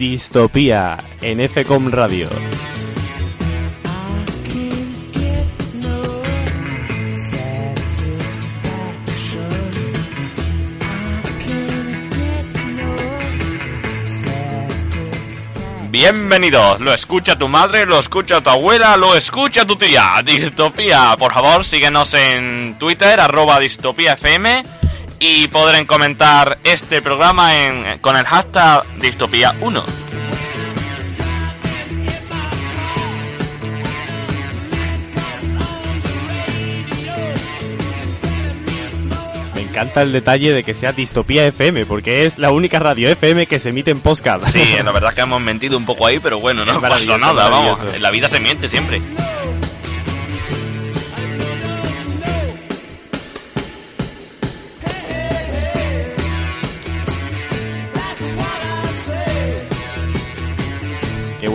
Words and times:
Distopía 0.00 0.96
en 1.20 1.46
FCOM 1.46 1.90
Radio. 1.90 2.30
Bienvenidos, 15.90 16.80
lo 16.80 16.94
escucha 16.94 17.36
tu 17.38 17.50
madre, 17.50 17.84
lo 17.84 18.00
escucha 18.00 18.40
tu 18.40 18.48
abuela, 18.48 18.96
lo 18.96 19.14
escucha 19.14 19.66
tu 19.66 19.76
tía. 19.76 20.14
Distopía, 20.24 21.14
por 21.18 21.34
favor, 21.34 21.62
síguenos 21.62 22.14
en 22.14 22.78
Twitter, 22.78 23.20
arroba 23.20 23.60
distopía 23.60 24.16
y 25.20 25.48
podrán 25.48 25.84
comentar 25.84 26.58
este 26.64 27.02
programa 27.02 27.54
en, 27.54 27.98
con 27.98 28.16
el 28.16 28.24
hashtag 28.24 28.84
distopía1. 28.98 29.84
Me 39.54 39.60
encanta 39.60 40.00
el 40.00 40.12
detalle 40.12 40.52
de 40.54 40.64
que 40.64 40.72
sea 40.72 40.92
Distopía 40.92 41.46
FM, 41.46 41.84
porque 41.84 42.24
es 42.24 42.38
la 42.38 42.50
única 42.50 42.78
radio 42.78 43.10
FM 43.10 43.46
que 43.46 43.58
se 43.58 43.68
emite 43.68 43.90
en 43.90 44.00
podcast. 44.00 44.48
Sí, 44.48 44.74
la 44.82 44.90
verdad 44.90 45.10
es 45.10 45.14
que 45.14 45.20
hemos 45.20 45.40
mentido 45.42 45.76
un 45.76 45.84
poco 45.84 46.06
ahí, 46.06 46.18
pero 46.18 46.40
bueno, 46.40 46.64
no 46.64 46.80
pasa 46.80 47.18
nada, 47.18 47.48
vamos. 47.48 47.82
En 47.94 48.02
la 48.02 48.10
vida 48.10 48.28
se 48.30 48.40
miente 48.40 48.70
siempre. 48.70 49.00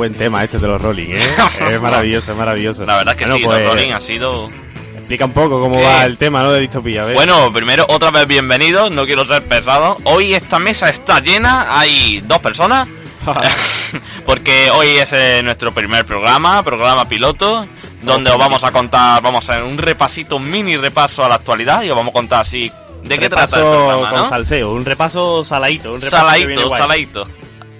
Buen 0.05 0.13
tema 0.19 0.43
este 0.43 0.59
de 0.59 0.67
los 0.67 0.79
Rolling, 0.79 1.15
¿eh? 1.15 1.35
Es 1.71 1.81
maravilloso, 1.81 2.31
es 2.31 2.37
maravilloso. 2.37 2.85
La 2.85 2.97
verdad 2.97 3.15
es 3.15 3.17
que 3.17 3.25
Bueno, 3.25 3.37
sí, 3.37 3.43
pues, 3.45 3.63
los 3.63 3.73
Rolling 3.73 3.91
ha 3.91 4.01
sido... 4.01 4.51
Explica 4.95 5.25
un 5.25 5.31
poco 5.31 5.59
cómo 5.59 5.77
¿Qué? 5.77 5.85
va 5.85 6.05
el 6.05 6.17
tema, 6.17 6.43
¿no? 6.43 6.51
De 6.51 6.61
Distopía, 6.61 7.05
¿ves? 7.05 7.15
Bueno, 7.15 7.51
primero, 7.51 7.85
otra 7.89 8.11
vez 8.11 8.27
bienvenidos, 8.27 8.91
no 8.91 9.05
quiero 9.05 9.25
ser 9.25 9.43
pesado. 9.47 9.97
Hoy 10.03 10.33
esta 10.33 10.59
mesa 10.59 10.89
está 10.89 11.19
llena, 11.21 11.79
hay 11.79 12.21
dos 12.21 12.39
personas. 12.39 12.87
Porque 14.25 14.69
hoy 14.69 14.89
es 14.97 15.11
eh, 15.13 15.41
nuestro 15.43 15.73
primer 15.73 16.05
programa, 16.05 16.61
programa 16.61 17.07
piloto, 17.07 17.67
donde 18.03 18.29
os 18.29 18.37
vamos 18.37 18.63
a 18.63 18.71
contar, 18.71 19.21
vamos 19.23 19.49
a 19.49 19.53
hacer 19.53 19.63
un 19.63 19.77
repasito, 19.77 20.35
un 20.35 20.49
mini 20.49 20.77
repaso 20.77 21.25
a 21.25 21.29
la 21.29 21.35
actualidad 21.35 21.81
y 21.81 21.89
os 21.89 21.95
vamos 21.95 22.11
a 22.11 22.13
contar 22.13 22.41
así 22.41 22.71
de 23.03 23.17
qué 23.19 23.27
trata 23.29 23.57
el 23.57 23.63
repaso 23.63 23.71
programa, 23.71 24.09
con 24.11 24.19
¿no? 24.19 24.29
salseo, 24.29 24.71
un 24.71 24.85
repaso 24.85 25.43
saladito, 25.43 25.93
un 25.93 25.99
repaso 26.01 26.17
Saladito, 26.17 26.75
saladito. 26.75 27.27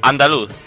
Andaluz. 0.01 0.64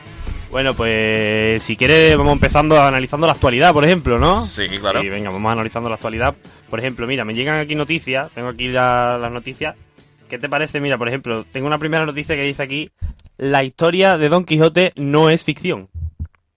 Bueno, 0.50 0.72
pues 0.74 1.62
si 1.62 1.76
quieres 1.76 2.16
vamos 2.16 2.32
empezando 2.32 2.80
analizando 2.80 3.26
la 3.26 3.34
actualidad, 3.34 3.72
por 3.74 3.84
ejemplo, 3.84 4.18
¿no? 4.18 4.38
Sí, 4.38 4.66
claro. 4.68 5.02
Sí, 5.02 5.08
venga, 5.08 5.30
vamos 5.30 5.52
analizando 5.52 5.88
la 5.90 5.96
actualidad. 5.96 6.34
Por 6.70 6.78
ejemplo, 6.80 7.06
mira, 7.06 7.24
me 7.24 7.34
llegan 7.34 7.60
aquí 7.60 7.74
noticias, 7.74 8.30
tengo 8.32 8.48
aquí 8.48 8.68
la- 8.68 9.18
las 9.18 9.30
noticias. 9.30 9.76
¿Qué 10.28 10.38
te 10.38 10.48
parece? 10.48 10.80
Mira, 10.80 10.96
por 10.96 11.08
ejemplo, 11.08 11.44
tengo 11.52 11.66
una 11.66 11.78
primera 11.78 12.06
noticia 12.06 12.34
que 12.34 12.42
dice 12.42 12.62
aquí, 12.62 12.90
la 13.36 13.62
historia 13.62 14.16
de 14.16 14.28
Don 14.30 14.44
Quijote 14.44 14.92
no 14.96 15.28
es 15.30 15.44
ficción. 15.44 15.88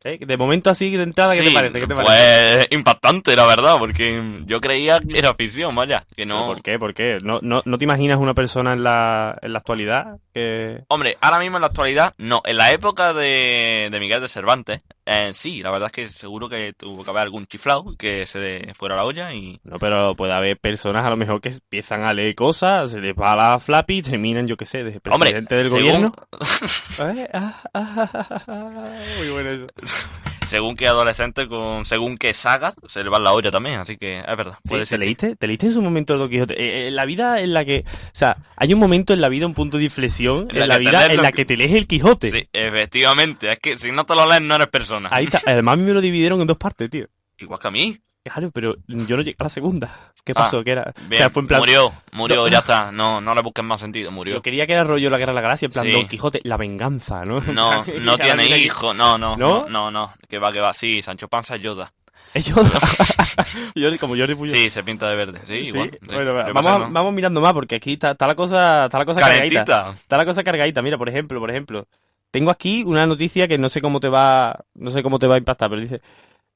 ¿Eh? 0.03 0.17
De 0.25 0.37
momento 0.37 0.69
así 0.69 0.89
de 0.95 1.03
entrada, 1.03 1.35
¿qué 1.35 1.43
te 1.43 1.51
parece? 1.51 1.79
¿Qué 1.79 1.87
te 1.87 1.93
parece? 1.93 2.11
pues 2.11 2.67
impactante, 2.71 3.35
la 3.35 3.45
verdad, 3.45 3.75
porque 3.77 4.41
yo 4.45 4.59
creía 4.59 4.99
que 4.99 5.19
era 5.19 5.33
ficción, 5.35 5.75
vaya, 5.75 6.03
que 6.15 6.25
no... 6.25 6.47
¿Por 6.47 6.63
qué? 6.63 6.79
¿Por 6.79 6.93
qué? 6.93 7.19
¿No, 7.21 7.39
no, 7.41 7.61
no 7.65 7.77
te 7.77 7.85
imaginas 7.85 8.17
una 8.17 8.33
persona 8.33 8.73
en 8.73 8.81
la, 8.81 9.37
en 9.41 9.53
la 9.53 9.59
actualidad 9.59 10.17
que... 10.33 10.83
Hombre, 10.87 11.17
ahora 11.21 11.37
mismo 11.37 11.57
en 11.57 11.61
la 11.61 11.67
actualidad, 11.67 12.13
no. 12.17 12.41
En 12.45 12.57
la 12.57 12.71
época 12.71 13.13
de, 13.13 13.89
de 13.91 13.99
Miguel 13.99 14.21
de 14.21 14.27
Cervantes, 14.27 14.81
eh, 15.05 15.31
sí, 15.33 15.61
la 15.63 15.71
verdad 15.71 15.87
es 15.87 15.91
que 15.91 16.07
seguro 16.07 16.47
que 16.49 16.73
tuvo 16.73 17.03
que 17.03 17.09
haber 17.09 17.23
algún 17.23 17.45
chiflado 17.47 17.95
que 17.97 18.25
se 18.25 18.39
le 18.39 18.73
fuera 18.75 18.95
la 18.95 19.03
olla 19.05 19.33
y... 19.33 19.59
No, 19.63 19.77
pero 19.79 20.15
puede 20.15 20.33
haber 20.33 20.57
personas 20.59 21.03
a 21.05 21.09
lo 21.09 21.17
mejor 21.17 21.41
que 21.41 21.49
empiezan 21.49 22.03
a 22.03 22.13
leer 22.13 22.35
cosas, 22.35 22.91
se 22.91 22.99
les 23.01 23.13
va 23.15 23.35
la 23.35 23.59
flappy 23.59 23.97
y 23.97 24.01
terminan, 24.01 24.47
yo 24.47 24.55
qué 24.57 24.65
sé, 24.65 24.83
de 24.83 25.01
Hombre, 25.11 25.31
presidente 25.31 25.55
del 25.55 25.63
según- 25.65 25.79
gobierno. 25.79 26.13
Eh, 27.21 27.27
ah, 27.33 27.61
ah, 27.73 28.09
ah, 28.13 28.19
ah, 28.23 28.43
ah, 28.47 28.95
Muy 29.17 29.29
bueno 29.29 29.49
eso. 29.49 29.67
Según 30.51 30.75
qué 30.75 30.85
adolescente, 30.85 31.47
con 31.47 31.85
según 31.85 32.17
qué 32.17 32.33
sagas, 32.33 32.75
se 32.89 33.01
le 33.05 33.09
va 33.09 33.19
la 33.19 33.31
olla 33.31 33.51
también, 33.51 33.79
así 33.79 33.95
que 33.95 34.19
es 34.19 34.25
verdad. 34.37 34.57
Sí, 34.65 34.75
¿te 34.89 34.97
leíste? 34.97 35.37
¿Te 35.37 35.47
leíste 35.47 35.67
en 35.67 35.73
su 35.73 35.81
momento 35.81 36.11
el 36.13 36.19
Don 36.19 36.29
Quijote? 36.29 36.53
Eh, 36.61 36.87
eh, 36.87 36.91
la 36.91 37.05
vida 37.05 37.39
en 37.39 37.53
la 37.53 37.63
que... 37.63 37.85
O 37.87 38.09
sea, 38.11 38.35
hay 38.57 38.73
un 38.73 38.79
momento 38.81 39.13
en 39.13 39.21
la 39.21 39.29
vida, 39.29 39.47
un 39.47 39.53
punto 39.53 39.77
de 39.77 39.85
inflexión, 39.85 40.47
En 40.51 40.61
en 40.61 40.67
la 40.67 40.77
vida 40.77 41.05
en 41.07 41.21
la 41.21 41.31
que- 41.31 41.45
te 41.45 41.55
lees 41.55 41.71
el 41.71 41.87
Quijote. 41.87 42.31
Sí, 42.31 42.49
efectivamente. 42.51 43.49
Es 43.49 43.59
que 43.59 43.77
si 43.77 43.93
no 43.93 44.05
te 44.05 44.13
lo 44.13 44.25
lees, 44.27 44.41
no 44.41 44.55
eres 44.55 44.67
persona. 44.67 45.07
Ahí 45.11 45.23
está. 45.23 45.41
Además, 45.45 45.73
a 45.73 45.77
mí 45.77 45.83
me 45.83 45.93
lo 45.93 46.01
dividieron 46.01 46.41
en 46.41 46.47
dos 46.47 46.57
partes, 46.57 46.89
tío. 46.89 47.07
Igual 47.37 47.59
que 47.61 47.67
a 47.69 47.71
mí. 47.71 47.97
Claro, 48.23 48.51
pero 48.51 48.75
yo 48.87 49.17
no 49.17 49.23
llegué 49.23 49.35
a 49.39 49.43
la 49.43 49.49
segunda. 49.49 49.89
¿Qué 50.23 50.33
Ah, 50.35 50.41
pasó? 50.43 50.63
que 50.63 50.71
era? 50.71 50.93
Bien, 51.09 51.13
o 51.13 51.15
sea, 51.15 51.29
fue 51.31 51.41
en 51.41 51.47
plan... 51.47 51.59
murió, 51.59 51.91
murió, 52.11 52.47
ya 52.47 52.59
está. 52.59 52.91
No, 52.91 53.19
no 53.19 53.33
le 53.33 53.41
busques 53.41 53.65
más 53.65 53.81
sentido, 53.81 54.11
murió. 54.11 54.35
Yo 54.35 54.41
quería 54.43 54.67
que 54.67 54.73
era 54.73 54.83
rollo 54.83 55.09
la 55.09 55.17
guerra 55.17 55.31
de 55.33 55.35
la 55.37 55.41
galaxia, 55.41 55.65
en 55.65 55.71
plan 55.71 55.85
Sí. 55.87 55.91
Don 55.93 56.07
Quijote, 56.07 56.39
la 56.43 56.55
venganza, 56.57 57.25
¿no? 57.25 57.39
No, 57.41 57.83
no 57.83 58.17
tiene 58.19 58.57
hijo, 58.59 58.93
no, 58.93 59.17
no, 59.17 59.35
¿No? 59.35 59.67
no, 59.67 59.89
no, 59.89 60.13
que 60.29 60.37
va, 60.37 60.53
que 60.53 60.59
va, 60.59 60.71
sí, 60.73 61.01
Sancho 61.01 61.27
Panza 61.29 61.55
es 61.55 61.63
Yoda. 61.63 61.91
Es 62.35 62.45
Yoda. 62.45 62.79
Como 63.99 64.15
Jordi 64.15 64.35
Puyol. 64.35 64.55
Sí, 64.55 64.69
se 64.69 64.83
pinta 64.83 65.09
de 65.09 65.15
verde, 65.15 65.39
sí, 65.45 65.63
Sí, 65.63 65.67
igual. 65.69 65.97
Bueno, 66.05 66.33
vamos, 66.53 66.63
no- 66.87 66.91
vamos 66.91 67.13
mirando 67.13 67.41
más 67.41 67.53
porque 67.53 67.75
aquí 67.75 67.93
está, 67.93 68.11
está 68.11 68.27
la 68.27 68.35
cosa, 68.35 68.85
está 68.85 68.99
la 68.99 69.05
cosa 69.05 69.19
cargadita. 69.19 69.93
Está 69.95 70.17
la 70.17 70.25
cosa 70.25 70.43
cargadita. 70.43 70.81
Mira, 70.83 70.97
por 70.99 71.09
ejemplo, 71.09 71.39
por 71.39 71.49
ejemplo, 71.49 71.87
tengo 72.29 72.51
aquí 72.51 72.83
una 72.83 73.05
noticia 73.07 73.47
que 73.47 73.57
no 73.57 73.67
sé 73.67 73.81
cómo 73.81 73.99
te 73.99 74.07
va, 74.09 74.59
no 74.75 74.91
sé 74.91 75.01
cómo 75.01 75.17
te 75.19 75.25
va 75.27 75.35
a 75.35 75.39
impactar, 75.39 75.69
pero 75.69 75.81
dice, 75.81 76.01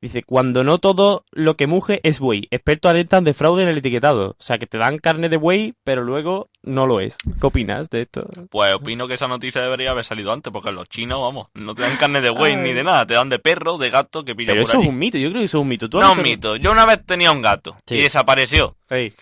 dice, 0.06 0.24
cuando 0.24 0.64
no 0.64 0.78
todo 0.78 1.26
lo 1.32 1.56
que 1.58 1.68
muge 1.68 2.00
es 2.04 2.20
buey, 2.20 2.48
expertos 2.52 2.90
alertan 2.92 3.24
de 3.24 3.34
fraude 3.34 3.64
en 3.64 3.70
el 3.70 3.78
etiquetado. 3.80 4.32
O 4.40 4.44
sea, 4.44 4.58
que 4.58 4.68
te 4.68 4.78
dan 4.78 4.98
carne 5.00 5.30
de 5.30 5.38
buey, 5.38 5.74
pero 5.84 6.04
luego 6.04 6.50
no 6.64 6.86
lo 6.88 7.00
es. 7.00 7.18
¿Qué 7.40 7.48
opinas 7.48 7.90
de 7.90 8.02
esto? 8.02 8.22
Pues 8.50 8.74
opino 8.74 9.08
que 9.08 9.16
esa 9.16 9.28
noticia 9.28 9.62
debería 9.62 9.92
haber 9.92 10.06
salido 10.06 10.32
antes, 10.32 10.54
porque 10.54 10.72
los 10.72 10.88
chinos, 10.88 11.20
vamos, 11.22 11.48
no 11.54 11.74
te 11.76 11.82
dan 11.82 11.98
carne 11.98 12.22
de 12.22 12.30
Ay. 12.38 12.56
ni 12.58 12.74
de 12.74 12.84
nada, 12.84 13.06
te 13.06 13.16
dan 13.16 13.30
de 13.30 13.40
perro, 13.40 13.78
de 13.78 13.90
gato, 13.90 14.24
que 14.24 14.36
pilla 14.36 14.54
Pero 14.54 14.64
por 14.64 14.70
eso 14.70 14.78
allí. 14.78 14.88
es 14.88 14.94
un 14.94 15.00
mito, 15.00 15.18
yo 15.18 15.30
creo 15.30 15.40
que 15.42 15.46
eso 15.46 15.58
es 15.58 15.62
un 15.64 15.68
mito. 15.68 15.90
¿Tú 15.90 16.00
has 16.00 16.06
No 16.08 16.12
es 16.14 16.18
un 16.20 16.24
mito. 16.24 16.56
Yo 16.56 16.72
una 16.72 16.86
vez 16.86 17.06
tenía 17.06 17.32
un 17.32 17.42
gato 17.42 17.76
Sí. 17.86 17.96
y 17.96 18.02
desapareció. 18.02 18.76
Ey, 18.90 19.14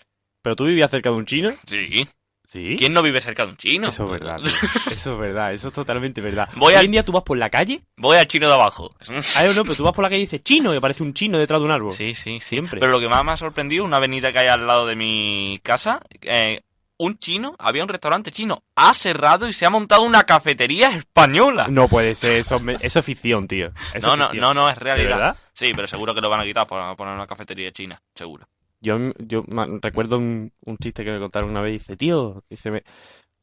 ¿Pero 0.42 0.56
tú 0.56 0.64
vivías 0.66 0.90
cerca 0.90 1.08
de 1.10 1.16
un 1.16 1.24
chino? 1.24 1.50
Sí. 1.66 2.06
Sí. 2.46 2.76
¿Quién 2.78 2.92
no 2.92 3.02
vive 3.02 3.20
cerca 3.20 3.44
de 3.44 3.50
un 3.52 3.56
chino? 3.56 3.88
Eso 3.88 4.04
es 4.04 4.10
verdad, 4.10 4.36
tío. 4.42 4.52
Eso 4.94 5.12
es 5.14 5.18
verdad, 5.18 5.52
eso 5.54 5.68
es 5.68 5.74
totalmente 5.74 6.20
verdad. 6.20 6.48
Voy 6.56 6.74
Hoy 6.74 6.78
a- 6.80 6.82
en 6.82 6.90
día 6.92 7.02
tú 7.02 7.10
vas 7.12 7.22
por 7.22 7.38
la 7.38 7.48
calle 7.50 7.82
Voy 7.96 8.16
al 8.18 8.28
chino 8.28 8.48
de 8.48 8.54
abajo. 8.54 8.90
Ah, 9.34 9.44
no, 9.54 9.62
pero 9.62 9.74
tú 9.74 9.82
vas 9.82 9.92
por 9.94 10.02
la 10.02 10.08
calle 10.10 10.18
y 10.20 10.24
dices 10.26 10.42
chino 10.44 10.72
y 10.74 10.76
aparece 10.76 11.02
un 11.02 11.14
chino 11.14 11.38
detrás 11.38 11.60
de 11.60 11.64
un 11.66 11.72
árbol. 11.72 11.92
Sí, 11.92 12.12
sí. 12.14 12.38
Siempre. 12.40 12.78
Pero 12.80 12.92
lo 12.92 13.00
que 13.00 13.08
más 13.08 13.24
me 13.24 13.32
ha 13.32 13.36
sorprendido, 13.36 13.84
una 13.84 13.96
avenida 13.96 14.30
que 14.30 14.40
hay 14.40 14.48
al 14.48 14.66
lado 14.66 14.86
de 14.86 14.94
mi 14.94 15.58
casa, 15.62 16.00
eh, 16.20 16.60
un 16.98 17.18
chino, 17.18 17.56
había 17.58 17.82
un 17.82 17.88
restaurante 17.88 18.30
chino, 18.30 18.62
ha 18.76 18.92
cerrado 18.94 19.48
y 19.48 19.52
se 19.52 19.66
ha 19.66 19.70
montado 19.70 20.02
una 20.02 20.24
cafetería 20.24 20.90
española. 20.90 21.66
No 21.68 21.88
puede 21.88 22.14
ser, 22.14 22.32
eso, 22.40 22.60
eso 22.80 22.98
es 23.00 23.04
ficción, 23.04 23.48
tío. 23.48 23.72
Eso 23.94 24.06
No, 24.08 24.12
es 24.12 24.18
no, 24.18 24.24
ficción. 24.30 24.42
no, 24.42 24.54
no, 24.54 24.68
es 24.68 24.76
¿De 24.76 24.84
realidad. 24.84 25.36
Sí, 25.54 25.68
pero 25.74 25.86
seguro 25.88 26.14
que 26.14 26.20
lo 26.20 26.28
van 26.30 26.40
a 26.40 26.44
quitar 26.44 26.66
para 26.66 26.94
poner 26.94 27.14
una 27.14 27.26
cafetería 27.26 27.72
china, 27.72 28.00
seguro. 28.14 28.46
Yo, 28.84 28.98
yo 29.18 29.44
recuerdo 29.82 30.18
un, 30.18 30.52
un 30.66 30.76
chiste 30.78 31.04
que 31.04 31.10
me 31.12 31.18
contaron 31.20 31.50
una 31.50 31.62
vez. 31.62 31.72
Dice, 31.74 31.96
tío, 31.96 32.44
dice, 32.50 32.70
me, 32.70 32.82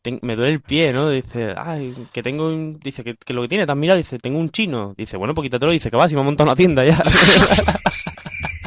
ten- 0.03 0.19
me 0.23 0.35
duele 0.35 0.53
el 0.53 0.61
pie, 0.61 0.93
¿no? 0.93 1.09
Dice, 1.09 1.53
ay, 1.57 1.95
que 2.13 2.23
tengo 2.23 2.47
un... 2.47 2.79
Dice, 2.79 3.03
que, 3.03 3.15
que 3.17 3.33
lo 3.33 3.43
que 3.43 3.49
tiene, 3.49 3.65
tan 3.67 3.79
mira, 3.79 3.95
dice, 3.95 4.19
tengo 4.19 4.39
un 4.39 4.51
chino. 4.51 4.95
Dice, 4.97 5.17
bueno, 5.17 5.33
pues 5.35 5.45
quítatelo. 5.47 5.71
Dice, 5.73 5.91
que 5.91 5.97
va, 5.97 6.09
si 6.09 6.15
me 6.15 6.21
ha 6.21 6.25
montado 6.25 6.49
una 6.49 6.57
tienda 6.57 6.85
ya. 6.85 7.03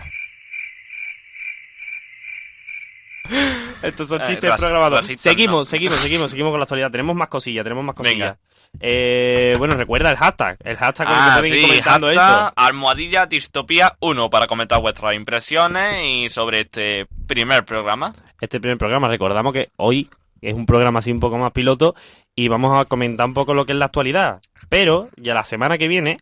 Estos 3.85 4.09
son 4.09 4.21
Eh, 4.23 4.25
chistes 4.27 4.51
ras- 4.51 4.61
programados. 4.61 5.07
Seguimos, 5.07 5.57
no. 5.57 5.65
seguimos, 5.65 5.99
seguimos, 6.01 6.31
seguimos 6.31 6.51
con 6.51 6.61
la 6.61 6.65
actualidad. 6.65 6.91
Tenemos 6.91 7.15
más 7.17 7.29
cosillas, 7.29 7.63
tenemos 7.65 7.85
más 7.85 7.95
cosillas. 7.95 8.37
Venga. 8.37 8.39
Eh, 8.81 9.55
bueno, 9.59 9.75
recuerda 9.77 10.11
el 10.11 10.17
hashtag. 10.17 10.57
El 10.65 10.77
hashtag 10.77 11.07
con 11.07 11.17
el 11.17 11.23
que 11.23 11.31
Ah, 11.31 11.41
sí, 11.45 11.63
comentando 11.63 12.07
hashtag 12.09 12.47
esto. 12.49 12.53
almohadilla 12.57 13.27
distopía 13.27 13.97
1 14.01 14.31
para 14.31 14.47
comentar 14.47 14.81
vuestras 14.81 15.15
impresiones 15.15 16.03
y 16.05 16.29
sobre 16.29 16.63
este 16.63 17.07
primer 17.27 17.65
programa. 17.65 18.13
este 18.41 18.59
primer 18.61 18.77
programa. 18.79 19.07
Recordamos 19.09 19.53
que 19.53 19.71
hoy 19.77 20.11
es 20.43 20.55
un 20.55 20.67
programa 20.67 20.99
así 20.99 21.13
un 21.13 21.21
poco 21.21 21.39
más 21.39 21.53
piloto 21.53 21.95
y 22.35 22.49
vamos 22.49 22.77
a 22.77 22.85
comentar 22.87 23.27
un 23.27 23.33
poco 23.35 23.55
lo 23.55 23.65
que 23.65 23.73
es 23.73 23.79
la 23.79 23.85
actualidad. 23.87 24.41
Pero 24.69 25.09
ya 25.17 25.35
la 25.35 25.45
semana 25.45 25.79
que 25.79 25.87
viene 25.89 26.19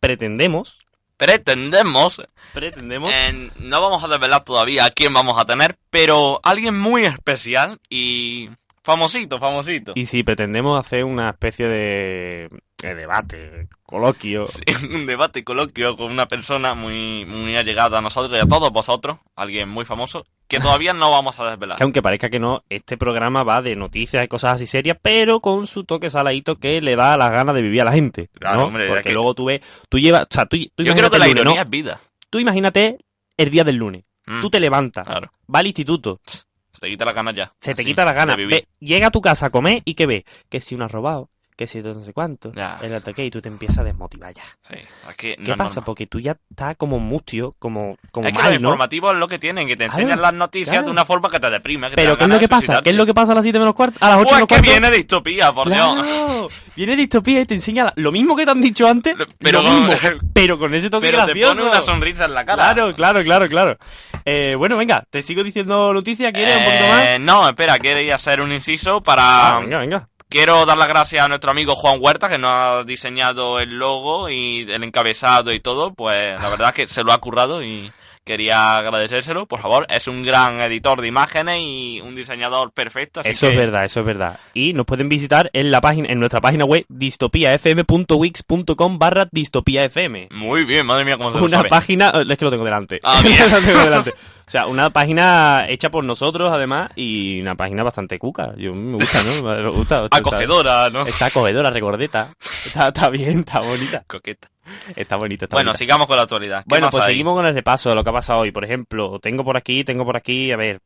pretendemos, 0.00 0.78
Pretendemos, 1.18 2.22
pretendemos, 2.54 3.12
no 3.58 3.82
vamos 3.82 4.04
a 4.04 4.08
desvelar 4.08 4.44
todavía 4.44 4.84
a 4.84 4.90
quién 4.90 5.12
vamos 5.12 5.36
a 5.36 5.44
tener, 5.44 5.76
pero 5.90 6.38
alguien 6.44 6.78
muy 6.78 7.04
especial 7.04 7.80
y 7.90 8.48
famosito, 8.84 9.38
famosito. 9.40 9.92
y 9.96 10.06
si 10.06 10.22
pretendemos 10.22 10.78
hacer 10.78 11.02
una 11.02 11.30
especie 11.30 11.66
de 11.66 12.48
debate, 12.82 13.68
coloquio, 13.82 14.46
Sí, 14.46 14.62
un 14.92 15.06
debate 15.06 15.42
coloquio 15.44 15.96
con 15.96 16.12
una 16.12 16.26
persona 16.26 16.74
muy, 16.74 17.24
muy 17.26 17.56
allegada 17.56 17.98
a 17.98 18.00
nosotros 18.00 18.36
y 18.38 18.40
a 18.40 18.46
todos 18.46 18.70
vosotros, 18.70 19.18
alguien 19.36 19.68
muy 19.68 19.84
famoso, 19.84 20.26
que 20.46 20.60
todavía 20.82 20.92
no 20.92 21.10
vamos 21.10 21.38
a 21.40 21.50
desvelar. 21.50 21.76
que 21.78 21.82
aunque 21.84 22.02
parezca 22.02 22.30
que 22.30 22.38
no, 22.38 22.62
este 22.68 22.96
programa 22.96 23.42
va 23.42 23.62
de 23.62 23.74
noticias 23.76 24.24
y 24.24 24.28
cosas 24.28 24.54
así 24.54 24.66
serias, 24.66 24.96
pero 25.02 25.40
con 25.40 25.66
su 25.66 25.84
toque 25.84 26.08
saladito 26.10 26.56
que 26.56 26.80
le 26.80 26.94
da 26.96 27.16
las 27.16 27.30
ganas 27.30 27.54
de 27.54 27.62
vivir 27.62 27.82
a 27.82 27.86
la 27.86 27.92
gente. 27.92 28.30
Claro, 28.38 28.60
¿no? 28.60 28.66
hombre, 28.66 28.88
Porque 28.88 29.02
que- 29.04 29.12
luego 29.12 29.34
tú 29.34 29.46
ves, 29.46 29.60
tú 29.88 29.98
llevas, 29.98 30.22
o 30.24 30.28
sea, 30.30 30.46
tú, 30.46 30.56
tú 30.74 30.84
Yo 30.84 30.94
creo 30.94 31.10
que 31.10 31.18
la 31.18 31.26
lunes, 31.26 31.40
ironía 31.42 31.56
¿no? 31.60 31.62
es 31.64 31.70
vida. 31.70 31.98
Tú 32.30 32.38
imagínate 32.38 32.98
el 33.36 33.50
día 33.50 33.64
del 33.64 33.76
lunes. 33.76 34.04
Mm, 34.26 34.40
Tú 34.40 34.50
te 34.50 34.60
levantas, 34.60 35.06
Claro, 35.06 35.30
vas 35.46 35.60
al 35.60 35.66
instituto, 35.68 36.20
se 36.26 36.80
te 36.80 36.88
quita 36.90 37.06
la 37.06 37.12
gana 37.14 37.32
ya. 37.34 37.50
se 37.60 37.74
te 37.74 37.80
Así, 37.80 37.90
quita 37.90 38.04
la 38.04 38.12
gana, 38.12 38.36
ve- 38.36 38.68
llega 38.78 39.06
a 39.08 39.10
tu 39.10 39.20
casa 39.22 39.46
a 39.46 39.50
comer 39.50 39.80
y 39.86 39.94
¿qué 39.94 40.06
ves? 40.06 40.24
Que 40.50 40.60
si 40.60 40.74
uno 40.74 40.84
ha 40.84 40.88
robado, 40.88 41.30
que 41.58 41.66
si 41.66 41.80
no 41.80 41.92
sé 41.92 42.12
cuánto, 42.12 42.52
Ya. 42.52 42.78
el 42.82 42.94
ataque 42.94 43.24
y 43.24 43.30
tú 43.30 43.40
te 43.42 43.48
empiezas 43.48 43.78
a 43.80 43.82
desmotivar 43.84 44.32
ya. 44.32 44.44
Sí, 44.60 44.76
es 45.10 45.16
que 45.16 45.34
no 45.38 45.44
¿Qué 45.44 45.50
es 45.50 45.56
pasa? 45.58 45.80
Porque 45.80 46.06
tú 46.06 46.20
ya 46.20 46.36
estás 46.48 46.76
como 46.76 47.00
mustio, 47.00 47.56
como, 47.58 47.96
como 48.12 48.28
Es 48.28 48.32
que 48.32 48.38
los 48.42 48.50
¿no? 48.60 48.68
informativos 48.68 49.12
es 49.14 49.18
lo 49.18 49.26
que 49.26 49.40
tienen, 49.40 49.66
que 49.66 49.74
te 49.76 49.86
Claro, 49.88 50.00
enseñan 50.02 50.22
las 50.22 50.34
noticias 50.34 50.70
claro. 50.70 50.84
de 50.86 50.90
una 50.92 51.04
forma 51.04 51.28
que 51.28 51.40
te 51.40 51.50
deprime. 51.50 51.90
Que 51.90 51.96
te 51.96 52.02
Pero 52.02 52.16
¿qué 52.16 52.22
es 52.24 52.30
lo 52.30 52.38
que 52.38 52.46
pasa? 52.46 52.60
suicidarte. 52.60 52.84
¿Qué 52.84 52.90
es 52.90 52.96
lo 52.96 53.06
que 53.06 53.12
pasa 53.14 53.32
a 53.32 53.34
las 53.34 53.44
7 53.44 53.58
menos 53.58 53.74
cuarto? 53.74 53.98
A 54.00 54.08
las 54.08 54.16
8 54.18 54.24
Pues 54.24 54.34
menos 54.36 54.46
que 54.46 54.54
cuarto. 54.54 54.70
viene 54.70 54.96
distopía, 54.96 55.52
por 55.52 55.68
Dios. 55.68 55.94
Claro, 55.94 56.48
viene 56.76 56.94
distopía 56.96 57.40
y 57.40 57.44
te 57.46 57.54
enseña 57.54 57.92
lo 57.96 58.12
mismo 58.12 58.36
que 58.36 58.44
te 58.44 58.52
han 58.52 58.60
dicho 58.60 58.86
antes, 58.86 59.16
Pero 59.40 59.60
lo 59.60 59.68
con- 59.68 59.84
mismo, 59.86 60.00
pero 60.32 60.58
con 60.60 60.72
ese 60.76 60.88
toque 60.90 61.06
Pero 61.10 61.18
te 61.26 61.32
gracioso. 61.32 61.56
pone 61.56 61.68
una 61.70 61.82
sonrisa 61.82 62.24
en 62.26 62.34
la 62.34 62.44
cara. 62.44 62.72
Claro, 62.72 62.94
claro, 62.94 63.22
claro, 63.24 63.46
claro. 63.46 63.76
Eh, 64.24 64.54
bueno, 64.54 64.76
venga, 64.76 65.02
te 65.10 65.22
sigo 65.22 65.42
diciendo 65.42 65.92
noticias, 65.92 66.32
¿quieres 66.32 66.56
un 66.58 66.64
poquito 66.64 66.86
más? 66.88 67.04
Eh, 67.04 67.18
no, 67.18 67.48
espera, 67.48 67.74
quería 67.78 68.14
hacer 68.14 68.40
un 68.42 68.52
inciso 68.52 68.98
Ah, 68.98 69.02
para... 69.02 69.58
venga, 69.60 69.78
venga. 69.80 70.08
Quiero 70.30 70.66
dar 70.66 70.76
las 70.76 70.88
gracias 70.88 71.22
a 71.22 71.28
nuestro 71.28 71.50
amigo 71.50 71.74
Juan 71.74 72.00
Huerta, 72.02 72.28
que 72.28 72.36
nos 72.36 72.52
ha 72.52 72.84
diseñado 72.84 73.60
el 73.60 73.70
logo 73.70 74.28
y 74.28 74.70
el 74.70 74.84
encabezado 74.84 75.52
y 75.52 75.60
todo. 75.60 75.94
Pues 75.94 76.38
la 76.38 76.50
verdad 76.50 76.68
es 76.68 76.74
que 76.74 76.86
se 76.86 77.02
lo 77.02 77.14
ha 77.14 77.18
currado 77.18 77.62
y 77.62 77.90
quería 78.28 78.76
agradecérselo. 78.76 79.46
Por 79.46 79.58
favor, 79.58 79.86
es 79.88 80.06
un 80.06 80.22
gran 80.22 80.60
editor 80.60 81.00
de 81.00 81.08
imágenes 81.08 81.60
y 81.60 82.02
un 82.02 82.14
diseñador 82.14 82.72
perfecto. 82.72 83.20
Así 83.20 83.30
Eso 83.30 83.46
que... 83.46 83.54
es 83.54 83.58
verdad, 83.58 83.86
eso 83.86 84.00
es 84.00 84.06
verdad. 84.06 84.38
Y 84.52 84.74
nos 84.74 84.84
pueden 84.84 85.08
visitar 85.08 85.48
en 85.54 85.70
la 85.70 85.80
página, 85.80 86.12
en 86.12 86.20
nuestra 86.20 86.42
página 86.42 86.66
web 86.66 86.84
distopiafm.wix.com 86.88 88.98
barra 88.98 89.28
distopiafm. 89.32 90.28
Muy 90.30 90.64
bien, 90.64 90.84
madre 90.84 91.06
mía, 91.06 91.16
cómo 91.16 91.32
se 91.32 91.38
Una 91.38 91.62
página, 91.64 92.12
es 92.28 92.38
que 92.38 92.44
lo 92.44 92.50
tengo 92.50 92.64
delante. 92.64 93.00
Ah. 93.02 93.22
Lo 93.24 93.30
tengo 93.62 93.80
delante. 93.80 94.12
O 94.48 94.50
sea, 94.50 94.66
una 94.66 94.88
página 94.88 95.66
hecha 95.68 95.90
por 95.90 96.04
nosotros, 96.04 96.48
además, 96.50 96.88
y 96.96 97.38
una 97.42 97.54
página 97.54 97.82
bastante 97.82 98.18
cuca. 98.18 98.54
Yo 98.56 98.74
me 98.74 98.96
gusta, 98.96 99.22
¿no? 99.22 99.42
Me 99.42 99.68
gusta. 99.68 100.06
Acogedora, 100.10 100.88
¿no? 100.88 101.02
Está 101.02 101.26
acogedora, 101.26 101.68
recordeta. 101.68 102.32
Está, 102.64 102.88
está 102.88 103.10
bien, 103.10 103.40
está 103.40 103.60
bonita. 103.60 104.04
Coqueta. 104.06 104.48
Está 104.96 105.16
bonita, 105.16 105.44
está 105.46 105.56
Bueno, 105.56 105.68
bonita. 105.70 105.78
sigamos 105.78 106.06
con 106.06 106.16
la 106.16 106.22
actualidad. 106.22 106.58
¿Qué 106.60 106.64
Bueno, 106.68 106.88
pues 106.90 107.04
seguimos 107.04 107.34
con 107.34 107.46
el 107.46 107.54
repaso 107.54 107.88
de 107.90 107.94
lo 107.94 108.04
que 108.04 108.10
ha 108.10 108.12
pasado 108.14 108.40
hoy. 108.40 108.52
Por 108.52 108.64
ejemplo, 108.64 109.18
tengo 109.20 109.44
por 109.44 109.56
aquí, 109.56 109.84
tengo 109.84 110.04
por 110.04 110.16
aquí, 110.16 110.52
a 110.52 110.56
ver. 110.56 110.80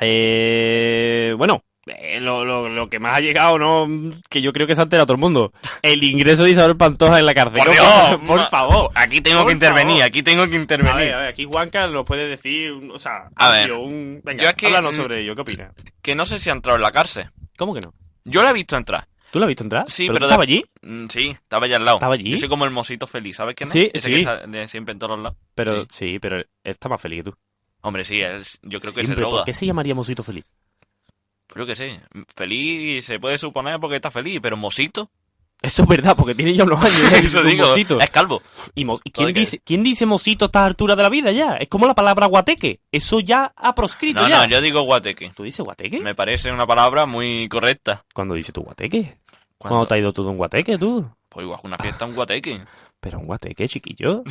Eh, 0.00 1.34
bueno, 1.36 1.62
eh, 1.86 2.18
lo, 2.20 2.44
lo, 2.44 2.68
lo 2.68 2.88
que 2.88 2.98
más 2.98 3.14
ha 3.14 3.20
llegado, 3.20 3.58
¿no? 3.58 3.86
Que 4.28 4.40
yo 4.42 4.52
creo 4.52 4.66
que 4.66 4.74
se 4.74 4.80
ha 4.80 4.84
enterado 4.84 5.06
todo 5.06 5.14
el 5.16 5.20
mundo. 5.20 5.52
El 5.82 6.02
ingreso 6.02 6.44
de 6.44 6.50
Isabel 6.50 6.76
Pantoja 6.76 7.18
en 7.18 7.26
la 7.26 7.34
cárcel. 7.34 7.62
Por 7.64 7.66
¿no? 7.68 7.72
Dios, 7.72 8.20
por 8.26 8.40
favor. 8.48 8.90
Aquí 8.94 9.20
tengo 9.20 9.40
Por 9.40 9.48
que 9.48 9.52
intervenir, 9.54 9.96
favor. 9.98 10.06
aquí 10.06 10.22
tengo 10.22 10.48
que 10.48 10.56
A 10.56 10.60
intervenir. 10.60 10.96
ver, 10.96 11.14
a 11.14 11.18
ver, 11.20 11.28
aquí 11.28 11.44
Juanca 11.44 11.86
nos 11.86 12.04
puede 12.04 12.26
decir, 12.26 12.72
o 12.92 12.98
sea, 12.98 13.28
A 13.36 13.50
ver, 13.50 13.72
un... 13.72 14.20
Venga, 14.24 14.42
yo 14.44 14.48
es 14.50 14.54
que- 14.56 14.92
sobre 14.92 15.22
ello, 15.22 15.34
¿qué 15.34 15.42
opinas? 15.42 15.72
Que 16.02 16.14
no 16.14 16.26
sé 16.26 16.38
si 16.38 16.50
ha 16.50 16.54
entrado 16.54 16.76
en 16.76 16.82
la 16.82 16.90
cárcel. 16.90 17.30
¿Cómo 17.56 17.74
que 17.74 17.80
no? 17.80 17.92
Yo 18.24 18.42
la 18.42 18.50
he 18.50 18.54
visto 18.54 18.76
entrar. 18.76 19.06
¿Tú 19.34 19.40
la 19.40 19.46
has 19.46 19.48
visto 19.48 19.64
entrar? 19.64 19.90
Sí, 19.90 20.06
¿Pero, 20.06 20.24
estaba 20.26 20.44
allí? 20.44 20.64
Mm, 20.82 21.06
Sí, 21.08 21.30
estaba 21.30 21.66
allá 21.66 21.78
al 21.78 21.84
lado. 21.84 21.96
¿Estaba 21.96 22.14
allí? 22.14 22.30
Yo 22.30 22.36
soy 22.38 22.48
como 22.48 22.64
el 22.66 22.70
mosito 22.70 23.08
feliz, 23.08 23.34
¿sabes 23.34 23.56
quién 23.56 23.66
es? 23.66 23.72
Sí, 23.72 23.90
Ese 23.92 24.08
sí. 24.16 24.24
que 24.24 24.68
siempre 24.68 24.92
en 24.92 25.00
todos 25.00 25.18
lados. 25.18 25.36
Pero, 25.56 25.82
Sí. 25.90 26.12
sí, 26.12 26.18
pero 26.20 26.36
él 26.36 26.46
está 26.62 26.88
más 26.88 27.02
feliz 27.02 27.24
que 27.24 27.30
tú. 27.32 27.36
Hombre, 27.80 28.04
sí, 28.04 28.20
él- 28.20 28.44
yo 28.62 28.78
creo 28.78 28.94
que 28.94 29.04
se 29.04 29.12
droga. 29.12 29.38
¿Por 29.38 29.44
qué 29.44 29.52
se 29.52 29.66
llamaría 29.66 29.92
Mosito 29.92 30.22
Feliz? 30.22 30.44
Creo 31.48 31.66
que 31.66 31.74
sí. 31.74 31.98
Feliz 32.36 33.04
se 33.04 33.18
puede 33.18 33.36
suponer 33.38 33.80
porque 33.80 33.96
está 33.96 34.12
feliz, 34.12 34.38
pero 34.40 34.56
mosito. 34.56 35.10
Eso 35.62 35.82
es 35.82 35.88
verdad, 35.88 36.14
porque 36.14 36.34
tiene 36.34 36.52
ya 36.52 36.64
unos 36.64 36.78
años. 36.84 37.10
ya 37.10 37.18
Eso 37.18 37.42
digo, 37.42 37.66
Mosito. 37.68 37.98
es 37.98 38.10
calvo. 38.10 38.42
¿Y, 38.74 38.84
mo- 38.84 38.98
quién, 39.12 39.32
dice, 39.32 39.60
quién 39.64 39.82
dice 39.82 40.04
mosito 40.04 40.44
a 40.44 40.48
estas 40.48 40.66
alturas 40.66 40.94
de 40.96 41.02
la 41.02 41.08
vida 41.08 41.30
ya? 41.32 41.54
Es 41.56 41.68
como 41.68 41.86
la 41.86 41.94
palabra 41.94 42.26
guateque. 42.26 42.80
Eso 42.92 43.20
ya 43.20 43.52
ha 43.56 43.74
proscrito 43.74 44.20
No, 44.22 44.28
ya. 44.28 44.38
no, 44.46 44.50
yo 44.52 44.60
digo 44.60 44.82
guateque. 44.82 45.32
¿Tú 45.34 45.42
dices 45.42 45.64
guateque? 45.64 46.00
Me 46.00 46.14
parece 46.14 46.50
una 46.52 46.66
palabra 46.66 47.06
muy 47.06 47.48
correcta. 47.48 48.04
¿Cuándo 48.12 48.34
dices 48.34 48.52
tú 48.52 48.60
guateque? 48.62 49.16
¿Cuándo 49.70 49.86
te 49.86 49.94
ha 49.94 49.98
ido 49.98 50.12
tú 50.12 50.22
de 50.24 50.30
un 50.30 50.36
guateque, 50.36 50.78
tú? 50.78 51.06
Pues 51.28 51.44
igual, 51.44 51.60
una 51.64 51.76
fiesta, 51.78 52.04
un 52.04 52.14
guateque. 52.14 52.60
Pero 53.00 53.18
un 53.18 53.26
guateque, 53.26 53.68
chiquillo. 53.68 54.22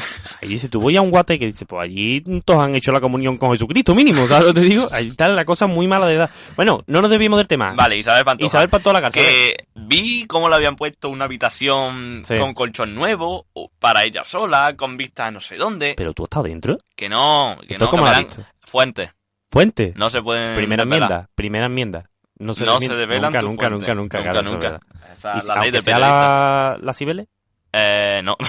Ahí 0.41 0.49
dice, 0.49 0.67
tú 0.67 0.81
voy 0.81 0.97
a 0.97 1.01
un 1.03 1.11
guateque. 1.11 1.45
Dice, 1.45 1.63
pues 1.67 1.83
allí 1.83 2.21
todos 2.43 2.63
han 2.63 2.73
hecho 2.75 2.91
la 2.91 2.99
comunión 2.99 3.37
con 3.37 3.51
Jesucristo, 3.51 3.93
mínimo. 3.93 4.25
¿Sabes 4.25 4.47
lo 4.47 4.53
que 4.55 4.61
te 4.61 4.65
digo? 4.65 4.87
Ahí 4.91 5.09
está 5.09 5.27
la 5.27 5.45
cosa 5.45 5.67
muy 5.67 5.87
mala 5.87 6.07
de 6.07 6.15
edad. 6.15 6.31
Bueno, 6.55 6.83
no 6.87 6.99
nos 6.99 7.11
desviemos 7.11 7.37
del 7.37 7.47
tema. 7.47 7.73
Vale, 7.77 7.97
Isabel 7.97 8.25
Pantoja. 8.25 8.47
Isabel 8.47 8.69
para 8.69 8.81
toda 8.83 8.93
la 8.93 9.01
cárcel. 9.01 9.21
que 9.23 9.55
vi 9.75 10.25
cómo 10.25 10.49
le 10.49 10.55
habían 10.55 10.75
puesto 10.75 11.09
una 11.09 11.25
habitación 11.25 12.23
Sí. 12.25 12.33
con 12.35 12.55
colchón 12.55 12.95
nuevo 12.95 13.45
para 13.77 14.05
ella 14.05 14.23
sola, 14.23 14.75
con 14.75 14.97
vista 14.97 15.27
a 15.27 15.31
no 15.31 15.39
sé 15.39 15.55
dónde. 15.57 15.93
Pero 15.95 16.13
tú 16.13 16.23
estás 16.23 16.41
dentro. 16.41 16.77
Que 16.95 17.09
no, 17.09 17.55
que 17.67 17.73
¿Esto 17.73 17.85
no, 17.85 17.91
cómo 17.91 18.05
visto? 18.09 18.43
fuentes. 18.65 19.11
Fuente. 19.49 19.93
No 19.95 20.09
se 20.09 20.23
pueden 20.23 20.55
primera 20.55 20.81
enmienda. 20.81 21.29
Primera 21.35 21.67
enmienda. 21.67 22.09
No 22.39 22.53
se, 22.53 22.65
No 22.65 22.79
se 22.79 22.93
develan 22.95 23.31
nunca, 23.31 23.41
nunca, 23.41 23.69
nunca, 23.69 23.93
nunca, 23.93 24.17
Nunca, 24.19 24.31
claro, 24.31 24.51
nunca. 24.51 24.79
Esa 25.13 25.35
la 25.55 25.61
ley 25.61 25.71
de 25.71 25.81
sea 25.81 25.99
la, 25.99 26.77
la 26.81 26.93
Cibeles. 26.93 27.27
Eh, 27.71 28.21
no. 28.23 28.35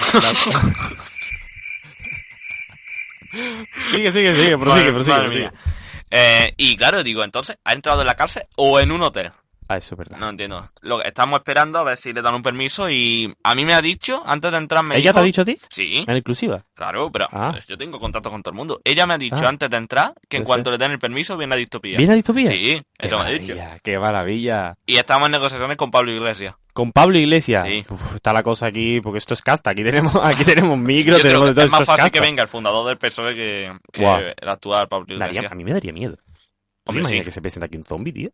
Sigue, 3.91 4.11
sigue, 4.11 4.33
sigue, 4.35 4.57
prosigue, 4.57 4.91
Madre- 4.91 4.93
prosigue, 4.93 5.11
madre 5.15 5.23
prosigue. 5.25 5.49
mía. 5.49 5.53
Eh, 6.11 6.53
y 6.57 6.77
claro, 6.77 7.03
digo, 7.03 7.23
entonces, 7.23 7.57
¿ha 7.63 7.73
entrado 7.73 8.01
en 8.01 8.07
la 8.07 8.13
cárcel 8.15 8.43
o 8.55 8.79
en 8.79 8.91
un 8.91 9.01
hotel? 9.01 9.31
Ah, 9.67 9.77
eso 9.77 9.95
es 9.95 9.97
verdad. 9.99 10.17
No 10.19 10.29
entiendo. 10.29 10.63
Lo 10.81 10.99
que 10.99 11.07
estamos 11.07 11.39
esperando 11.39 11.79
a 11.79 11.83
ver 11.83 11.97
si 11.97 12.13
le 12.13 12.21
dan 12.21 12.35
un 12.35 12.43
permiso 12.43 12.87
y 12.89 13.33
a 13.43 13.55
mí 13.55 13.65
me 13.65 13.73
ha 13.73 13.81
dicho, 13.81 14.21
antes 14.25 14.51
de 14.51 14.57
entrar 14.59 14.83
me 14.83 14.95
¿Ella 14.95 15.09
dijo... 15.09 15.13
te 15.15 15.19
ha 15.19 15.23
dicho 15.23 15.41
a 15.41 15.45
ti? 15.45 15.57
Sí, 15.69 16.03
En 16.07 16.15
exclusiva. 16.15 16.63
claro, 16.75 17.11
pero 17.11 17.25
Ah. 17.31 17.57
yo 17.67 17.75
tengo 17.77 17.99
contacto 17.99 18.29
con 18.29 18.43
todo 18.43 18.51
el 18.51 18.57
mundo. 18.57 18.79
Ella 18.83 19.07
me 19.07 19.15
ha 19.15 19.17
dicho 19.17 19.37
Ah. 19.43 19.49
antes 19.49 19.69
de 19.69 19.77
entrar 19.77 20.13
que 20.29 20.37
en 20.37 20.43
Puede 20.43 20.47
cuanto 20.47 20.71
le 20.71 20.77
den 20.77 20.91
el 20.91 20.99
permiso 20.99 21.35
viene 21.35 21.55
a 21.55 21.57
distopía. 21.57 21.97
¿Viene 21.97 22.13
a 22.13 22.15
distopía? 22.15 22.47
Sí, 22.51 22.81
Qué 22.97 23.07
eso 23.07 23.17
me 23.17 23.23
ha 23.23 23.29
dicho. 23.31 23.55
qué 23.83 23.97
maravilla. 23.97 24.75
Y 24.85 24.97
estamos 24.97 25.25
en 25.27 25.31
negociaciones 25.31 25.77
con 25.77 25.89
Pablo 25.89 26.11
Iglesias. 26.11 26.55
Con 26.73 26.91
Pablo 26.91 27.17
Iglesias. 27.17 27.63
Sí. 27.63 27.85
Uf, 27.89 28.15
está 28.15 28.33
la 28.33 28.43
cosa 28.43 28.67
aquí, 28.67 28.99
porque 29.01 29.17
esto 29.17 29.33
es 29.33 29.41
casta. 29.41 29.71
Aquí 29.71 29.83
tenemos, 29.83 30.15
aquí 30.23 30.43
tenemos 30.45 30.77
micro, 30.77 31.17
tenemos 31.17 31.55
todo. 31.55 31.65
es 31.65 31.71
más 31.71 31.85
fácil 31.85 32.11
que 32.11 32.19
venga 32.19 32.43
el 32.43 32.49
fundador 32.49 32.85
del 32.87 32.97
PSOE 32.97 33.33
que, 33.33 33.71
que 33.91 34.05
el 34.39 34.49
actual 34.49 34.87
Pablo 34.87 35.05
Daría- 35.07 35.25
Iglesias. 35.27 35.51
a 35.51 35.55
mí 35.55 35.63
me 35.63 35.71
daría 35.73 35.91
miedo. 35.93 36.17
¿Tú 36.17 36.21
te 36.23 36.89
Hombre, 36.91 37.01
imaginas 37.01 37.21
sí. 37.23 37.25
que 37.25 37.31
se 37.31 37.41
presenta 37.41 37.65
aquí 37.65 37.77
un 37.77 37.83
zombie, 37.83 38.13
tío? 38.13 38.29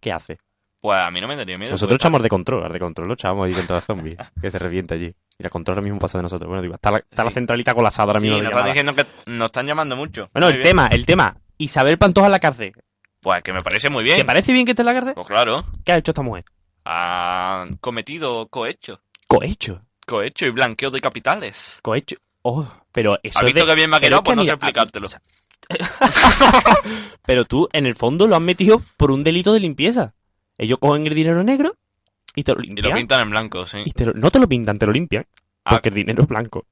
¿Qué 0.00 0.10
hace? 0.12 0.38
Pues 0.80 0.98
a 0.98 1.10
mí 1.10 1.20
no 1.20 1.28
me 1.28 1.36
daría 1.36 1.58
miedo. 1.58 1.72
Nosotros 1.72 1.96
echamos 1.96 2.22
de 2.22 2.28
control, 2.30 2.72
de 2.72 2.78
control 2.78 3.08
lo 3.08 3.14
echamos 3.14 3.46
ahí 3.46 3.52
contra 3.52 3.76
el 3.76 3.82
zombie, 3.82 4.16
que 4.40 4.50
se 4.50 4.58
revienta 4.58 4.94
allí. 4.94 5.14
Y 5.38 5.42
la 5.42 5.50
control 5.50 5.74
ahora 5.76 5.84
mismo 5.84 5.98
pasa 5.98 6.18
de 6.18 6.22
nosotros. 6.22 6.48
Bueno, 6.48 6.62
digo, 6.62 6.74
está 6.74 6.90
la, 6.90 6.98
está 6.98 7.22
la 7.24 7.30
Sí. 7.30 7.34
centralita 7.34 7.74
colapsada 7.74 8.06
ahora 8.08 8.20
mismo. 8.20 8.36
nos 8.38 8.44
están 8.46 8.56
llamada. 8.56 8.66
diciendo 8.72 8.94
que 8.94 9.30
nos 9.30 9.46
están 9.46 9.66
llamando 9.66 9.96
mucho. 9.96 10.28
Bueno, 10.32 10.46
Muy 10.46 10.52
el 10.54 10.58
bien. 10.60 10.68
tema, 10.70 10.86
el 10.86 11.04
tema. 11.06 11.36
Isabel 11.58 11.98
Pantoja 11.98 12.26
en 12.28 12.32
la 12.32 12.40
cárcel. 12.40 12.72
Pues 13.20 13.42
que 13.42 13.52
me 13.52 13.62
parece 13.62 13.90
muy 13.90 14.02
bien. 14.04 14.16
¿Te 14.16 14.24
parece 14.24 14.52
bien 14.52 14.64
que 14.64 14.72
esté 14.72 14.80
en 14.82 14.86
la 14.86 14.94
cárcel? 14.94 15.12
Pues 15.14 15.26
claro. 15.26 15.66
¿Qué 15.84 15.92
ha 15.92 15.98
hecho 15.98 16.12
esta 16.12 16.22
mujer? 16.22 16.44
Han 16.84 17.76
cometido 17.76 18.46
cohecho. 18.48 19.02
Cohecho. 19.26 19.82
Cohecho 20.06 20.46
y 20.46 20.50
blanqueo 20.50 20.90
de 20.90 21.00
capitales. 21.00 21.78
Cohecho. 21.82 22.16
Oh, 22.42 22.66
pero 22.90 23.18
eso 23.22 23.38
¿Has 23.38 23.44
visto 23.44 23.60
de- 23.60 23.66
que 23.66 23.74
bien 23.76 23.90
me 23.90 23.98
ha 23.98 24.00
quedado? 24.00 24.16
es 24.16 24.20
que 24.22 24.24
Pues 24.24 24.36
no 24.38 24.44
sé 24.46 24.52
explicártelo. 24.52 25.08
Pero 27.26 27.44
tú, 27.44 27.68
en 27.72 27.86
el 27.86 27.94
fondo, 27.94 28.26
lo 28.26 28.34
has 28.36 28.42
metido 28.42 28.82
por 28.96 29.10
un 29.10 29.22
delito 29.22 29.52
de 29.52 29.60
limpieza. 29.60 30.14
Ellos 30.62 30.78
cogen 30.78 31.06
el 31.06 31.14
dinero 31.14 31.42
negro 31.42 31.74
y 32.34 32.42
te 32.44 32.52
lo 32.54 32.60
Y 32.62 32.66
lo 32.68 32.74
limpian. 32.74 32.94
pintan 32.98 33.22
en 33.22 33.30
blanco, 33.30 33.64
sí. 33.64 33.78
Y 33.84 33.92
te 33.92 34.04
lo- 34.04 34.12
no 34.12 34.30
te 34.30 34.38
lo 34.38 34.46
pintan, 34.46 34.78
te 34.78 34.84
lo 34.86 34.92
limpian. 34.92 35.24
Ah. 35.64 35.70
Porque 35.70 35.88
el 35.88 35.94
dinero 35.94 36.22
es 36.22 36.28
blanco. 36.28 36.66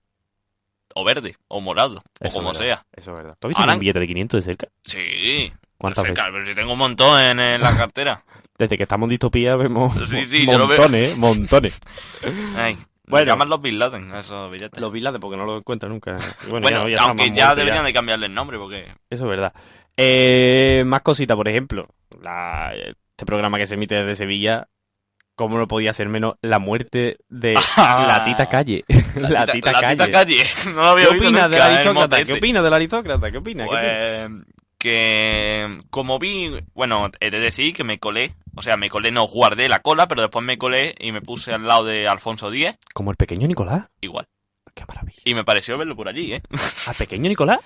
O 0.95 1.05
verde, 1.05 1.37
o 1.49 1.61
morado, 1.61 2.03
o 2.21 2.29
como 2.31 2.53
es 2.53 2.59
sea. 2.59 2.85
Eso 2.93 3.13
es 3.13 3.17
verdad. 3.17 3.37
¿Tú 3.39 3.49
has 3.49 3.55
visto 3.57 3.73
un 3.73 3.79
billete 3.79 4.01
de 4.01 4.07
500 4.07 4.45
de 4.45 4.51
cerca? 4.51 4.69
Sí. 4.85 5.53
¿Cuántas 5.79 6.05
Cerca, 6.05 6.25
veces? 6.25 6.33
Pero 6.35 6.47
si 6.47 6.55
tengo 6.55 6.73
un 6.73 6.79
montón 6.79 7.21
en, 7.21 7.39
en 7.41 7.61
la 7.61 7.77
cartera. 7.77 8.23
Desde 8.59 8.77
que 8.77 8.83
estamos 8.83 9.07
en 9.07 9.11
distopía 9.11 9.55
vemos 9.57 9.95
Sí, 10.09 10.27
sí, 10.27 10.45
yo 10.45 10.59
lo 10.59 10.67
veo. 10.67 10.79
montones, 10.79 11.13
¿eh? 11.13 11.17
montones. 11.17 11.81
Ay, 12.57 12.77
Bueno. 13.07 13.27
llaman 13.33 13.49
los 13.49 13.63
Bin 13.63 13.79
Laden 13.79 14.13
esos 14.17 14.51
billetes. 14.51 14.81
Los 14.81 14.93
billates 14.93 15.21
porque 15.21 15.37
no 15.37 15.45
los 15.47 15.61
encuentro 15.61 15.89
nunca. 15.89 16.17
Bueno, 16.51 16.69
ya- 16.69 16.89
ya 16.91 17.05
aunque 17.05 17.31
ya 17.31 17.55
deberían 17.55 17.85
de 17.85 17.93
cambiarle 17.93 18.27
el 18.27 18.35
nombre 18.35 18.59
porque... 18.59 18.83
Eso 19.09 19.25
es 19.25 19.31
verdad. 19.31 19.53
Eh, 19.97 20.83
más 20.85 21.03
cositas, 21.03 21.37
por 21.37 21.49
ejemplo. 21.49 21.87
La- 22.23 22.73
este 23.19 23.27
programa 23.27 23.59
que 23.59 23.67
se 23.67 23.75
emite 23.75 23.97
desde 23.97 24.15
Sevilla 24.15 24.69
¿Cómo 25.35 25.59
no 25.59 25.67
podía 25.67 25.93
ser 25.93 26.09
menos 26.09 26.35
la 26.41 26.59
muerte 26.61 27.19
de 27.29 27.55
la 27.77 28.23
tita 28.25 28.49
calle? 28.49 28.85
la 29.17 29.45
tita 29.53 29.73
la 29.73 29.81
calle. 29.81 29.97
tita 29.97 30.11
calle. 30.11 30.45
No 30.67 30.73
lo 30.83 30.85
había 30.87 31.09
¿Qué 31.09 31.17
opinas 31.17 31.51
del 31.51 31.61
el 31.61 31.67
aristócrata? 31.67 32.25
¿Qué 32.25 32.33
opinas 32.33 32.63
del 32.65 32.75
aristócrata? 32.75 33.31
¿Qué 33.31 33.39
opinas? 33.39 33.69
¿Qué 33.69 33.77
opinas? 33.77 34.31
Pues 34.31 34.55
que 34.79 35.79
como 35.91 36.19
vi, 36.21 36.51
bueno, 36.75 37.11
he 37.19 37.31
de 37.31 37.41
decir 37.41 37.73
que 37.73 37.83
me 37.83 37.99
colé, 37.99 38.35
o 38.55 38.63
sea, 38.63 38.77
me 38.77 38.89
colé, 38.89 39.11
no 39.11 39.27
guardé 39.27 39.69
la 39.69 39.81
cola, 39.81 40.07
pero 40.07 40.23
después 40.23 40.45
me 40.45 40.59
colé 40.59 40.95
y 41.01 41.11
me 41.11 41.21
puse 41.21 41.53
al 41.53 41.67
lado 41.67 41.85
de 41.85 42.07
Alfonso 42.07 42.53
X, 42.53 42.77
Como 42.95 43.11
el 43.11 43.17
pequeño 43.17 43.49
Nicolás. 43.49 43.89
igual. 44.01 44.27
Qué 44.75 44.85
maravilla. 44.87 45.23
Y 45.25 45.35
me 45.35 45.43
pareció 45.45 45.77
verlo 45.79 45.97
por 45.97 46.09
allí, 46.09 46.35
¿eh? 46.35 46.43
¿Al 46.87 46.95
pequeño 46.95 47.29
Nicolás? 47.29 47.59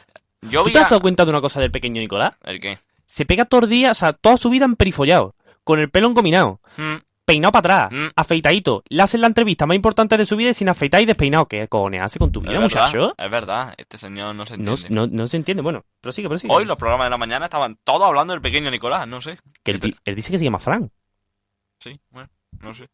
Yo 0.43 0.63
¿Tú 0.65 0.71
te 0.73 0.79
has 0.79 0.89
dado 0.89 1.03
cuenta 1.03 1.25
de 1.25 1.31
una 1.31 1.43
cosa 1.43 1.61
del 1.61 1.71
pequeño 1.71 2.01
Nicolás? 2.01 2.35
¿El 2.45 2.61
qué? 2.61 2.79
Se 3.07 3.27
pega 3.27 3.45
todo 3.45 3.65
el 3.65 3.69
día, 3.71 3.91
o 3.91 3.95
sea, 3.95 4.15
toda 4.15 4.39
su 4.39 4.49
vida 4.49 4.65
en 4.65 4.77
perifollado, 4.77 5.35
con 5.65 5.81
el 5.81 5.91
pelo 5.91 6.09
engominado, 6.09 6.61
Mm, 6.77 6.95
peinado 7.25 7.53
para 7.53 7.87
atrás, 7.87 7.93
Mm. 7.93 8.11
afeitadito. 8.17 8.83
Le 8.89 9.03
hacen 9.03 9.21
la 9.21 9.29
entrevista 9.29 9.65
más 9.67 9.77
importante 9.77 10.17
de 10.17 10.27
su 10.27 10.37
vida 10.37 10.51
y 10.51 10.55
sin 10.55 10.69
afeitar 10.69 11.01
y 11.03 11.07
despeinado. 11.07 11.47
¿Qué 11.47 11.69
cojones 11.69 12.03
hace 12.03 12.19
con 12.19 12.33
tu 12.33 12.41
es 12.41 12.47
vida, 12.49 12.59
verdad, 12.61 12.63
muchacho? 12.65 13.15
es 13.17 13.31
verdad, 13.31 13.75
este 13.77 13.97
señor 13.97 14.35
no 14.35 14.45
se 14.45 14.55
entiende. 14.55 14.89
no, 14.91 15.07
no 15.07 15.27
se 15.27 15.37
entiende. 15.37 15.63
Bueno, 15.63 15.85
prosigue, 16.01 16.29
prosigue. 16.29 16.53
Hoy 16.53 16.65
los 16.65 16.77
programas 16.77 17.07
de 17.07 17.11
la 17.11 17.17
mañana 17.19 17.47
estaban 17.47 17.79
todos 17.85 18.07
hablando 18.07 18.33
del 18.33 18.43
pequeño 18.43 18.71
Nicolás, 18.71 19.07
no 19.07 19.21
sé. 19.21 19.39
Que 19.63 19.73
él, 19.73 19.97
él 20.05 20.15
dice 20.17 20.31
que 20.33 20.39
se 20.39 20.45
llama 20.45 20.59
Fran 20.59 20.91
Sí, 21.79 21.99
bueno, 22.11 22.29
no 22.61 22.75
sé. 22.75 22.89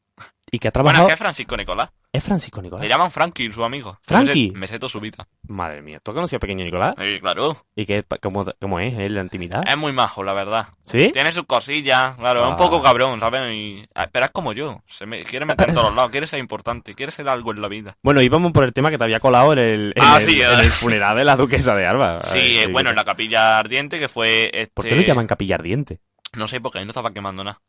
y 0.51 0.59
que 0.59 0.69
ha 0.69 0.71
Bueno, 0.71 0.83
trabajado... 0.93 1.05
es 1.05 1.11
que 1.11 1.15
es 1.15 1.19
Francisco 1.19 1.57
Nicolás. 1.57 1.91
Es 2.11 2.25
Francisco 2.25 2.63
Nicolás. 2.63 2.83
Le 2.85 2.89
llaman 2.89 3.11
Frankie, 3.11 3.53
su 3.53 3.63
amigo. 3.63 3.99
¿Frankie? 4.03 4.51
Me 4.55 4.67
toda 4.67 4.89
su 4.89 4.99
vida. 4.99 5.29
Madre 5.47 5.83
mía, 5.83 6.01
¿tú 6.03 6.15
conocido 6.15 6.37
al 6.37 6.41
pequeño 6.41 6.65
Nicolás? 6.65 6.95
Sí, 6.99 7.21
claro. 7.21 7.55
¿Y 7.77 7.85
qué, 7.85 8.03
cómo, 8.23 8.47
cómo 8.59 8.81
es 8.81 8.95
él, 8.95 9.15
la 9.15 9.21
intimidad? 9.21 9.63
Es 9.69 9.77
muy 9.77 9.93
majo, 9.93 10.23
la 10.25 10.33
verdad. 10.33 10.69
¿Sí? 10.85 11.11
Tiene 11.13 11.31
sus 11.33 11.45
cosillas, 11.45 12.17
claro, 12.17 12.41
es 12.41 12.47
Ah. 12.47 12.49
un 12.49 12.57
poco 12.57 12.83
cabrón, 12.83 13.21
¿sabes? 13.21 13.53
Y- 13.53 13.87
ah, 13.95 14.09
pero 14.11 14.25
es 14.25 14.31
como 14.31 14.55
yo, 14.55 14.81
se 14.87 15.05
me 15.05 15.23
quiere 15.23 15.45
meter 15.45 15.69
en 15.69 15.75
todos 15.75 15.89
los 15.89 15.97
lados, 15.97 16.11
quiere 16.11 16.27
ser 16.27 16.41
importante, 16.41 16.95
quiere 16.95 17.13
ser 17.13 17.29
algo 17.29 17.53
en 17.53 17.61
la 17.61 17.69
vida. 17.69 17.95
Bueno, 18.03 18.23
íbamos 18.23 18.53
por 18.53 18.65
el 18.65 18.73
tema 18.73 18.91
que 18.91 18.97
te 18.97 19.05
había 19.05 19.21
colado 19.21 19.53
en 19.53 19.59
el, 19.59 19.93
en 19.95 20.03
Ah, 20.03 20.17
el, 20.19 20.29
sí, 20.29 20.41
en 20.41 20.49
el 20.61 20.67
funeral 20.71 21.15
de 21.17 21.25
la 21.25 21.37
duquesa 21.37 21.75
de 21.75 21.87
Alba. 21.87 22.23
Sí, 22.23 22.39
eh, 22.59 22.69
bueno, 22.73 22.89
que- 22.89 22.93
en 22.93 22.97
la 22.97 23.05
capilla 23.05 23.59
ardiente 23.59 23.99
que 23.99 24.09
fue 24.09 24.45
este... 24.53 24.73
¿Por 24.73 24.87
qué 24.89 24.97
lo 24.97 25.03
llaman 25.03 25.27
capilla 25.27 25.57
ardiente? 25.57 26.01
No 26.39 26.49
sé, 26.49 26.61
porque 26.61 26.79
ahí 26.79 26.85
no 26.87 26.91
estaba 26.91 27.13
quemando 27.13 27.45
nada. 27.45 27.61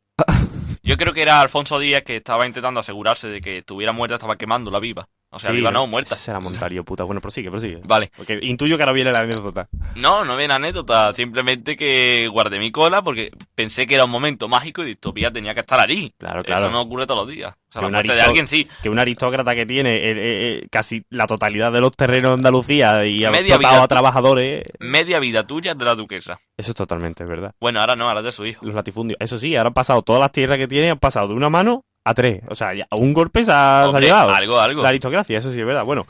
Yo 0.90 0.98
creo 0.98 1.14
que 1.14 1.22
era 1.22 1.40
Alfonso 1.40 1.78
Díaz 1.78 2.02
que 2.02 2.16
estaba 2.16 2.48
intentando 2.48 2.80
asegurarse 2.80 3.28
de 3.28 3.42
que 3.42 3.60
estuviera 3.60 3.94
muerta, 3.94 4.16
estaba 4.16 4.38
quemándola 4.38 4.80
viva. 4.80 5.08
O 5.32 5.38
sea, 5.38 5.52
Sí, 5.52 5.58
viva 5.58 5.72
no, 5.72 5.86
muerta. 5.86 6.16
Será 6.16 6.40
Montario, 6.40 6.84
puta. 6.84 7.04
Bueno, 7.04 7.22
prosigue, 7.22 7.52
prosigue. 7.52 7.82
Vale. 7.84 8.12
Porque 8.16 8.40
intuyo 8.42 8.78
que 8.78 8.84
ahora 8.84 8.94
viene 8.94 9.12
la 9.12 9.20
anécdota. 9.20 9.68
No, 9.96 10.26
no 10.26 10.36
viene 10.36 10.56
anécdota, 10.56 11.12
simplemente 11.12 11.76
que 11.76 12.28
guardé 12.32 12.58
mi 12.58 12.72
cola 12.72 13.04
porque 13.04 13.32
pensé 13.54 13.86
que 13.86 13.96
era 13.96 14.06
un 14.06 14.12
momento 14.12 14.48
mágico 14.48 14.82
y 14.82 14.88
Distopía 14.88 15.30
tenía 15.30 15.54
que 15.54 15.60
estar 15.60 15.80
allí. 15.80 16.12
Claro, 16.18 16.44
claro. 16.44 16.68
Eso 16.68 16.72
no 16.72 16.82
ocurre 16.82 17.06
todos 17.06 17.26
los 17.26 17.36
días. 17.36 17.54
O 17.54 17.72
sea, 17.72 17.84
la 17.84 17.90
muerte 17.90 18.14
de 18.14 18.22
alguien 18.22 18.48
sí. 18.48 18.68
Que 18.82 18.90
un 18.90 18.98
aristócrata 18.98 19.54
que 19.54 19.68
tiene 19.68 19.92
eh, 19.92 20.12
eh, 20.12 20.58
eh, 20.64 20.68
casi 20.72 21.04
la 21.12 21.28
totalidad 21.28 21.72
de 21.72 21.82
los 21.82 21.92
terrenos 21.92 22.32
de 22.32 22.36
Andalucía 22.36 23.06
y 23.06 23.24
ha 23.24 23.30
explotado 23.30 23.84
a 23.84 23.88
trabajadores. 23.88 24.64
Media 24.80 25.20
vida 25.20 25.46
tuya 25.46 25.76
de 25.76 25.86
la 25.86 25.94
duquesa. 25.94 26.40
Eso 26.58 26.72
es 26.72 26.76
totalmente 26.76 27.24
verdad. 27.26 27.54
Bueno, 27.60 27.80
ahora 27.80 27.96
no, 27.96 28.06
ahora 28.08 28.22
es 28.22 28.26
de 28.26 28.32
su 28.32 28.46
hijo. 28.46 28.66
Los 28.66 28.74
latifundios. 28.74 29.18
Eso 29.20 29.38
sí, 29.38 29.56
ahora 29.56 29.68
han 29.68 29.74
pasado 29.76 30.02
todas 30.02 30.22
las 30.22 30.32
tierras 30.32 30.58
que 30.58 30.68
tiene, 30.68 30.90
han 30.90 30.98
pasado 30.98 31.28
de 31.28 31.36
una 31.36 31.50
mano 31.50 31.86
a 32.04 32.14
tres. 32.14 32.42
O 32.50 32.56
sea, 32.56 32.74
ya 32.74 32.88
a 32.90 32.96
un 32.96 33.14
golpe 33.14 33.44
se 33.44 33.52
ha, 33.52 33.56
se 33.56 33.60
ha 33.86 33.88
Hombre, 33.90 34.06
llevado. 34.06 34.34
Algo, 34.34 34.60
algo. 34.60 34.82
La 34.84 34.90
aristocracia, 34.90 35.38
eso 35.38 35.52
sí 35.52 35.60
es 35.60 35.66
verdad. 35.66 35.84
Bueno, 35.84 36.06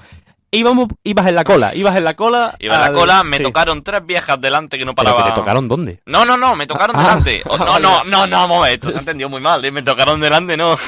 íbamos, 0.51 0.87
ibas 1.03 1.27
en 1.27 1.35
la 1.35 1.43
cola, 1.43 1.75
ibas 1.75 1.95
en 1.95 2.03
la 2.03 2.13
cola. 2.15 2.55
Iba 2.59 2.75
en 2.75 2.81
la 2.81 2.87
al- 2.87 2.93
cola, 2.95 3.23
me 3.23 3.37
sí. 3.37 3.43
tocaron 3.43 3.83
tres 3.83 4.05
viejas 4.05 4.39
delante 4.39 4.77
que 4.77 4.85
no 4.85 4.95
¿Pero 4.95 5.11
paraban. 5.11 5.33
te 5.33 5.39
tocaron 5.39 5.67
dónde? 5.67 5.99
No, 6.05 6.25
no, 6.25 6.37
no, 6.37 6.55
me 6.55 6.65
tocaron 6.67 6.95
Ah, 6.95 7.01
delante. 7.01 7.41
ah, 7.45 7.49
Oh, 7.51 7.57
no, 7.57 7.65
vale. 7.65 7.83
no, 7.83 8.03
no, 8.05 8.27
no, 8.27 8.47
momento, 8.47 8.91
se 8.91 8.97
ha 8.97 8.99
entendido 8.99 9.29
muy 9.29 9.41
mal, 9.41 9.63
¿eh? 9.65 9.71
Me 9.71 9.83
tocaron 9.83 10.19
delante, 10.19 10.55
no. 10.57 10.75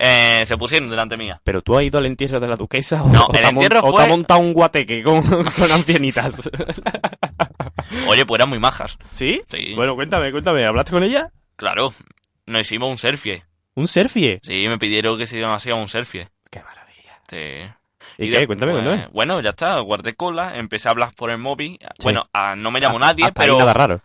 Eh, 0.00 0.46
se 0.46 0.56
pusieron 0.56 0.88
delante 0.88 1.16
mía. 1.16 1.40
¿Pero 1.42 1.60
tú 1.60 1.76
has 1.76 1.82
ido 1.82 1.98
al 1.98 2.06
entierro 2.06 2.38
de 2.38 2.46
la 2.46 2.54
duquesa 2.54 3.02
o, 3.02 3.08
No, 3.08 3.24
o 3.24 3.32
el 3.32 3.40
te 3.40 3.48
entierro 3.48 3.80
o 3.80 3.86
te 3.86 3.90
fue- 3.90 4.04
ha 4.04 4.06
montado 4.06 4.38
un 4.38 4.52
guateque 4.52 5.02
con, 5.02 5.20
con 5.58 5.72
ancianitas? 5.72 6.48
Oye, 8.06 8.24
pues 8.24 8.38
eran 8.38 8.48
muy 8.48 8.60
majas. 8.60 8.96
¿Sí? 9.10 9.42
Sí. 9.48 9.74
Bueno, 9.74 9.96
cuéntame, 9.96 10.30
cuéntame. 10.30 10.64
¿Hablaste 10.64 10.92
con 10.92 11.02
ella? 11.02 11.30
Claro, 11.56 11.92
nos 12.46 12.60
hicimos 12.60 12.90
un 12.90 12.96
selfie. 12.96 13.42
¿Un 13.78 13.86
selfie? 13.86 14.40
Sí, 14.42 14.66
me 14.66 14.76
pidieron 14.76 15.16
que 15.16 15.28
se 15.28 15.40
hacíamos 15.44 15.82
un 15.82 15.88
selfie. 15.88 16.28
¡Qué 16.50 16.60
maravilla! 16.60 17.20
Sí. 17.28 18.24
¿Y, 18.24 18.28
qué? 18.28 18.44
Cuéntame, 18.44 18.72
pues, 18.72 18.84
cuéntame. 18.84 19.08
Bueno, 19.12 19.40
ya 19.40 19.50
está, 19.50 19.78
guardé 19.78 20.14
cola, 20.14 20.56
empecé 20.58 20.88
a 20.88 20.90
hablar 20.90 21.12
por 21.16 21.30
el 21.30 21.38
móvil. 21.38 21.78
Bueno, 22.02 22.28
ah, 22.32 22.56
no 22.56 22.72
me 22.72 22.80
llamó 22.80 22.96
Hasta- 22.96 23.06
nadie, 23.06 23.26
ahí 23.26 23.30
pero... 23.32 23.56
nada 23.56 23.72
raro. 23.72 24.00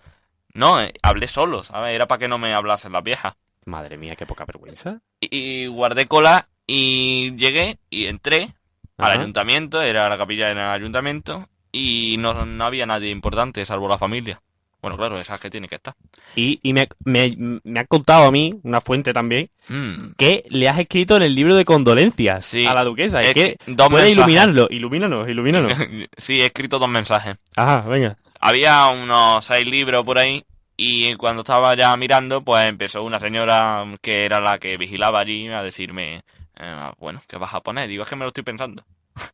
No, 0.54 0.80
eh, 0.80 0.94
hablé 1.02 1.26
solo, 1.26 1.64
¿sabes? 1.64 1.96
Era 1.96 2.06
para 2.06 2.20
que 2.20 2.28
no 2.28 2.38
me 2.38 2.54
hablasen 2.54 2.92
las 2.92 3.04
viejas. 3.04 3.34
Madre 3.66 3.98
mía, 3.98 4.16
qué 4.16 4.28
poca 4.28 4.46
vergüenza. 4.46 5.00
Y, 5.20 5.64
y 5.64 5.66
guardé 5.66 6.06
cola 6.08 6.50
y 6.68 7.36
llegué 7.36 7.80
y 7.90 8.06
entré 8.06 8.54
al 9.00 9.20
ayuntamiento, 9.22 9.82
era 9.82 10.08
la 10.08 10.20
capilla 10.20 10.52
en 10.52 10.60
el 10.60 10.70
ayuntamiento, 10.70 11.48
y 11.72 12.18
no, 12.20 12.46
no 12.46 12.64
había 12.64 12.86
nadie 12.86 13.10
importante 13.10 13.66
salvo 13.66 13.88
la 13.90 13.98
familia. 13.98 14.40
Bueno, 14.84 14.98
claro, 14.98 15.18
esa 15.18 15.38
que 15.38 15.50
tiene 15.50 15.70
que 15.70 15.76
estar. 15.76 15.96
Y, 16.36 16.60
y 16.62 16.74
me, 16.74 16.90
me, 17.06 17.34
me 17.64 17.80
ha 17.80 17.86
contado 17.86 18.28
a 18.28 18.32
mí, 18.32 18.54
una 18.64 18.82
fuente 18.82 19.14
también, 19.14 19.50
Mm. 19.70 20.16
que 20.18 20.44
le 20.50 20.68
has 20.68 20.78
escrito 20.78 21.16
en 21.16 21.22
el 21.22 21.34
libro 21.34 21.56
de 21.56 21.64
condolencias 21.64 22.46
Sí. 22.46 22.66
a 22.68 22.74
la 22.74 22.84
duquesa. 22.84 23.22
Es 23.22 23.28
Es 23.30 23.34
que 23.34 23.58
puede 23.90 24.12
iluminarlo. 24.12 24.68
Ilumínanos, 24.70 25.30
ilumínanos. 25.30 25.72
sí, 26.18 26.42
he 26.42 26.48
escrito 26.48 26.80
dos 26.80 26.90
mensajes. 26.90 27.38
Ajá, 27.56 27.88
venga. 27.88 28.18
Había 28.42 28.88
unos 28.90 29.46
seis 29.46 29.66
libros 29.66 30.04
por 30.04 30.18
ahí 30.18 30.44
y 30.76 31.16
cuando 31.16 31.44
estaba 31.44 31.74
ya 31.78 31.96
mirando, 31.96 32.44
pues 32.44 32.66
empezó 32.68 33.04
una 33.04 33.22
señora 33.22 33.86
que 34.02 34.26
era 34.26 34.42
la 34.42 34.60
que 34.60 34.76
vigilaba 34.76 35.22
allí 35.22 35.48
a 35.48 35.62
decirme, 35.64 36.24
eh, 36.60 36.92
bueno, 37.00 37.22
¿qué 37.26 37.38
vas 37.38 37.54
a 37.54 37.62
poner? 37.62 37.88
Digo, 37.88 38.04
es 38.04 38.10
que 38.10 38.18
me 38.18 38.24
lo 38.24 38.28
estoy 38.28 38.44
pensando. 38.44 38.84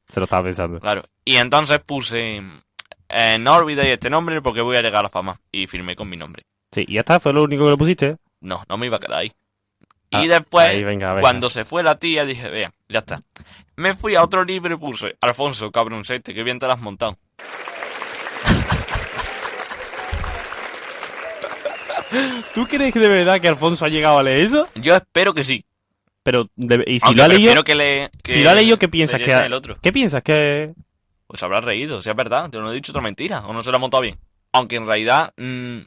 Se 0.08 0.20
lo 0.20 0.26
estaba 0.26 0.44
pensando. 0.44 0.80
Claro. 0.80 1.02
Y 1.26 1.38
entonces 1.38 1.80
puse, 1.84 2.40
eh, 3.10 3.38
no 3.40 3.56
olvidéis 3.56 3.90
este 3.94 4.10
nombre 4.10 4.42
porque 4.42 4.62
voy 4.62 4.78
a 4.78 4.82
llegar 4.82 5.00
a 5.00 5.04
la 5.04 5.10
fama. 5.10 5.40
Y 5.52 5.68
firmé 5.68 5.96
con 5.96 6.10
mi 6.10 6.18
nombre. 6.18 6.44
Sí, 6.72 6.86
y 6.88 6.94
ya 6.94 7.00
está, 7.02 7.20
fue 7.20 7.34
lo 7.34 7.44
único 7.44 7.66
que 7.66 7.72
le 7.72 7.78
pusiste. 7.78 8.18
No, 8.42 8.64
no 8.70 8.78
me 8.78 8.86
iba 8.86 8.98
a 8.98 9.00
quedar 9.00 9.20
ahí. 9.20 9.32
Ah, 10.12 10.24
y 10.24 10.28
después, 10.28 10.68
ahí, 10.70 10.84
venga, 10.84 11.10
venga. 11.10 11.22
cuando 11.22 11.50
se 11.50 11.66
fue 11.66 11.84
la 11.84 12.00
tía, 12.00 12.26
dije, 12.26 12.50
vean, 12.50 12.72
ya 12.88 13.00
está. 13.00 13.22
Me 13.76 13.94
fui 13.94 14.16
a 14.16 14.24
otro 14.24 14.44
libro 14.44 14.74
y 14.74 14.78
puse, 14.78 15.16
Alfonso, 15.22 15.72
cabroncete, 15.72 16.34
que 16.34 16.44
bien 16.44 16.58
te 16.58 16.66
lo 16.66 16.74
has 16.74 16.80
montado. 16.82 17.18
¿Tú 22.54 22.66
crees 22.68 22.94
que 22.94 23.00
de 23.00 23.08
verdad 23.08 23.40
que 23.40 23.48
Alfonso 23.48 23.86
ha 23.86 23.90
llegado 23.90 24.18
a 24.18 24.24
leer 24.24 24.42
eso? 24.42 24.68
Yo 24.76 24.96
espero 24.96 25.34
que 25.34 25.44
sí. 25.44 25.64
Pero, 26.24 26.50
de- 26.56 26.84
¿y 26.88 27.00
si 27.00 27.06
Aunque 27.06 27.20
lo 27.20 27.24
ha 27.26 27.28
leído? 27.28 27.64
que 27.64 27.76
le... 27.76 28.10
que 28.24 28.34
Si 28.34 28.40
lo 28.42 28.50
ha 28.50 28.54
leído, 28.54 28.78
¿qué 28.78 28.88
piensas 28.88 29.22
que 29.22 29.32
el 29.32 29.54
otro. 29.54 29.78
¿Qué 29.82 29.92
piensas 29.92 30.24
que...? 30.24 30.74
Pues 31.30 31.44
habrá 31.44 31.62
reído, 31.62 32.02
si 32.02 32.10
es 32.10 32.16
verdad. 32.16 32.50
Yo 32.52 32.60
no 32.60 32.72
he 32.72 32.74
dicho 32.74 32.92
otra 32.92 33.04
mentira, 33.04 33.46
o 33.46 33.54
no 33.54 33.62
se 33.62 33.70
lo 33.70 33.78
ha 33.78 33.80
montado 33.80 34.02
bien. 34.02 34.18
Aunque 34.52 34.78
en 34.78 34.88
realidad, 34.88 35.32
mm, 35.38 35.82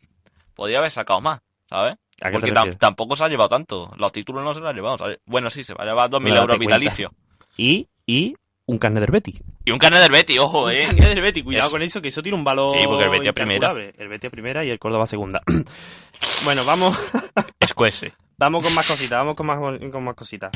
podía 0.55 0.79
haber 0.79 0.93
sacado 0.93 1.21
más, 1.21 1.41
¿sabes? 1.69 1.97
¿A 2.21 2.31
qué 2.31 2.39
te 2.39 2.53
Porque 2.53 2.77
tampoco 2.77 3.17
se 3.17 3.25
ha 3.25 3.29
llevado 3.29 3.49
tanto. 3.49 3.91
Los 3.97 4.13
títulos 4.13 4.45
no 4.45 4.55
se 4.55 4.61
los 4.61 4.71
ha 4.71 4.73
llevado. 4.73 4.99
¿sabes? 4.99 5.19
Bueno, 5.27 5.51
sí, 5.51 5.65
se 5.65 5.75
va 5.75 5.83
a 5.83 5.87
llevar 5.89 6.11
2.000 6.11 6.21
Bueno, 6.21 6.41
euros 6.43 6.59
vitalicios. 6.61 7.11
Y, 7.57 7.89
y 8.07 8.37
un 8.67 8.79
carnet 8.79 9.01
del 9.01 9.11
Betis. 9.11 9.43
Y 9.65 9.73
un 9.73 9.79
carnet 9.81 10.01
del 10.01 10.13
Betty, 10.13 10.39
ojo, 10.39 10.71
eh. 10.71 10.83
Un 10.83 10.97
carnet 10.97 11.09
del 11.09 11.23
Betis, 11.23 11.43
cuidado 11.43 11.67
Eso. 11.67 11.73
con 11.73 11.83
eso, 11.83 12.01
que 12.01 12.09
eso 12.09 12.23
tiene 12.23 12.39
un 12.39 12.45
valor 12.45 12.79
Sí, 12.79 12.85
porque 12.87 13.07
el 13.07 13.11
Betis 13.11 13.31
a 13.31 13.33
primera. 13.33 13.73
El 13.73 14.09
Betis 14.09 14.29
a 14.29 14.31
primera 14.31 14.65
y 14.65 14.71
el 14.71 14.79
Córdoba 14.79 15.03
a 15.03 15.09
segunda. 15.09 15.43
bueno, 16.45 16.65
vamos... 16.65 16.97
Escuese. 17.59 18.13
Vamos 18.39 18.65
con 18.65 18.73
más 18.77 18.87
cositas, 18.87 19.19
vamos 19.19 19.35
con 19.35 19.47
más, 19.47 19.59
con 19.91 20.05
más 20.05 20.15
cositas. 20.15 20.53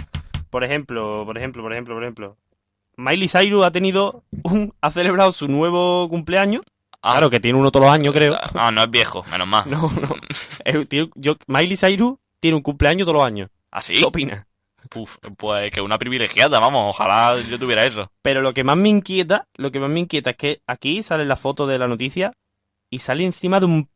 Por 0.48 0.62
ejemplo, 0.62 1.24
por 1.26 1.36
ejemplo, 1.36 1.64
por 1.64 1.72
ejemplo, 1.72 1.94
por 1.94 2.04
ejemplo. 2.04 2.36
Miley 2.96 3.28
Cyrus 3.28 3.64
ha 3.64 3.70
tenido 3.70 4.24
un, 4.44 4.72
ha 4.80 4.90
celebrado 4.90 5.32
su 5.32 5.48
nuevo 5.48 6.08
cumpleaños. 6.08 6.62
Ah, 7.02 7.12
Claro 7.12 7.30
que 7.30 7.40
tiene 7.40 7.58
uno 7.58 7.70
todos 7.70 7.86
los 7.86 7.94
años, 7.94 8.12
creo. 8.14 8.36
Ah, 8.54 8.70
no 8.72 8.82
es 8.82 8.90
viejo, 8.90 9.24
menos 9.30 9.46
mal. 9.46 9.64
No, 9.70 9.90
no. 9.90 10.08
Eh, 10.64 10.84
tiene- 10.86 11.10
yo, 11.14 11.36
Miley 11.46 11.76
Cyrus 11.76 12.18
tiene 12.40 12.56
un 12.56 12.62
cumpleaños 12.62 13.06
todos 13.06 13.18
los 13.18 13.26
años. 13.26 13.50
¿Así? 13.70 13.94
¿Qué 13.96 14.04
opinas? 14.04 14.46
Uf, 14.94 15.16
pues 15.36 15.70
que 15.72 15.80
una 15.80 15.98
privilegiada, 15.98 16.60
vamos, 16.60 16.84
ojalá 16.88 17.38
yo 17.40 17.58
tuviera 17.58 17.84
eso. 17.84 18.10
Pero 18.22 18.40
lo 18.40 18.54
que 18.54 18.62
más 18.64 18.76
me 18.76 18.88
inquieta, 18.88 19.46
lo 19.56 19.70
que 19.72 19.80
más 19.80 19.90
me 19.90 20.00
inquieta 20.00 20.30
es 20.30 20.36
que 20.36 20.60
aquí 20.66 21.02
sale 21.02 21.24
la 21.24 21.36
foto 21.36 21.66
de 21.66 21.78
la 21.78 21.88
noticia 21.88 22.32
y 22.88 23.00
sale 23.00 23.24
encima 23.24 23.58
de 23.60 23.66
un 23.66 23.88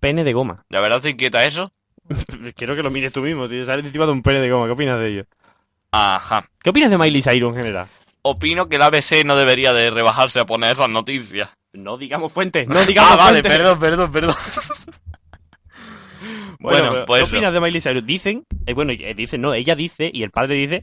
pene 0.00 0.22
de 0.24 0.32
goma. 0.32 0.64
¿De 0.68 0.80
verdad 0.80 1.00
te 1.00 1.10
inquieta 1.10 1.44
eso? 1.44 1.70
Quiero 2.56 2.76
que 2.76 2.82
lo 2.82 2.90
mires 2.90 3.12
tú 3.12 3.20
mismo, 3.22 3.48
tío. 3.48 3.64
Sale 3.64 3.82
encima 3.82 4.06
de 4.06 4.12
un 4.12 4.22
pene 4.22 4.40
de 4.40 4.48
goma. 4.50 4.66
¿Qué 4.66 4.72
opinas 4.72 4.98
de 5.00 5.08
ello? 5.08 5.24
Ajá. 5.90 6.48
¿Qué 6.62 6.70
opinas 6.70 6.90
de 6.90 6.98
Miley 6.98 7.22
Cyrus 7.22 7.56
en 7.56 7.62
general? 7.62 7.88
Opino 8.22 8.68
que 8.68 8.76
el 8.76 8.82
ABC 8.82 9.24
no 9.24 9.36
debería 9.36 9.72
de 9.72 9.90
rebajarse 9.90 10.40
a 10.40 10.44
poner 10.44 10.72
esas 10.72 10.88
noticias. 10.88 11.52
No 11.72 11.96
digamos 11.96 12.32
fuentes, 12.32 12.66
no 12.66 12.84
digamos 12.84 13.12
ah, 13.12 13.16
vale, 13.16 13.40
fuentes. 13.40 13.52
perdón, 13.52 13.78
perdón, 13.78 14.10
perdón. 14.10 14.34
Bueno, 16.60 17.04
pues 17.06 17.22
¿qué 17.22 17.36
opinas 17.36 17.52
de 17.52 17.60
Miley 17.60 17.80
Cyrus? 17.80 18.04
Dicen, 18.04 18.44
eh, 18.66 18.74
bueno, 18.74 18.92
eh, 18.92 19.14
dicen, 19.14 19.40
no, 19.40 19.54
ella 19.54 19.76
dice 19.76 20.10
y 20.12 20.24
el 20.24 20.30
padre 20.30 20.56
dice 20.56 20.82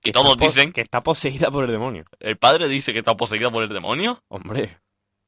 que 0.00 0.10
todos 0.10 0.36
dicen. 0.36 0.72
que 0.72 0.80
está 0.80 1.02
poseída 1.02 1.50
por 1.50 1.64
el 1.64 1.70
demonio. 1.70 2.04
¿El 2.18 2.36
padre 2.36 2.68
dice 2.68 2.92
que 2.92 2.98
está 2.98 3.16
poseída 3.16 3.50
por 3.50 3.62
el 3.62 3.68
demonio? 3.68 4.18
Hombre, 4.28 4.78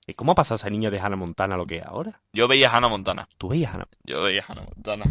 ¿y 0.07 0.15
cómo 0.15 0.33
ha 0.33 0.35
pasado 0.35 0.57
esa 0.57 0.69
niña 0.69 0.91
de 0.91 0.99
Hannah 0.99 1.17
Montana 1.17 1.55
a 1.55 1.59
lo 1.59 1.67
que 1.67 1.77
es 1.77 1.85
ahora? 1.85 2.21
Yo 2.33 2.49
veía 2.49 2.69
a 2.69 2.77
Hannah 2.77 2.89
Montana. 2.89 3.29
¿Tú 3.39 3.49
veías 3.49 3.73
Hannah? 3.73 3.87
Yo 4.05 4.23
veía 4.23 4.43
a 4.43 4.53
Hannah 4.53 4.63
Montana. 4.63 5.05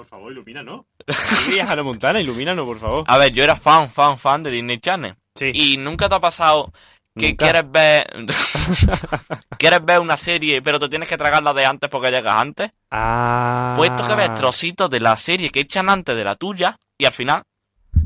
Por 0.00 0.06
favor, 0.06 0.32
ilumínanos. 0.32 0.86
¿no? 1.06 1.68
Hannah 1.68 1.82
Montana, 1.82 2.20
ilumínanos, 2.22 2.64
por 2.64 2.78
favor. 2.78 3.04
A 3.06 3.18
ver, 3.18 3.32
yo 3.32 3.44
era 3.44 3.56
fan, 3.56 3.90
fan, 3.90 4.16
fan 4.16 4.42
de 4.42 4.50
Disney 4.50 4.80
Channel. 4.80 5.14
Sí. 5.34 5.50
Y 5.52 5.76
nunca 5.76 6.08
te 6.08 6.14
ha 6.14 6.20
pasado 6.20 6.72
que 7.14 7.28
Nunca. 7.28 7.44
quieres 7.44 7.70
ver 7.70 8.26
quieres 9.58 9.84
ver 9.84 10.00
una 10.00 10.16
serie, 10.16 10.62
pero 10.62 10.78
te 10.78 10.88
tienes 10.88 11.06
que 11.06 11.18
tragar 11.18 11.42
la 11.42 11.52
de 11.52 11.66
antes 11.66 11.90
porque 11.90 12.10
llegas 12.10 12.34
antes. 12.34 12.72
Ah. 12.90 13.74
Puesto 13.76 14.06
que 14.06 14.14
ves 14.14 14.32
trocitos 14.32 14.88
de 14.88 15.00
la 15.00 15.18
serie 15.18 15.50
que 15.50 15.60
echan 15.60 15.90
antes 15.90 16.16
de 16.16 16.24
la 16.24 16.34
tuya 16.34 16.78
y 16.96 17.04
al 17.04 17.12
final 17.12 17.42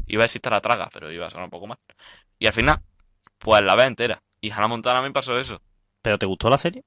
iba 0.08 0.22
a 0.22 0.26
decir 0.26 0.40
te 0.40 0.50
la 0.50 0.60
traga, 0.60 0.88
pero 0.92 1.12
iba 1.12 1.28
a 1.28 1.30
sonar 1.30 1.44
un 1.44 1.50
poco 1.50 1.68
mal. 1.68 1.78
Y 2.40 2.48
al 2.48 2.54
final, 2.54 2.80
pues 3.38 3.62
la 3.62 3.76
ves 3.76 3.86
entera. 3.86 4.20
Y 4.40 4.50
Hannah 4.50 4.66
Montana 4.66 5.00
me 5.00 5.12
pasó 5.12 5.38
eso. 5.38 5.60
¿Pero 6.02 6.18
te 6.18 6.26
gustó 6.26 6.50
la 6.50 6.58
serie? 6.58 6.82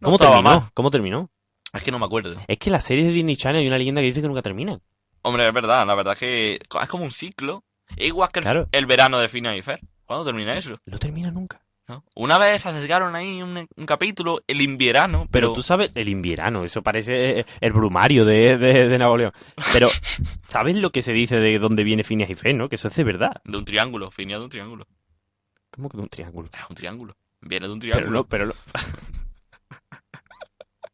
No 0.00 0.06
¿Cómo 0.06 0.18
terminó? 0.18 0.42
mal. 0.42 0.70
¿Cómo 0.72 0.90
terminó? 0.90 1.28
Es 1.72 1.82
que 1.82 1.90
no 1.90 1.98
me 1.98 2.04
acuerdo. 2.06 2.36
Es 2.48 2.58
que 2.58 2.70
las 2.70 2.84
series 2.84 3.06
de 3.06 3.12
Disney 3.12 3.36
Channel 3.36 3.60
hay 3.62 3.66
una 3.68 3.78
leyenda 3.78 4.00
que 4.00 4.08
dice 4.08 4.20
que 4.22 4.28
nunca 4.28 4.42
terminan. 4.42 4.78
Hombre, 5.22 5.46
es 5.48 5.54
verdad, 5.54 5.86
la 5.86 5.94
verdad 5.94 6.12
es 6.14 6.18
que 6.18 6.54
es 6.82 6.88
como 6.88 7.04
un 7.04 7.10
ciclo. 7.10 7.64
Igual 7.96 8.28
que 8.32 8.40
el, 8.40 8.44
Claro. 8.44 8.68
el 8.72 8.86
verano 8.86 9.18
de 9.18 9.28
Fina 9.28 9.56
y 9.56 9.62
Fer. 9.62 9.80
¿Cuándo 10.04 10.24
termina 10.24 10.56
eso? 10.56 10.78
No 10.86 10.98
termina 10.98 11.30
nunca. 11.30 11.62
¿No? 11.88 12.04
Una 12.14 12.38
vez 12.38 12.64
acercaron 12.64 13.16
ahí 13.16 13.42
un, 13.42 13.66
un 13.76 13.86
capítulo, 13.86 14.40
el 14.46 14.60
invierno, 14.62 15.26
Pero, 15.30 15.48
pero, 15.48 15.52
tú 15.52 15.62
sabes, 15.62 15.90
el 15.96 16.08
invierno, 16.08 16.62
eso 16.64 16.80
parece 16.80 17.44
el 17.60 17.72
brumario 17.72 18.24
de, 18.24 18.56
de, 18.56 18.88
de 18.88 18.98
Napoleón. 18.98 19.32
Pero, 19.72 19.88
¿sabes 20.48 20.76
lo 20.76 20.90
que 20.92 21.02
se 21.02 21.12
dice 21.12 21.36
de 21.40 21.58
dónde 21.58 21.82
viene 21.84 22.04
Phineas 22.04 22.30
y 22.30 22.34
Fer, 22.36 22.54
no? 22.54 22.68
Que 22.68 22.76
eso 22.76 22.88
es 22.88 22.94
de 22.96 23.04
verdad. 23.04 23.32
de 23.44 23.56
un 23.58 23.64
triángulo, 23.64 24.10
Finia 24.10 24.38
de 24.38 24.44
un 24.44 24.50
triángulo. 24.50 24.86
¿Cómo 25.70 25.88
que 25.88 25.96
de 25.96 26.02
un 26.04 26.08
triángulo? 26.08 26.50
Es 26.52 26.70
un 26.70 26.76
triángulo. 26.76 27.14
Viene 27.40 27.66
de 27.66 27.72
un 27.72 27.80
Pero 27.80 27.92
triángulo. 27.94 28.18
no, 28.20 28.24
pero 28.26 28.46
no. 28.46 28.52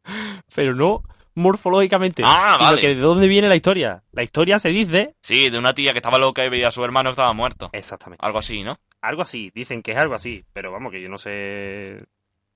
pero 0.55 0.73
no 0.75 1.03
morfológicamente. 1.35 2.21
Ah, 2.25 2.55
sino 2.57 2.69
vale. 2.71 2.81
que 2.81 2.87
de 2.89 2.95
dónde 2.95 3.27
viene 3.27 3.47
la 3.47 3.55
historia. 3.55 4.03
La 4.11 4.23
historia 4.23 4.59
se 4.59 4.69
dice. 4.69 5.15
Sí, 5.21 5.49
de 5.49 5.57
una 5.57 5.73
tía 5.73 5.91
que 5.93 5.99
estaba 5.99 6.17
loca 6.17 6.45
y 6.45 6.49
veía 6.49 6.67
a 6.67 6.71
su 6.71 6.83
hermano 6.83 7.09
que 7.09 7.13
estaba 7.13 7.33
muerto. 7.33 7.69
Exactamente. 7.73 8.25
Algo 8.25 8.39
así, 8.39 8.63
¿no? 8.63 8.77
Algo 9.01 9.21
así, 9.21 9.51
dicen 9.55 9.81
que 9.81 9.91
es 9.91 9.97
algo 9.97 10.15
así, 10.15 10.43
pero 10.53 10.71
vamos, 10.71 10.91
que 10.91 11.01
yo 11.01 11.07
no 11.09 11.17
sé. 11.17 12.03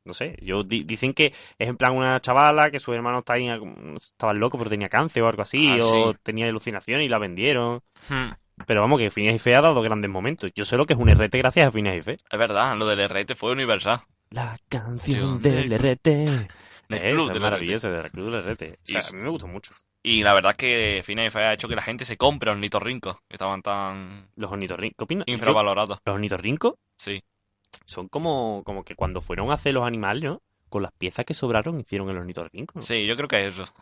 No 0.05 0.13
sé, 0.13 0.35
yo 0.41 0.63
di- 0.63 0.83
dicen 0.83 1.13
que 1.13 1.27
es 1.57 1.69
en 1.69 1.77
plan 1.77 1.93
una 1.95 2.19
chavala 2.19 2.69
que 2.69 2.79
sus 2.81 2.93
hermanos 2.93 3.23
tenía, 3.23 3.57
estaban 3.95 4.37
locos 4.37 4.57
pero 4.57 4.69
tenía 4.69 4.89
cáncer 4.89 5.23
o 5.23 5.29
algo 5.29 5.43
así, 5.43 5.65
Ah, 5.69 5.77
o 5.81 6.11
sí. 6.11 6.19
tenía 6.23 6.45
alucinaciones 6.47 7.05
y 7.05 7.09
la 7.09 7.19
vendieron. 7.19 7.79
Hmm, 8.09 8.31
Pero 8.67 8.81
vamos, 8.81 8.99
que 8.99 9.09
Phineas 9.11 9.35
y 9.35 9.39
Fe 9.39 9.55
ha 9.55 9.61
dado 9.61 9.81
grandes 9.81 10.11
momentos. 10.11 10.51
Yo 10.53 10.65
sé 10.65 10.75
lo 10.75 10.85
que 10.85 10.91
es 10.91 10.99
un 10.99 11.07
RT 11.07 11.37
gracias 11.37 11.67
a 11.67 11.71
Phineas 11.71 11.95
y 11.95 12.01
Fe. 12.01 12.11
Es 12.29 12.37
verdad, 12.37 12.75
lo 12.75 12.85
del 12.85 12.99
RT 12.99 13.33
fue 13.35 13.53
universal. 13.53 14.01
La 14.29 14.57
canción 14.67 15.41
del- 15.41 15.71
RT. 15.71 16.49
Del 16.93 17.05
Eh, 17.05 17.11
club 17.11 17.27
es 17.27 17.33
del 17.33 17.41
maravilloso, 17.41 17.89
del 17.91 18.11
club 18.11 18.31
del 18.31 18.43
RT. 18.43 18.63
O 18.73 18.85
sea, 18.85 18.99
Y- 19.01 19.15
a 19.15 19.17
mí 19.17 19.23
me 19.23 19.29
gustó 19.29 19.47
mucho. 19.47 19.73
Y 20.05 20.21
la 20.21 20.33
verdad 20.33 20.51
es 20.51 20.57
que 20.57 21.01
Fe 21.03 21.39
ha 21.45 21.53
hecho 21.53 21.67
que 21.69 21.75
la 21.75 21.81
gente 21.81 22.03
se 22.05 22.17
compre 22.17 22.51
los 22.51 22.59
nitorrincos, 22.59 23.15
que 23.29 23.35
estaban 23.35 23.61
tan 23.61 24.27
Los 24.35 24.51
ornitorrincos. 24.51 24.97
¿Qué 24.97 25.03
opinas? 25.05 25.25
Yo- 25.27 25.33
infravalorados. 25.33 25.99
Los 26.05 26.13
ornitorrincos 26.15 26.73
Sí. 26.97 27.23
son 27.85 28.07
como, 28.09 28.63
como 28.65 28.83
que 28.83 28.95
cuando 28.95 29.21
fueron 29.21 29.49
a 29.51 29.53
hacer 29.55 29.73
los 29.73 29.85
animales, 29.87 30.23
¿no? 30.23 30.41
Con 30.69 30.83
las 30.83 30.91
piezas 30.91 31.25
que 31.25 31.33
sobraron 31.33 31.79
hicieron 31.79 32.09
el 32.09 32.17
ornitorrinco. 32.17 32.81
Sí, 32.81 33.05
yo 33.05 33.15
creo 33.15 33.27
que 33.27 33.47
es 33.47 33.53
eso. 33.53 33.73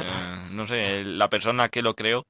Eh, 0.00 0.48
no 0.50 0.66
sé, 0.66 1.04
la 1.04 1.28
persona 1.28 1.68
que 1.68 1.82
lo 1.82 1.94
creó, 1.94 2.26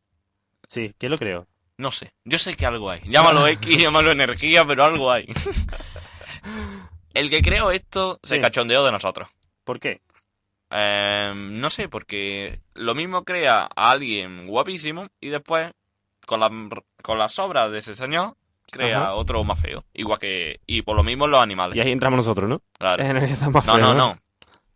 Sí, 0.68 0.94
¿qué 0.98 1.08
lo 1.08 1.18
creo? 1.18 1.46
no 1.78 1.90
sé. 1.90 2.12
Yo 2.24 2.38
sé 2.38 2.54
que 2.54 2.66
algo 2.66 2.90
hay. 2.90 3.00
Llámalo 3.04 3.46
X, 3.48 3.76
llámalo 3.78 4.10
energía, 4.12 4.64
pero 4.64 4.84
algo 4.84 5.10
hay. 5.10 5.26
El 7.14 7.28
que 7.30 7.42
creó 7.42 7.70
esto 7.70 8.18
se 8.22 8.36
Sí. 8.36 8.40
cachondeó 8.40 8.84
de 8.84 8.92
nosotros. 8.92 9.28
¿Por 9.64 9.78
qué? 9.78 10.00
Eh, 10.72 11.32
no 11.34 11.68
sé, 11.70 11.88
porque 11.88 12.60
lo 12.74 12.94
mismo 12.94 13.24
crea 13.24 13.68
a 13.74 13.90
alguien 13.90 14.46
guapísimo 14.46 15.06
y 15.20 15.28
después, 15.28 15.70
con, 16.26 16.40
la, 16.40 16.50
con 17.02 17.18
las 17.18 17.38
obras 17.38 17.70
de 17.70 17.78
ese 17.78 17.94
señor, 17.94 18.36
crea 18.70 19.02
Ajá. 19.02 19.14
otro 19.14 19.44
más 19.44 19.60
feo. 19.60 19.84
Igual 19.92 20.18
que. 20.18 20.60
Y 20.66 20.82
por 20.82 20.96
lo 20.96 21.02
mismo 21.02 21.26
los 21.26 21.40
animales. 21.40 21.76
Y 21.76 21.80
ahí 21.80 21.92
entramos 21.92 22.16
nosotros, 22.18 22.48
¿no? 22.48 22.62
Claro. 22.78 23.04
En 23.04 23.16
el 23.18 23.26
que 23.26 23.50
más 23.50 23.66
No, 23.66 23.74
feo, 23.74 23.80
no, 23.82 23.94
no. 23.94 24.14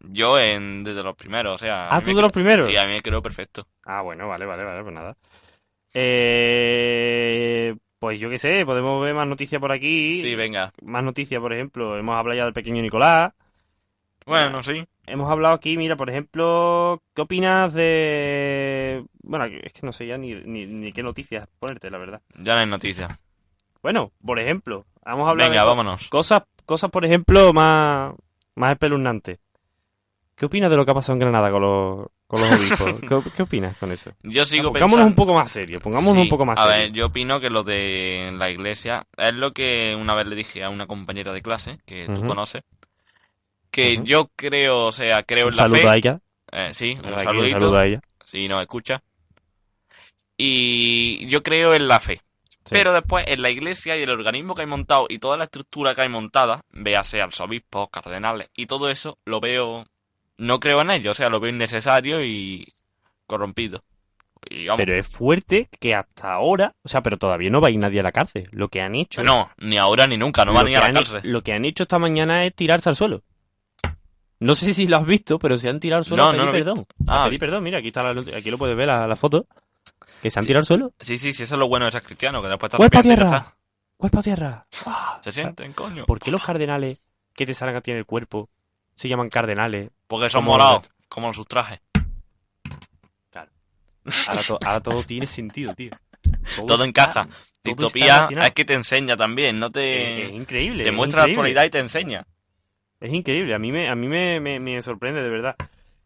Yo 0.00 0.38
en, 0.38 0.84
desde 0.84 1.02
los 1.02 1.16
primeros, 1.16 1.54
o 1.54 1.58
sea. 1.58 1.88
Ah, 1.88 2.02
¿tú 2.02 2.14
de 2.14 2.22
los 2.22 2.30
primeros? 2.32 2.66
Sí, 2.66 2.76
a 2.76 2.84
mí 2.84 2.92
me 2.92 3.00
quedó 3.00 3.22
perfecto. 3.22 3.66
Ah, 3.84 4.02
bueno, 4.02 4.28
vale, 4.28 4.44
vale, 4.44 4.64
vale, 4.64 4.82
pues 4.82 4.94
nada. 4.94 5.16
Eh, 5.94 7.74
pues 7.98 8.20
yo 8.20 8.28
qué 8.28 8.38
sé, 8.38 8.66
podemos 8.66 9.02
ver 9.02 9.14
más 9.14 9.26
noticias 9.26 9.60
por 9.60 9.72
aquí. 9.72 10.20
Sí, 10.20 10.34
venga. 10.34 10.72
Más 10.82 11.02
noticias, 11.02 11.40
por 11.40 11.54
ejemplo, 11.54 11.96
hemos 11.98 12.14
hablado 12.16 12.36
ya 12.36 12.44
del 12.44 12.52
pequeño 12.52 12.82
Nicolás. 12.82 13.32
Bueno, 14.26 14.62
sí. 14.62 14.84
Hemos 15.06 15.30
hablado 15.30 15.54
aquí, 15.54 15.76
mira, 15.76 15.96
por 15.96 16.10
ejemplo, 16.10 17.00
¿qué 17.14 17.22
opinas 17.22 17.72
de... 17.72 19.04
Bueno, 19.22 19.44
es 19.44 19.72
que 19.72 19.86
no 19.86 19.92
sé 19.92 20.06
ya 20.06 20.18
ni, 20.18 20.34
ni, 20.34 20.66
ni 20.66 20.92
qué 20.92 21.02
noticias 21.02 21.48
ponerte, 21.60 21.90
la 21.90 21.98
verdad. 21.98 22.22
Ya 22.40 22.54
no 22.54 22.60
hay 22.60 22.66
noticias. 22.66 23.18
Bueno, 23.82 24.10
por 24.24 24.38
ejemplo, 24.40 24.84
vamos 25.04 25.26
a 25.26 25.30
hablar 25.30 25.48
Venga, 25.50 25.62
de 25.62 25.68
vámonos. 25.68 26.08
cosas, 26.08 26.42
cosas, 26.64 26.90
por 26.90 27.04
ejemplo, 27.04 27.52
más, 27.52 28.14
más 28.56 28.72
espeluznantes. 28.72 29.38
¿Qué 30.34 30.46
opinas 30.46 30.70
de 30.70 30.76
lo 30.76 30.84
que 30.84 30.90
ha 30.90 30.94
pasado 30.94 31.14
en 31.14 31.20
Granada 31.20 31.50
con 31.50 31.62
los, 31.62 32.06
con 32.26 32.40
los 32.40 32.50
obispos? 32.50 33.00
¿Qué, 33.08 33.22
qué 33.34 33.42
opinas 33.42 33.76
con 33.76 33.92
eso? 33.92 34.10
Yo 34.22 34.44
sigo 34.44 34.72
pongámonos 34.72 35.06
pensando. 35.06 35.06
un 35.06 35.14
poco 35.14 35.34
más 35.34 35.50
serios, 35.52 35.80
pongámonos 35.82 36.14
Sí, 36.14 36.22
un 36.22 36.28
poco 36.28 36.44
más 36.44 36.58
A 36.58 36.66
serios. 36.66 36.88
ver, 36.88 36.92
yo 36.92 37.06
opino 37.06 37.40
que 37.40 37.48
lo 37.50 37.62
de 37.62 38.32
la 38.36 38.50
iglesia 38.50 39.06
es 39.16 39.34
lo 39.34 39.52
que 39.52 39.94
una 39.94 40.14
vez 40.14 40.26
le 40.26 40.36
dije 40.36 40.64
a 40.64 40.68
una 40.70 40.86
compañera 40.86 41.32
de 41.32 41.42
clase, 41.42 41.78
que 41.86 42.06
tú 42.06 42.22
Ujú. 42.22 42.26
conoces, 42.26 42.62
que 43.76 44.00
yo 44.02 44.30
creo, 44.34 44.86
o 44.86 44.92
sea, 44.92 45.22
creo 45.22 45.46
un 45.46 45.52
en 45.52 45.56
la 45.56 45.62
saludo 45.64 45.80
fe. 45.82 45.88
a 45.88 45.96
ella. 45.96 46.20
Eh, 46.52 46.70
sí, 46.74 46.92
un 46.92 47.06
Aquí 47.06 47.12
un 47.14 47.20
saludito, 47.20 47.58
saludo 47.60 47.78
a 47.78 47.86
ella. 47.86 48.00
si 48.24 48.48
nos 48.48 48.60
escucha. 48.60 49.02
Y 50.36 51.26
yo 51.28 51.42
creo 51.42 51.74
en 51.74 51.88
la 51.88 52.00
fe. 52.00 52.16
Sí. 52.64 52.70
Pero 52.74 52.92
después 52.92 53.24
en 53.28 53.42
la 53.42 53.50
iglesia 53.50 53.96
y 53.96 54.02
el 54.02 54.10
organismo 54.10 54.54
que 54.54 54.62
hay 54.62 54.66
montado 54.66 55.06
y 55.08 55.18
toda 55.18 55.36
la 55.36 55.44
estructura 55.44 55.94
que 55.94 56.02
hay 56.02 56.08
montada, 56.08 56.62
véase 56.72 57.22
arzobispos, 57.22 57.88
cardenales 57.90 58.50
y 58.56 58.66
todo 58.66 58.90
eso, 58.90 59.18
lo 59.24 59.38
veo, 59.40 59.86
no 60.38 60.58
creo 60.60 60.80
en 60.82 60.90
ello, 60.90 61.12
o 61.12 61.14
sea, 61.14 61.28
lo 61.28 61.38
veo 61.38 61.50
innecesario 61.52 62.24
y 62.24 62.66
corrompido. 63.26 63.80
Y 64.50 64.66
vamos, 64.66 64.84
Pero 64.84 64.98
es 64.98 65.06
fuerte 65.08 65.68
que 65.80 65.94
hasta 65.94 66.32
ahora, 66.32 66.74
o 66.82 66.88
sea, 66.88 67.02
pero 67.02 67.16
todavía 67.18 67.50
no 67.50 67.60
va 67.60 67.68
a 67.68 67.70
ir 67.70 67.78
nadie 67.78 68.00
a 68.00 68.02
la 68.02 68.12
cárcel. 68.12 68.48
Lo 68.52 68.68
que 68.68 68.80
han 68.80 68.94
hecho, 68.96 69.22
no, 69.22 69.50
ni 69.58 69.78
ahora 69.78 70.06
ni 70.06 70.16
nunca, 70.16 70.44
no 70.44 70.52
van 70.52 70.66
a 70.66 70.70
ir 70.70 70.76
a 70.76 70.80
la 70.80 70.86
han- 70.86 70.92
cárcel. 70.94 71.20
Lo 71.24 71.42
que 71.42 71.52
han 71.52 71.64
hecho 71.64 71.84
esta 71.84 71.98
mañana 71.98 72.44
es 72.44 72.54
tirarse 72.54 72.88
al 72.88 72.96
suelo. 72.96 73.22
No 74.38 74.54
sé 74.54 74.74
si 74.74 74.86
lo 74.86 74.96
has 74.98 75.06
visto, 75.06 75.38
pero 75.38 75.56
se 75.56 75.68
han 75.68 75.80
tirado 75.80 75.98
al 76.00 76.04
suelo 76.04 76.24
No, 76.24 76.28
a 76.30 76.32
no 76.32 76.38
pedir 76.38 76.48
he 76.48 76.52
perdón. 76.64 76.86
A 77.06 77.22
Ah, 77.22 77.24
pedir 77.26 77.40
perdón, 77.40 77.62
mira, 77.64 77.78
aquí 77.78 77.88
está 77.88 78.02
la, 78.02 78.20
aquí 78.36 78.50
lo 78.50 78.58
puedes 78.58 78.76
ver 78.76 78.86
la, 78.86 79.06
la 79.06 79.16
foto. 79.16 79.46
Que 80.22 80.30
se 80.30 80.38
han 80.38 80.46
tirado 80.46 80.60
al 80.60 80.66
suelo. 80.66 80.92
sí, 81.00 81.16
sí, 81.18 81.32
sí, 81.34 81.42
eso 81.44 81.54
es 81.54 81.58
lo 81.58 81.68
bueno 81.68 81.86
de 81.86 81.92
ser 81.92 82.02
cristiano, 82.02 82.42
que 82.42 82.48
después 82.48 82.70
te 82.70 82.76
¡Cuerpo 82.76 82.98
a 82.98 83.02
tierra! 83.02 83.56
¡Cuerpo 83.96 84.18
a 84.18 84.22
tierra! 84.22 84.66
¡Ah! 84.84 85.20
Se 85.22 85.32
sienten, 85.32 85.72
coño. 85.72 86.04
¿Por 86.06 86.18
qué 86.20 86.30
los 86.30 86.44
cardenales 86.44 86.98
que 87.34 87.46
te 87.46 87.54
salgan 87.54 87.76
a 87.76 87.80
ti 87.80 87.90
en 87.92 87.96
el 87.98 88.04
cuerpo 88.06 88.48
se 88.94 89.08
llaman 89.08 89.28
cardenales? 89.30 89.90
Porque 90.06 90.28
son 90.30 90.44
morados, 90.44 90.90
como 91.08 91.32
sus 91.32 91.46
trajes. 91.46 91.80
Ahora, 94.28 94.42
to- 94.44 94.58
ahora 94.64 94.80
todo 94.80 95.02
tiene 95.02 95.26
sentido, 95.26 95.74
tío. 95.74 95.90
Todo 96.66 96.84
encaja. 96.84 97.26
Distopía 97.64 98.28
es 98.40 98.52
que 98.52 98.64
te 98.64 98.74
enseña 98.74 99.16
también, 99.16 99.58
no 99.58 99.70
te... 99.72 100.26
es 100.28 100.32
increíble. 100.34 100.84
Te 100.84 100.90
es 100.90 100.94
muestra 100.94 101.22
la 101.22 101.26
actualidad 101.26 101.64
y 101.64 101.70
te 101.70 101.78
enseña. 101.80 102.24
Es 103.06 103.12
increíble, 103.14 103.54
a 103.54 103.58
mí 103.60 103.70
me, 103.70 103.88
a 103.88 103.94
mí 103.94 104.08
me, 104.08 104.40
me, 104.40 104.58
me 104.58 104.82
sorprende, 104.82 105.22
de 105.22 105.28
verdad. 105.28 105.54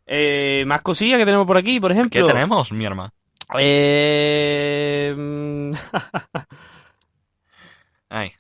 Eh, 0.07 0.65
más 0.67 0.83
cosillas 0.83 1.19
que 1.19 1.25
tenemos 1.25 1.47
por 1.47 1.57
aquí, 1.57 1.81
por 1.81 1.93
ejemplo. 1.93 2.27
¿Qué 2.27 2.31
tenemos, 2.31 2.71
mi 2.73 2.85
hermano? 2.85 3.11
Eh, 3.59 5.15
mm, 5.17 5.73
Ay, 8.11 8.33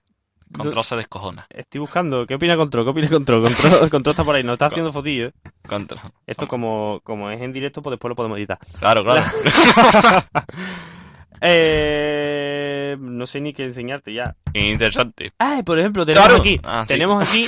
Control 0.54 0.84
se 0.84 0.96
descojona. 0.96 1.46
estoy 1.48 1.80
buscando. 1.80 2.26
¿Qué 2.26 2.34
opina 2.34 2.54
Control? 2.56 2.84
¿Qué 2.84 2.90
opina 2.90 3.08
Control? 3.08 3.42
Control, 3.44 3.80
Control 3.90 4.12
está 4.12 4.24
por 4.24 4.34
ahí, 4.34 4.42
nos 4.44 4.54
está 4.54 4.66
haciendo 4.66 4.92
fotillos. 4.92 5.32
Control. 5.66 6.00
Esto 6.26 6.46
como, 6.46 7.00
como 7.02 7.30
es 7.30 7.40
en 7.40 7.54
directo, 7.54 7.80
pues 7.80 7.92
después 7.92 8.10
lo 8.10 8.16
podemos 8.16 8.36
editar. 8.36 8.58
Claro, 8.78 9.02
claro. 9.04 9.24
eh, 11.40 12.96
no 13.00 13.26
sé 13.26 13.40
ni 13.40 13.52
qué 13.52 13.64
enseñarte 13.64 14.12
ya. 14.12 14.34
Interesante. 14.52 15.32
Ah, 15.38 15.62
por 15.64 15.78
ejemplo, 15.78 16.04
tenemos 16.04 16.26
Claro. 16.26 16.40
aquí, 16.42 16.60
Ah, 16.62 16.82
sí. 16.82 16.88
tenemos 16.88 17.26
aquí 17.26 17.46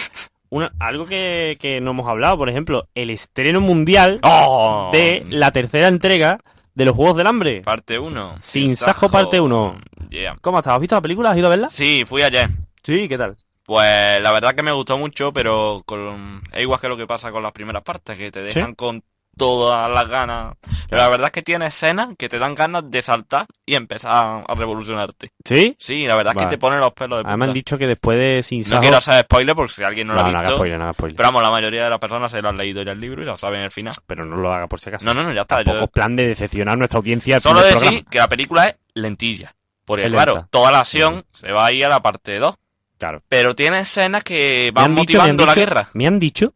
una, 0.53 0.71
algo 0.79 1.07
que, 1.07 1.57
que 1.59 1.81
no 1.81 1.93
hemos 1.93 2.07
hablado, 2.07 2.37
por 2.37 2.51
ejemplo, 2.51 2.87
el 2.95 3.09
estreno 3.09 3.63
mundial 3.63 4.21
¡Oh! 4.23 4.91
de 4.93 5.25
la 5.31 5.51
tercera 5.51 5.89
entrega 5.89 6.41
de 6.75 6.85
los 6.85 6.95
Juegos 6.95 7.17
del 7.17 7.27
Hambre. 7.27 7.63
Parte 7.63 7.99
1. 7.99 8.35
Sin 8.43 8.77
Sajo, 8.77 9.09
parte 9.09 9.41
uno. 9.41 9.81
Yeah. 10.11 10.37
¿Cómo 10.43 10.59
estás? 10.59 10.75
¿Has 10.75 10.81
visto 10.81 10.95
la 10.95 11.01
película? 11.01 11.31
¿Has 11.31 11.39
ido 11.39 11.47
a 11.47 11.51
verla? 11.51 11.69
Sí, 11.69 12.03
fui 12.05 12.23
ayer. 12.23 12.51
Sí, 12.83 13.09
¿qué 13.09 13.17
tal? 13.17 13.39
Pues 13.65 14.21
la 14.21 14.31
verdad 14.31 14.55
que 14.55 14.63
me 14.63 14.73
gustó 14.73 14.99
mucho, 14.99 15.33
pero 15.33 15.83
con... 15.87 16.43
es 16.53 16.61
igual 16.61 16.81
que 16.81 16.89
lo 16.89 16.99
que 16.99 17.07
pasa 17.07 17.31
con 17.31 17.43
las 17.43 17.53
primeras 17.53 17.83
partes, 17.83 18.19
que 18.19 18.31
te 18.31 18.43
dejan 18.43 18.75
con 18.75 19.03
todas 19.37 19.89
las 19.91 20.09
ganas. 20.09 20.55
Pero 20.89 21.03
la 21.03 21.09
verdad 21.09 21.27
es 21.27 21.33
que 21.33 21.43
tiene 21.43 21.67
escenas 21.67 22.11
que 22.19 22.29
te 22.29 22.39
dan 22.39 22.55
ganas 22.55 22.91
de 22.91 23.01
saltar 23.03 23.47
y 23.65 23.75
empezar 23.75 24.13
a 24.47 24.55
revolucionarte. 24.55 25.31
¿Sí? 25.45 25.75
Sí, 25.79 26.05
la 26.07 26.17
verdad 26.17 26.35
es 26.37 26.43
que 26.45 26.49
te 26.51 26.59
pone 26.59 26.79
los 26.79 26.93
pelos 26.93 27.19
de 27.19 27.25
Ah, 27.25 27.37
me 27.37 27.45
han 27.45 27.49
punta. 27.49 27.53
dicho 27.55 27.79
que 27.79 27.87
después 27.87 28.19
de 28.19 28.43
Sin 28.43 28.61
No 28.71 28.81
quiero 28.81 28.97
hacer 28.99 29.23
spoiler 29.25 29.55
porque 29.55 29.73
si 29.73 29.83
alguien 29.83 30.07
no, 30.09 30.15
no, 30.15 30.21
lo 30.21 30.27
ha 30.27 30.33
no 30.33 30.39
visto. 30.41 30.55
spoiler, 30.57 30.79
no 30.79 30.93
spoiler. 30.93 31.17
Pero 31.17 31.29
vamos, 31.29 31.43
la 31.43 31.51
mayoría 31.51 31.85
de 31.85 31.91
las 31.91 31.99
personas 31.99 32.31
se 32.31 32.43
lo 32.43 32.49
han 32.51 32.57
leído 32.57 32.83
ya 32.83 32.93
el 32.93 33.01
libro 33.01 33.23
y 33.23 33.25
lo 33.25 33.37
saben 33.37 33.63
el 33.63 33.71
final. 33.71 33.95
Pero 34.07 34.25
no 34.27 34.37
lo 34.37 34.53
haga 34.53 34.67
por 34.67 34.81
si 34.81 34.91
acaso. 34.91 35.07
No, 35.07 35.15
no, 35.15 35.23
no, 35.25 35.33
ya 35.33 35.43
está. 35.43 35.57
Tampoco 35.57 35.81
yo- 35.81 35.87
plan 35.89 36.15
de 36.17 36.29
decepcionar 36.29 36.75
a 36.75 36.77
nuestra 36.79 36.99
audiencia. 36.99 37.41
Solo 37.41 37.61
decir 37.63 37.79
programa. 37.79 38.11
que 38.11 38.19
la 38.19 38.29
película 38.29 38.67
es 38.69 38.77
lentilla. 38.95 39.55
Porque 39.85 40.05
Es 40.05 40.13
claro, 40.13 40.35
lenta. 40.35 40.49
toda 40.51 40.71
la 40.71 40.81
acción 40.81 41.25
se 41.33 41.51
va 41.53 41.67
a 41.67 41.73
ir 41.73 41.85
a 41.85 41.89
la 41.89 42.01
parte 42.01 42.39
2. 42.39 42.55
Claro. 42.99 43.21
Pero 43.29 43.55
tiene 43.57 43.81
escenas 43.81 44.23
que 44.23 44.71
van 44.73 44.91
dicho- 44.95 45.01
motivando 45.01 45.45
la 45.47 45.55
dicho- 45.55 45.61
guerra. 45.67 45.89
Me 45.95 46.07
han 46.07 46.19
dicho 46.21 46.55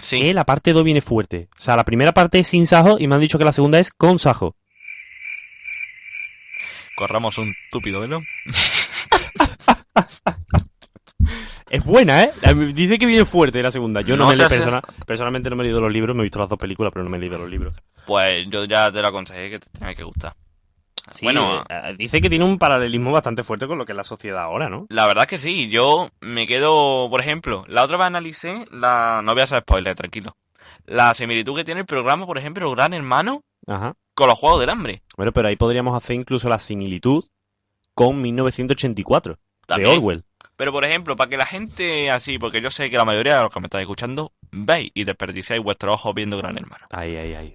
Sí. 0.00 0.20
que 0.20 0.32
la 0.34 0.44
parte 0.44 0.72
2 0.72 0.82
viene 0.84 1.00
fuerte. 1.00 1.48
O 1.58 1.62
sea, 1.62 1.76
la 1.76 1.84
primera 1.84 2.12
parte 2.12 2.38
es 2.40 2.46
sin 2.48 2.66
Sajo 2.66 2.96
y 2.98 3.06
me 3.06 3.14
han 3.14 3.20
dicho 3.20 3.38
que 3.38 3.44
la 3.44 3.52
segunda 3.52 3.78
es 3.78 3.90
con 3.90 4.18
Sajo. 4.18 4.56
Corramos 6.96 7.38
un 7.38 7.52
túpido 7.70 8.00
velo. 8.00 8.20
Es 11.68 11.84
buena, 11.84 12.24
¿eh? 12.24 12.32
Dice 12.74 12.98
que 12.98 13.06
viene 13.06 13.24
fuerte 13.24 13.62
la 13.62 13.70
segunda. 13.70 14.00
Yo 14.00 14.16
no, 14.16 14.24
No 14.24 14.30
me 14.30 14.36
persona- 14.36 14.82
personalmente 15.06 15.48
no 15.50 15.54
me 15.56 15.62
he 15.62 15.66
leído 15.66 15.80
los 15.80 15.92
libros, 15.92 16.16
me 16.16 16.22
he 16.22 16.24
visto 16.24 16.40
las 16.40 16.48
dos 16.48 16.58
películas, 16.58 16.90
pero 16.92 17.04
no 17.04 17.10
me 17.10 17.16
he 17.16 17.20
leído 17.20 17.38
los 17.38 17.48
libros. 17.48 17.74
Pues 18.06 18.44
yo 18.50 18.64
ya 18.64 18.90
te 18.90 19.00
lo 19.00 19.06
aconsejé 19.06 19.50
que 19.50 19.58
te 19.60 19.70
tenía 19.78 19.94
que 19.94 20.02
gustar. 20.02 20.34
Sí, 21.10 21.24
bueno, 21.24 21.62
eh, 21.68 21.94
dice 21.98 22.20
que 22.20 22.28
tiene 22.28 22.44
un 22.44 22.58
paralelismo 22.58 23.10
bastante 23.10 23.42
fuerte 23.42 23.66
con 23.66 23.78
lo 23.78 23.84
que 23.84 23.92
es 23.92 23.96
la 23.96 24.04
sociedad 24.04 24.42
ahora, 24.42 24.68
¿no? 24.68 24.86
la 24.90 25.06
verdad 25.06 25.26
que 25.26 25.38
sí. 25.38 25.68
Yo 25.68 26.08
me 26.20 26.46
quedo, 26.46 27.08
por 27.10 27.20
ejemplo, 27.20 27.64
la 27.68 27.84
otra 27.84 27.96
vez 27.98 28.06
analicé 28.06 28.66
la. 28.70 29.22
No 29.22 29.32
voy 29.32 29.40
a 29.40 29.44
hacer 29.44 29.62
spoiler, 29.62 29.94
tranquilo. 29.94 30.36
La 30.86 31.12
similitud 31.14 31.56
que 31.56 31.64
tiene 31.64 31.80
el 31.80 31.86
programa, 31.86 32.26
por 32.26 32.38
ejemplo, 32.38 32.70
Gran 32.72 32.94
Hermano 32.94 33.42
Ajá. 33.66 33.94
con 34.14 34.28
los 34.28 34.38
Juegos 34.38 34.60
del 34.60 34.70
Hambre. 34.70 35.02
Bueno, 35.16 35.32
pero 35.32 35.48
ahí 35.48 35.56
podríamos 35.56 35.94
hacer 35.94 36.16
incluso 36.16 36.48
la 36.48 36.58
similitud 36.58 37.24
con 37.94 38.20
1984 38.20 39.38
También. 39.66 39.90
de 39.90 39.96
Orwell. 39.96 40.24
Pero, 40.56 40.72
por 40.72 40.84
ejemplo, 40.84 41.16
para 41.16 41.30
que 41.30 41.36
la 41.36 41.46
gente 41.46 42.10
así, 42.10 42.38
porque 42.38 42.60
yo 42.60 42.70
sé 42.70 42.90
que 42.90 42.96
la 42.96 43.04
mayoría 43.04 43.36
de 43.36 43.42
los 43.42 43.52
que 43.52 43.60
me 43.60 43.66
estáis 43.66 43.82
escuchando 43.82 44.32
veis 44.50 44.90
y 44.94 45.04
desperdiciáis 45.04 45.62
vuestros 45.62 45.94
ojos 45.94 46.14
viendo 46.14 46.36
Gran 46.36 46.56
Hermano. 46.58 46.84
Ay, 46.90 47.10
ay, 47.16 47.34
ay. 47.34 47.54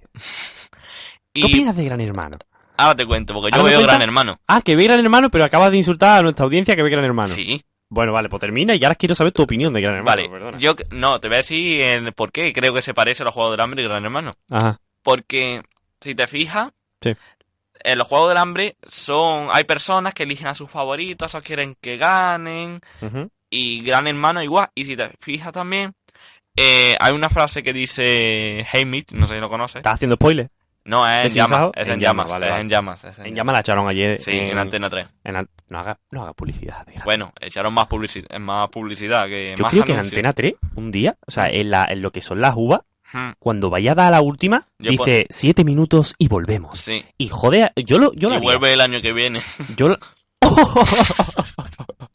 ¿Qué 1.32 1.44
opinas 1.44 1.76
de 1.76 1.84
Gran 1.84 2.00
Hermano? 2.00 2.38
Ahora 2.76 2.94
te 2.96 3.06
cuento, 3.06 3.34
porque 3.34 3.50
yo 3.54 3.60
¿Ahora 3.60 3.72
me 3.72 3.78
veo? 3.78 3.86
Gran 3.86 4.02
Hermano. 4.02 4.40
Ah, 4.46 4.60
que 4.62 4.76
ve 4.76 4.84
Gran 4.84 5.00
Hermano, 5.00 5.28
pero 5.30 5.44
acabas 5.44 5.70
de 5.70 5.76
insultar 5.78 6.20
a 6.20 6.22
nuestra 6.22 6.44
audiencia 6.44 6.74
que 6.76 6.82
ve 6.82 6.90
Gran 6.90 7.04
Hermano. 7.04 7.28
Sí, 7.28 7.62
Bueno, 7.88 8.12
vale, 8.12 8.28
pues 8.28 8.40
termina 8.40 8.74
y 8.74 8.82
ahora 8.84 8.96
quiero 8.96 9.14
saber 9.14 9.32
tu 9.32 9.42
opinión 9.42 9.72
de 9.72 9.80
Gran 9.80 9.96
Hermano. 9.96 10.16
vale. 10.22 10.28
perdona. 10.28 10.58
Yo, 10.58 10.74
no, 10.90 11.20
te 11.20 11.28
voy 11.28 11.36
a 11.36 11.38
decir 11.38 11.82
el 11.82 12.12
por 12.12 12.32
qué 12.32 12.52
creo 12.52 12.74
que 12.74 12.82
se 12.82 12.94
parece 12.94 13.22
a 13.22 13.26
los 13.26 13.34
Juegos 13.34 13.52
del 13.52 13.60
Hambre 13.60 13.82
y 13.82 13.86
Gran 13.88 14.04
Hermano. 14.04 14.32
Ajá. 14.50 14.78
Porque, 15.02 15.62
si 16.00 16.14
te 16.14 16.26
fijas, 16.26 16.70
Sí. 17.00 17.12
en 17.84 17.98
los 17.98 18.08
Juegos 18.08 18.28
del 18.30 18.38
Hambre 18.38 18.76
son 18.88 19.48
hay 19.52 19.64
personas 19.64 20.14
que 20.14 20.24
eligen 20.24 20.48
a 20.48 20.54
sus 20.54 20.68
favoritos, 20.70 21.30
esos 21.30 21.42
quieren 21.42 21.76
que 21.80 21.96
ganen, 21.96 22.80
Ujú. 23.02 23.30
y 23.50 23.82
Gran 23.82 24.06
Hermano 24.08 24.42
igual. 24.42 24.68
Y 24.74 24.84
si 24.84 24.96
te 24.96 25.10
fijas 25.20 25.52
también, 25.52 25.92
eh, 26.56 26.96
hay 26.98 27.12
una 27.14 27.28
frase 27.28 27.62
que 27.62 27.72
dice 27.72 28.66
Haymitch, 28.72 29.12
no 29.12 29.26
sé 29.26 29.34
si 29.34 29.40
lo 29.40 29.48
conoces. 29.48 29.76
¿Estás 29.76 29.94
haciendo 29.94 30.16
spoiler? 30.16 30.48
No, 30.86 31.06
es 31.06 31.22
¿De 31.34 31.40
en 31.40 31.48
llamas, 31.48 31.70
es 31.74 31.88
En 31.88 31.94
en 31.94 32.00
llamas, 32.00 32.26
llamas, 32.28 32.32
vale, 32.32 32.46
es 32.46 32.50
vale. 32.52 32.62
en 32.62 32.68
llamas. 32.68 33.04
es 33.04 33.18
En 33.18 33.34
llama 33.34 33.52
la 33.52 33.58
echaron 33.60 33.88
ayer. 33.88 34.20
Sí, 34.20 34.30
en 34.32 34.58
Antena 34.58 34.88
3. 34.88 35.06
en 35.24 35.36
An- 35.36 35.48
no, 35.68 35.78
haga, 35.80 35.98
no 36.12 36.22
haga 36.22 36.32
publicidad. 36.32 36.86
Bueno, 37.04 37.32
echaron 37.40 37.74
más 37.74 37.86
publicidad, 37.88 38.28
más 38.38 38.68
publicidad 38.70 39.26
que 39.26 39.54
Yo 39.56 39.62
más 39.64 39.72
creo 39.72 39.84
que 39.84 39.92
en. 39.92 39.98
Antena 39.98 40.32
3, 40.32 40.54
un 40.76 40.90
día, 40.92 41.16
o 41.26 41.30
sea, 41.30 41.46
en, 41.48 41.70
la, 41.70 41.86
en 41.90 42.02
lo 42.02 42.10
que 42.12 42.20
son 42.22 42.40
las 42.40 42.54
uvas, 42.56 42.80
Hmm, 43.12 43.34
cuando 43.38 43.70
vaya 43.70 43.92
a 43.92 43.94
dar 43.94 44.10
la 44.10 44.20
última, 44.20 44.66
Yo 44.80 44.90
dice 44.90 45.26
siete 45.30 45.62
minutos 45.62 46.16
y 46.18 46.26
volvemos. 46.26 46.76
Sí. 46.80 47.04
Y 47.16 47.28
joder, 47.28 47.70
yo 47.76 47.98
lo, 48.00 48.12
yo 48.14 48.28
lo 48.28 48.34
y 48.34 48.38
haría. 48.38 48.48
vuelve 48.50 48.72
el 48.72 48.80
año 48.80 49.00
que 49.00 49.12
viene. 49.12 49.40
Yo 49.76 49.90
lo... 49.90 49.96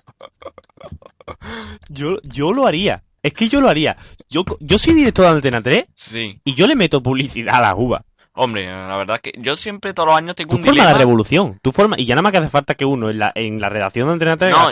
yo, 1.89 2.17
yo 2.23 2.51
lo 2.51 2.65
haría. 2.67 3.03
Es 3.23 3.33
que 3.33 3.47
yo 3.47 3.61
lo 3.61 3.69
haría. 3.69 3.95
Yo, 4.29 4.43
yo 4.59 4.77
soy 4.77 4.93
director 4.93 5.25
de 5.25 5.31
Antena 5.31 5.61
3 5.61 5.85
Sí. 5.95 6.39
y 6.43 6.53
yo 6.55 6.67
le 6.67 6.75
meto 6.75 7.01
publicidad 7.03 7.55
a 7.55 7.61
las 7.61 7.75
uvas. 7.77 8.01
Hombre, 8.33 8.65
la 8.65 8.95
verdad 8.97 9.19
es 9.21 9.31
que 9.31 9.39
yo 9.41 9.55
siempre 9.55 9.93
todos 9.93 10.07
los 10.07 10.17
años 10.17 10.35
tengo 10.35 10.51
Tú 10.51 10.57
un 10.57 10.63
formas 10.63 10.75
dilema. 10.75 10.91
la 10.93 10.97
revolución. 10.97 11.59
Tú 11.61 11.71
formas, 11.71 11.99
y 11.99 12.05
ya 12.05 12.15
nada 12.15 12.23
más 12.23 12.31
que 12.31 12.37
hace 12.37 12.47
falta 12.49 12.75
que 12.75 12.85
uno 12.85 13.09
en 13.09 13.19
la, 13.19 13.31
en 13.35 13.59
la 13.59 13.67
redacción 13.69 14.07
de 14.07 14.13
Antena 14.13 14.37
3 14.37 14.51
No, 14.55 14.71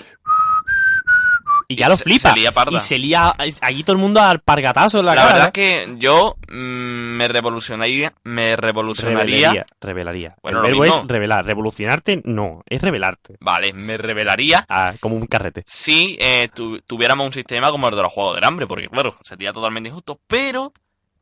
y 1.72 1.76
ya 1.76 1.88
lo 1.88 1.95
se- 1.95 2.04
flipa. 2.04 2.30
se 2.32 2.36
lía 2.39 2.52
parda. 2.52 2.78
y 2.78 2.80
se 2.80 2.98
lía 2.98 3.36
allí 3.62 3.84
todo 3.84 3.95
el 3.95 4.02
mundo 4.02 4.19
al 4.22 4.39
pargatazo 4.39 5.00
en 5.02 5.06
la, 5.06 5.13
la 5.13 5.22
cara. 5.22 5.34
verdad 5.34 5.43
¿no? 5.43 5.48
es 5.48 5.52
que 5.54 5.95
yo 6.00 6.36
mm, 6.48 7.15
me 7.17 7.28
revolucionaría, 7.28 8.13
me 8.24 8.56
revolucionaría. 8.56 9.24
Revelaría. 9.52 9.65
Revelaría. 9.80 10.36
Bueno, 10.41 10.63
el 10.63 10.72
verbo 10.72 10.84
es 10.86 11.08
revelar. 11.08 11.45
Revolucionarte, 11.45 12.22
no. 12.26 12.63
Es 12.65 12.82
revelarte. 12.82 13.36
Vale, 13.41 13.72
me 13.74 13.98
revelaría 13.98 14.65
Ah, 14.67 14.93
como 15.00 15.15
un 15.15 15.28
carrete. 15.28 15.63
si 15.67 16.17
eh, 16.19 16.50
tu- 16.56 16.80
tuviéramos 16.82 17.28
un 17.28 17.34
sistema 17.34 17.69
como 17.69 17.88
el 17.88 17.95
de 17.95 18.02
los 18.02 18.12
Juegos 18.13 18.34
del 18.36 18.45
Hambre, 18.45 18.65
porque 18.65 18.88
claro, 18.88 19.15
sería 19.22 19.52
totalmente 19.54 19.89
injusto, 19.89 20.19
pero 20.28 20.74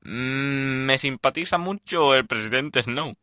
mm, 0.08 0.86
me 0.86 0.98
simpatiza 0.98 1.58
mucho 1.58 2.16
el 2.16 2.26
presidente 2.26 2.82
Snow. 2.84 3.14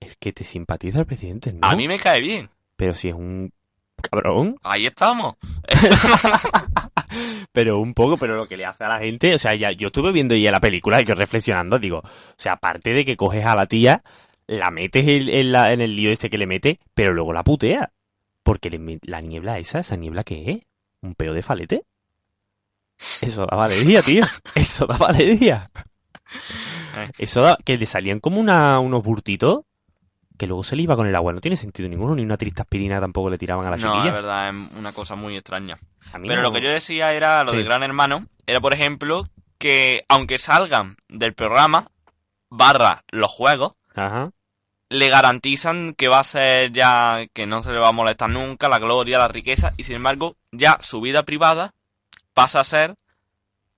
Es 0.00 0.16
que 0.18 0.32
te 0.32 0.44
simpatiza 0.44 1.00
el 1.00 1.06
presidente, 1.06 1.52
¿no? 1.52 1.60
A 1.62 1.74
mí 1.76 1.86
me 1.88 1.98
cae 1.98 2.20
bien. 2.20 2.50
Pero 2.76 2.94
si 2.94 3.08
es 3.08 3.14
un 3.14 3.52
cabrón. 4.02 4.56
Ahí 4.62 4.86
estamos. 4.86 5.36
Pero 7.52 7.78
un 7.80 7.92
poco, 7.94 8.16
pero 8.16 8.36
lo 8.36 8.46
que 8.46 8.56
le 8.56 8.64
hace 8.64 8.84
a 8.84 8.88
la 8.88 8.98
gente, 8.98 9.34
o 9.34 9.38
sea, 9.38 9.54
ya 9.54 9.70
yo 9.72 9.88
estuve 9.88 10.12
viendo 10.12 10.34
ya 10.34 10.50
la 10.50 10.60
película 10.60 11.00
y 11.00 11.04
yo 11.04 11.14
reflexionando, 11.14 11.78
digo, 11.78 11.98
o 11.98 12.34
sea, 12.36 12.54
aparte 12.54 12.92
de 12.92 13.04
que 13.04 13.16
coges 13.18 13.44
a 13.44 13.54
la 13.54 13.66
tía, 13.66 14.02
la 14.46 14.70
metes 14.70 15.06
en, 15.06 15.28
en 15.28 15.52
la- 15.52 15.72
en 15.74 15.82
el 15.82 15.94
lío 15.94 16.10
este 16.10 16.30
que 16.30 16.38
le 16.38 16.46
mete, 16.46 16.80
pero 16.94 17.12
luego 17.12 17.32
la 17.34 17.44
putea. 17.44 17.92
Porque 18.42 18.70
le 18.70 18.98
la 19.04 19.20
niebla 19.20 19.58
esa, 19.58 19.80
¿esa 19.80 19.96
niebla 19.96 20.24
qué 20.24 20.50
es? 20.50 20.58
¿Un 21.02 21.14
peo 21.14 21.34
de 21.34 21.42
falete? 21.42 21.82
Eso 23.20 23.44
da 23.46 23.56
valería, 23.56 24.00
tío. 24.02 24.22
Eso 24.54 24.86
da 24.86 24.96
valería. 24.96 25.66
Eso 27.18 27.40
da, 27.42 27.56
que 27.64 27.76
le 27.76 27.86
salían 27.86 28.20
como 28.20 28.40
una, 28.40 28.78
unos 28.80 29.02
burtitos 29.02 29.60
que 30.38 30.46
luego 30.46 30.64
se 30.64 30.76
le 30.76 30.82
iba 30.82 30.96
con 30.96 31.06
el 31.06 31.14
agua. 31.14 31.32
No 31.32 31.40
tiene 31.40 31.56
sentido 31.56 31.88
ninguno, 31.88 32.14
ni 32.14 32.22
una 32.22 32.36
triste 32.36 32.62
aspirina 32.62 33.00
tampoco 33.00 33.30
le 33.30 33.38
tiraban 33.38 33.66
a 33.66 33.70
la 33.70 33.76
no, 33.76 33.82
chiquilla. 33.82 34.04
la 34.06 34.12
verdad 34.12 34.48
es 34.48 34.54
una 34.76 34.92
cosa 34.92 35.14
muy 35.14 35.36
extraña. 35.36 35.78
Pero 36.12 36.36
no- 36.36 36.42
lo 36.42 36.52
que 36.52 36.60
yo 36.62 36.70
decía 36.70 37.12
era, 37.12 37.44
lo 37.44 37.52
Sí. 37.52 37.58
de 37.58 37.62
Gran 37.64 37.82
Hermano, 37.82 38.26
era 38.46 38.60
por 38.60 38.72
ejemplo 38.72 39.24
que 39.58 40.02
aunque 40.08 40.38
salgan 40.38 40.96
del 41.08 41.34
programa, 41.34 41.86
barra 42.50 43.04
los 43.10 43.30
juegos, 43.30 43.76
Ajá. 43.94 44.30
le 44.88 45.08
garantizan 45.08 45.94
que 45.94 46.08
va 46.08 46.18
a 46.18 46.24
ser 46.24 46.72
ya, 46.72 47.20
que 47.32 47.46
no 47.46 47.62
se 47.62 47.70
le 47.72 47.78
va 47.78 47.88
a 47.88 47.92
molestar 47.92 48.28
nunca, 48.28 48.68
la 48.68 48.78
gloria, 48.78 49.18
la 49.18 49.28
riqueza, 49.28 49.72
y 49.76 49.84
sin 49.84 49.96
embargo, 49.96 50.36
ya 50.50 50.78
su 50.80 51.00
vida 51.00 51.22
privada 51.22 51.72
pasa 52.34 52.60
a 52.60 52.64
ser 52.64 52.96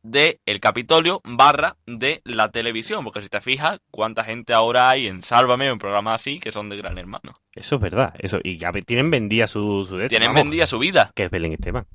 de 0.04 0.38
el 0.46 0.60
Capitolio 0.60 1.20
barra 1.24 1.76
de 1.86 2.20
la 2.24 2.50
televisión, 2.50 3.02
porque 3.04 3.22
si 3.22 3.28
te 3.28 3.40
fijas, 3.40 3.80
cuánta 3.90 4.22
gente 4.22 4.54
ahora 4.54 4.90
hay 4.90 5.06
en 5.08 5.22
Sálvame 5.22 5.70
o 5.70 5.72
en 5.72 5.78
programas 5.78 6.14
así 6.20 6.38
que 6.38 6.52
son 6.52 6.68
de 6.68 6.76
Gran 6.76 6.98
Hermano. 6.98 7.32
Eso 7.54 7.76
es 7.76 7.80
verdad. 7.80 8.14
Eso, 8.18 8.38
y 8.44 8.58
ya 8.58 8.70
tienen 8.72 9.10
vendida 9.10 9.46
su, 9.46 9.84
Tienen 10.08 10.28
vamos, 10.28 10.42
vendida 10.42 10.66
su 10.66 10.78
vida. 10.78 11.10
Que 11.14 11.24
es 11.24 11.30
Belén 11.30 11.54
Esteban. 11.54 11.86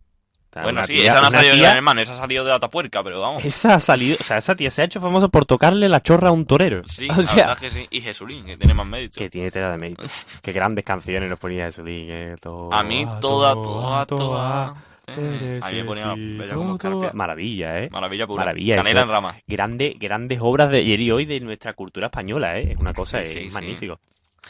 Bueno, 0.63 0.83
sí, 0.83 0.93
tía- 0.95 1.11
esa 1.11 1.21
no 1.21 1.27
ha 1.27 1.31
salido 1.31 1.53
de 1.53 1.61
Gran 1.61 1.77
Hermano, 1.77 2.01
esa 2.01 2.13
ha 2.13 2.17
salido 2.17 2.43
de 2.43 2.51
Atapuerca, 2.51 3.03
pero 3.03 3.21
vamos. 3.21 3.45
Esa 3.45 3.75
ha 3.75 3.79
salido, 3.79 4.17
o 4.19 4.23
sea, 4.23 4.37
esa 4.37 4.55
tía 4.55 4.71
se 4.71 4.81
ha 4.81 4.85
hecho 4.85 4.99
famosa 4.99 5.27
por 5.27 5.45
tocarle 5.45 5.87
la 5.87 6.01
chorra 6.01 6.29
a 6.29 6.31
un 6.31 6.47
torero. 6.47 6.81
Sí, 6.87 7.07
o 7.11 7.17
la 7.17 7.23
sea, 7.23 7.35
verdad 7.49 7.57
que 7.59 7.69
sí. 7.69 7.87
Y 7.91 8.01
Jesulín, 8.01 8.43
que 8.47 8.57
tiene 8.57 8.73
más 8.73 8.87
mérito. 8.87 9.19
que 9.19 9.29
tiene 9.29 9.51
tela 9.51 9.69
de 9.71 9.77
mérito. 9.77 10.07
Qué 10.41 10.51
grandes 10.51 10.83
canciones 10.83 11.29
nos 11.29 11.37
ponía 11.37 11.65
Jesulín. 11.65 12.07
eh, 12.09 12.35
A 12.71 12.83
mí, 12.83 13.05
toda, 13.21 13.53
toda, 13.53 14.05
toda. 14.07 14.73
Eh, 15.17 15.59
A 15.61 15.69
mí 15.71 15.77
me 15.77 15.85
ponía 15.85 16.05
la 16.07 16.15
bella 16.15 16.53
como 16.55 16.75
escarpia. 16.75 17.11
Maravilla, 17.13 17.79
eh. 17.79 17.89
Maravilla 17.91 18.27
pura. 18.27 18.45
Maravilla, 18.45 18.75
Canela 18.75 18.99
eso. 19.01 19.07
en 19.09 19.13
rama. 19.15 19.35
Grande, 19.47 19.95
grandes 19.99 20.39
obras 20.41 20.69
de 20.71 20.77
ayer 20.79 20.99
y 21.01 21.11
hoy 21.11 21.25
de 21.25 21.39
nuestra 21.39 21.73
cultura 21.73 22.07
española, 22.07 22.57
eh. 22.59 22.71
Es 22.71 22.77
una 22.79 22.93
cosa, 22.93 23.19
Sí, 23.23 23.25
es 23.25 23.31
sí, 23.33 23.45
sí. 23.49 23.53
magnífico. 23.53 23.99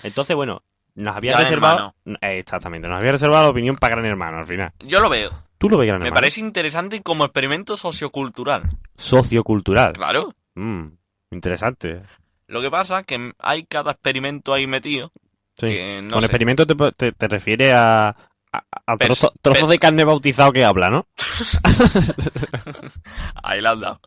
Entonces, 0.03 0.35
bueno, 0.35 0.61
nos 0.95 1.15
había 1.15 1.31
Gran 1.31 1.43
reservado. 1.43 1.95
eh, 2.05 2.39
exactamente, 2.39 2.87
nos 2.87 2.97
había 2.99 3.11
reservado 3.11 3.43
la 3.43 3.49
opinión 3.49 3.75
para 3.77 3.95
Gran 3.95 4.05
Hermano 4.05 4.37
al 4.39 4.45
final. 4.45 4.71
Yo 4.79 4.99
lo 4.99 5.09
veo. 5.09 5.29
Tú 5.57 5.69
lo 5.69 5.77
ves 5.77 5.87
Gran 5.87 5.99
Me 5.99 6.07
Hermano. 6.07 6.21
parece 6.21 6.39
interesante 6.39 7.01
como 7.01 7.25
experimento 7.25 7.75
sociocultural. 7.75 8.63
Sociocultural. 8.95 9.93
Claro. 9.93 10.33
Mm, 10.55 10.87
interesante. 11.31 12.01
Lo 12.47 12.61
que 12.61 12.69
pasa 12.71 12.99
es 12.99 13.05
que 13.05 13.31
hay 13.39 13.63
cada 13.63 13.91
experimento 13.91 14.53
ahí 14.53 14.67
metido 14.67 15.11
Sí. 15.57 15.67
que 15.67 16.01
no 16.05 16.11
Con 16.11 16.21
sé. 16.21 16.25
experimento 16.27 16.65
te, 16.65 16.75
te, 16.97 17.11
te 17.11 17.27
refieres 17.27 17.73
a, 17.73 18.15
a, 18.51 18.63
a 18.85 18.97
Pers- 18.97 19.07
trozo- 19.09 19.33
trozos 19.41 19.69
de 19.69 19.79
carne 19.79 20.03
bautizado 20.03 20.51
que 20.51 20.65
habla, 20.65 20.89
¿no? 20.89 21.07
Ahí 23.43 23.61
la 23.61 23.71
has 23.71 23.79
dado. 23.79 24.01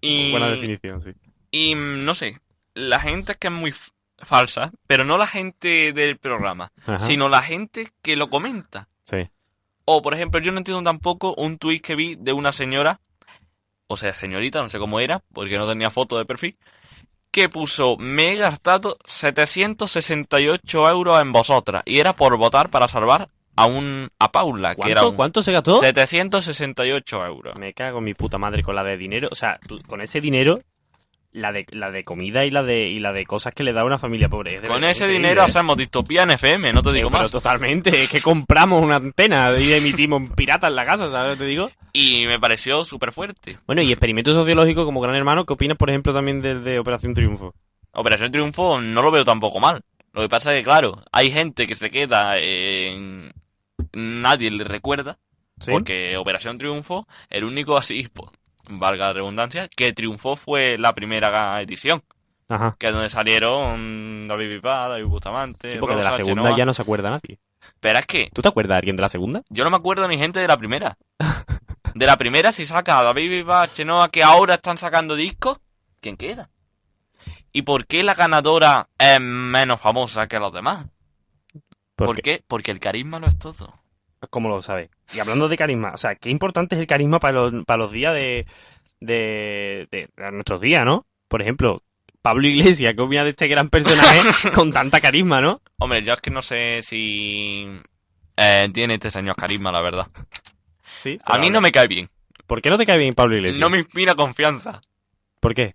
Y- 0.00 0.30
Buena 0.30 0.48
definición, 0.48 1.00
sí. 1.02 1.10
Y 1.50 1.74
no 1.74 2.14
sé, 2.14 2.40
la 2.74 3.00
gente 3.00 3.32
es 3.32 3.38
que 3.38 3.48
es 3.48 3.52
muy 3.52 3.74
falsa, 4.18 4.72
pero 4.86 5.04
no 5.04 5.18
la 5.18 5.26
gente 5.26 5.92
del 5.92 6.18
programa, 6.18 6.72
Ajá, 6.86 6.98
sino 7.00 7.28
la 7.28 7.42
gente 7.42 7.88
que 8.02 8.16
lo 8.16 8.30
comenta. 8.30 8.88
sí. 9.04 9.28
O, 9.84 10.00
por 10.00 10.14
ejemplo, 10.14 10.40
yo 10.40 10.52
no 10.52 10.58
entiendo 10.58 10.80
tampoco 10.84 11.34
un 11.34 11.58
tuit 11.58 11.84
que 11.84 11.96
vi 11.96 12.14
de 12.14 12.32
una 12.32 12.52
señora, 12.52 13.00
o 13.88 13.96
sea, 13.96 14.12
señorita, 14.12 14.62
no 14.62 14.70
sé 14.70 14.78
cómo 14.78 15.00
era, 15.00 15.22
porque 15.34 15.58
no 15.58 15.66
tenía 15.68 15.90
foto 15.90 16.16
de 16.18 16.24
perfil, 16.24 16.56
que 17.32 17.48
puso, 17.48 17.96
me 17.98 18.32
he 18.32 18.36
gastado 18.36 18.98
768 19.06 20.88
euros 20.88 21.20
en 21.20 21.32
vosotras. 21.32 21.82
Y 21.86 21.98
era 21.98 22.12
por 22.12 22.36
votar 22.36 22.70
para 22.70 22.88
salvar 22.88 23.28
a 23.56 23.66
un 23.66 24.08
a 24.18 24.30
Paula, 24.32 24.74
que 24.74 24.82
era 24.90 25.00
¿Cuánto, 25.00 25.08
un 25.10 25.16
¿Cuánto 25.16 25.42
se 25.42 25.52
gastó? 25.52 25.80
768 25.80 27.26
euros. 27.26 27.56
Me 27.56 27.74
cago 27.74 27.98
en 27.98 28.04
mi 28.04 28.14
puta 28.14 28.38
madre 28.38 28.62
con 28.62 28.74
la 28.74 28.84
de 28.84 28.96
dinero. 28.96 29.28
O 29.30 29.34
sea, 29.34 29.58
tú- 29.66 29.82
con 29.86 30.00
ese 30.00 30.20
dinero, 30.20 30.60
la 31.32 31.52
de, 31.52 31.66
la 31.70 31.90
de 31.90 32.04
comida 32.04 32.44
y 32.44 32.50
la 32.50 32.62
de, 32.62 32.88
y 32.88 32.98
la 32.98 33.12
de 33.12 33.24
cosas 33.24 33.54
que 33.54 33.64
le 33.64 33.72
da 33.72 33.80
a 33.80 33.84
una 33.84 33.98
familia 33.98 34.28
pobre. 34.28 34.56
es 34.56 34.68
Con 34.68 34.84
ese 34.84 35.06
dinero 35.06 35.42
hacemos 35.42 35.76
distopía 35.76 36.22
en 36.22 36.30
FM, 36.32 36.72
no 36.72 36.82
te 36.82 36.92
digo 36.92 37.08
Eh, 37.08 37.10
pero 37.10 37.22
más. 37.22 37.30
totalmente, 37.30 38.02
es 38.02 38.10
que 38.10 38.20
compramos 38.20 38.82
una 38.82 38.96
antena 38.96 39.54
y 39.58 39.72
emitimos 39.72 40.22
pirata 40.36 40.68
en 40.68 40.74
la 40.76 40.84
casa, 40.84 41.10
¿sabes 41.10 41.32
lo 41.32 41.34
que 41.34 41.44
te 41.44 41.50
digo? 41.50 41.70
Y 41.92 42.26
me 42.26 42.38
pareció 42.38 42.84
súper 42.84 43.12
fuerte. 43.12 43.58
Bueno, 43.66 43.82
y 43.82 43.90
experimento 43.90 44.32
sociológico 44.34 44.84
como 44.84 45.00
gran 45.00 45.16
hermano, 45.16 45.44
¿qué 45.44 45.54
opinas, 45.54 45.76
por 45.76 45.90
ejemplo, 45.90 46.12
también 46.12 46.40
de 46.40 46.78
Operación 46.78 47.14
Triunfo? 47.14 47.54
Operación 47.92 48.30
Triunfo 48.30 48.80
no 48.80 49.02
lo 49.02 49.10
veo 49.10 49.24
tampoco 49.24 49.60
mal. 49.60 49.82
Lo 50.12 50.22
que 50.22 50.28
pasa 50.28 50.52
es 50.52 50.58
que, 50.58 50.64
claro, 50.64 51.02
hay 51.10 51.30
gente 51.30 51.66
que 51.66 51.74
se 51.74 51.90
queda 51.90 52.38
en... 52.38 53.32
Nadie 53.94 54.50
le 54.50 54.64
recuerda, 54.64 55.18
¿Sí? 55.60 55.70
porque 55.70 56.16
Operación 56.16 56.58
Triunfo, 56.58 57.06
el 57.28 57.44
único 57.44 57.76
así, 57.76 58.08
pues, 58.12 58.30
valga 58.78 59.06
la 59.08 59.12
redundancia, 59.14 59.68
que 59.68 59.92
triunfó 59.92 60.36
fue 60.36 60.76
la 60.78 60.92
primera 60.94 61.60
edición, 61.62 62.02
Ajá. 62.48 62.76
que 62.78 62.88
es 62.88 62.92
donde 62.92 63.08
salieron 63.08 64.26
David 64.28 64.48
Bisbal, 64.54 64.90
David 64.90 65.04
Bustamante, 65.06 65.70
Sí, 65.70 65.78
porque 65.78 65.96
de 65.96 66.02
la 66.04 66.12
segunda 66.12 66.42
Chenoa. 66.42 66.56
ya 66.58 66.64
no 66.66 66.74
se 66.74 66.82
acuerda 66.82 67.10
nadie. 67.10 67.38
Pero 67.80 67.98
es 67.98 68.06
que 68.06 68.30
¿Tú 68.32 68.42
te 68.42 68.48
acuerdas 68.48 68.74
de 68.74 68.78
alguien 68.78 68.96
de 68.96 69.02
la 69.02 69.08
segunda? 69.08 69.42
yo 69.48 69.64
no 69.64 69.70
me 69.70 69.76
acuerdo 69.76 70.06
ni 70.08 70.18
gente 70.18 70.40
de 70.40 70.48
la 70.48 70.56
primera. 70.56 70.96
De 71.94 72.06
la 72.06 72.16
primera, 72.16 72.52
si 72.52 72.64
saca 72.64 72.98
a 73.00 73.02
David 73.04 73.28
Bisbal, 73.28 73.70
Chenoa, 73.70 74.08
que 74.08 74.22
ahora 74.22 74.54
están 74.54 74.78
sacando 74.78 75.14
discos, 75.14 75.58
¿quién 76.00 76.16
queda? 76.16 76.48
¿Y 77.52 77.62
por 77.62 77.86
qué 77.86 78.02
la 78.02 78.14
ganadora 78.14 78.88
es 78.98 79.20
menos 79.20 79.78
famosa 79.78 80.26
que 80.26 80.38
los 80.38 80.54
demás? 80.54 80.86
¿Por 81.94 82.06
Porque, 82.06 82.22
qué? 82.22 82.44
Porque 82.48 82.70
el 82.70 82.80
carisma 82.80 83.18
lo 83.18 83.26
es 83.26 83.38
todo. 83.38 83.74
¿Cómo 84.30 84.48
lo 84.48 84.62
sabes? 84.62 84.90
Y 85.14 85.20
hablando 85.20 85.48
de 85.48 85.56
carisma, 85.56 85.92
o 85.94 85.96
sea, 85.96 86.14
qué 86.14 86.30
importante 86.30 86.74
es 86.74 86.80
el 86.80 86.86
carisma 86.86 87.18
para 87.18 87.40
los, 87.40 87.64
para 87.64 87.84
los 87.84 87.92
días 87.92 88.14
de, 88.14 88.46
de, 89.00 89.88
de, 89.90 90.08
de 90.16 90.32
nuestros 90.32 90.60
días, 90.60 90.84
¿no? 90.84 91.06
Por 91.28 91.42
ejemplo, 91.42 91.82
Pablo 92.22 92.46
Iglesias, 92.46 92.94
¿qué 92.96 93.02
opinas 93.02 93.24
de 93.24 93.30
este 93.30 93.48
gran 93.48 93.68
personaje 93.68 94.50
con 94.54 94.72
tanta 94.72 95.00
carisma, 95.00 95.40
no? 95.40 95.60
Hombre, 95.78 96.04
yo 96.04 96.12
es 96.12 96.20
que 96.20 96.30
no 96.30 96.40
sé 96.40 96.82
si 96.82 97.66
eh, 98.36 98.62
tiene 98.72 98.94
este 98.94 99.10
señor 99.10 99.34
carisma, 99.34 99.72
la 99.72 99.82
verdad. 99.82 100.06
Sí. 100.98 101.18
A 101.24 101.38
mí 101.38 101.50
no 101.50 101.60
me 101.60 101.72
cae 101.72 101.88
bien. 101.88 102.08
¿Por 102.46 102.62
qué 102.62 102.70
no 102.70 102.78
te 102.78 102.86
cae 102.86 102.98
bien 102.98 103.14
Pablo 103.14 103.36
Iglesias? 103.36 103.60
No 103.60 103.70
me 103.70 103.78
inspira 103.78 104.14
confianza. 104.14 104.80
¿Por 105.40 105.54
qué? 105.54 105.72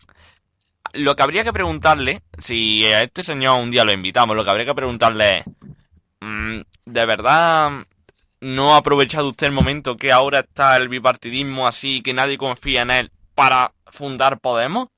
Lo 0.93 1.15
que 1.15 1.23
habría 1.23 1.43
que 1.43 1.51
preguntarle, 1.51 2.21
si 2.37 2.85
a 2.85 3.01
este 3.01 3.23
señor 3.23 3.61
un 3.61 3.69
día 3.69 3.83
lo 3.83 3.91
invitamos, 3.91 4.35
lo 4.35 4.43
que 4.43 4.49
habría 4.49 4.65
que 4.65 4.73
preguntarle 4.73 5.39
es, 5.39 5.45
mm, 6.21 6.61
¿de 6.85 7.05
verdad 7.05 7.71
no 8.41 8.73
ha 8.73 8.77
aprovechado 8.77 9.29
usted 9.29 9.47
el 9.47 9.53
momento 9.53 9.97
que 9.97 10.11
ahora 10.11 10.41
está 10.41 10.75
el 10.77 10.89
bipartidismo 10.89 11.67
así, 11.67 12.01
que 12.01 12.13
nadie 12.13 12.37
confía 12.37 12.81
en 12.81 12.91
él, 12.91 13.11
para 13.35 13.73
fundar 13.87 14.39
Podemos? 14.39 14.89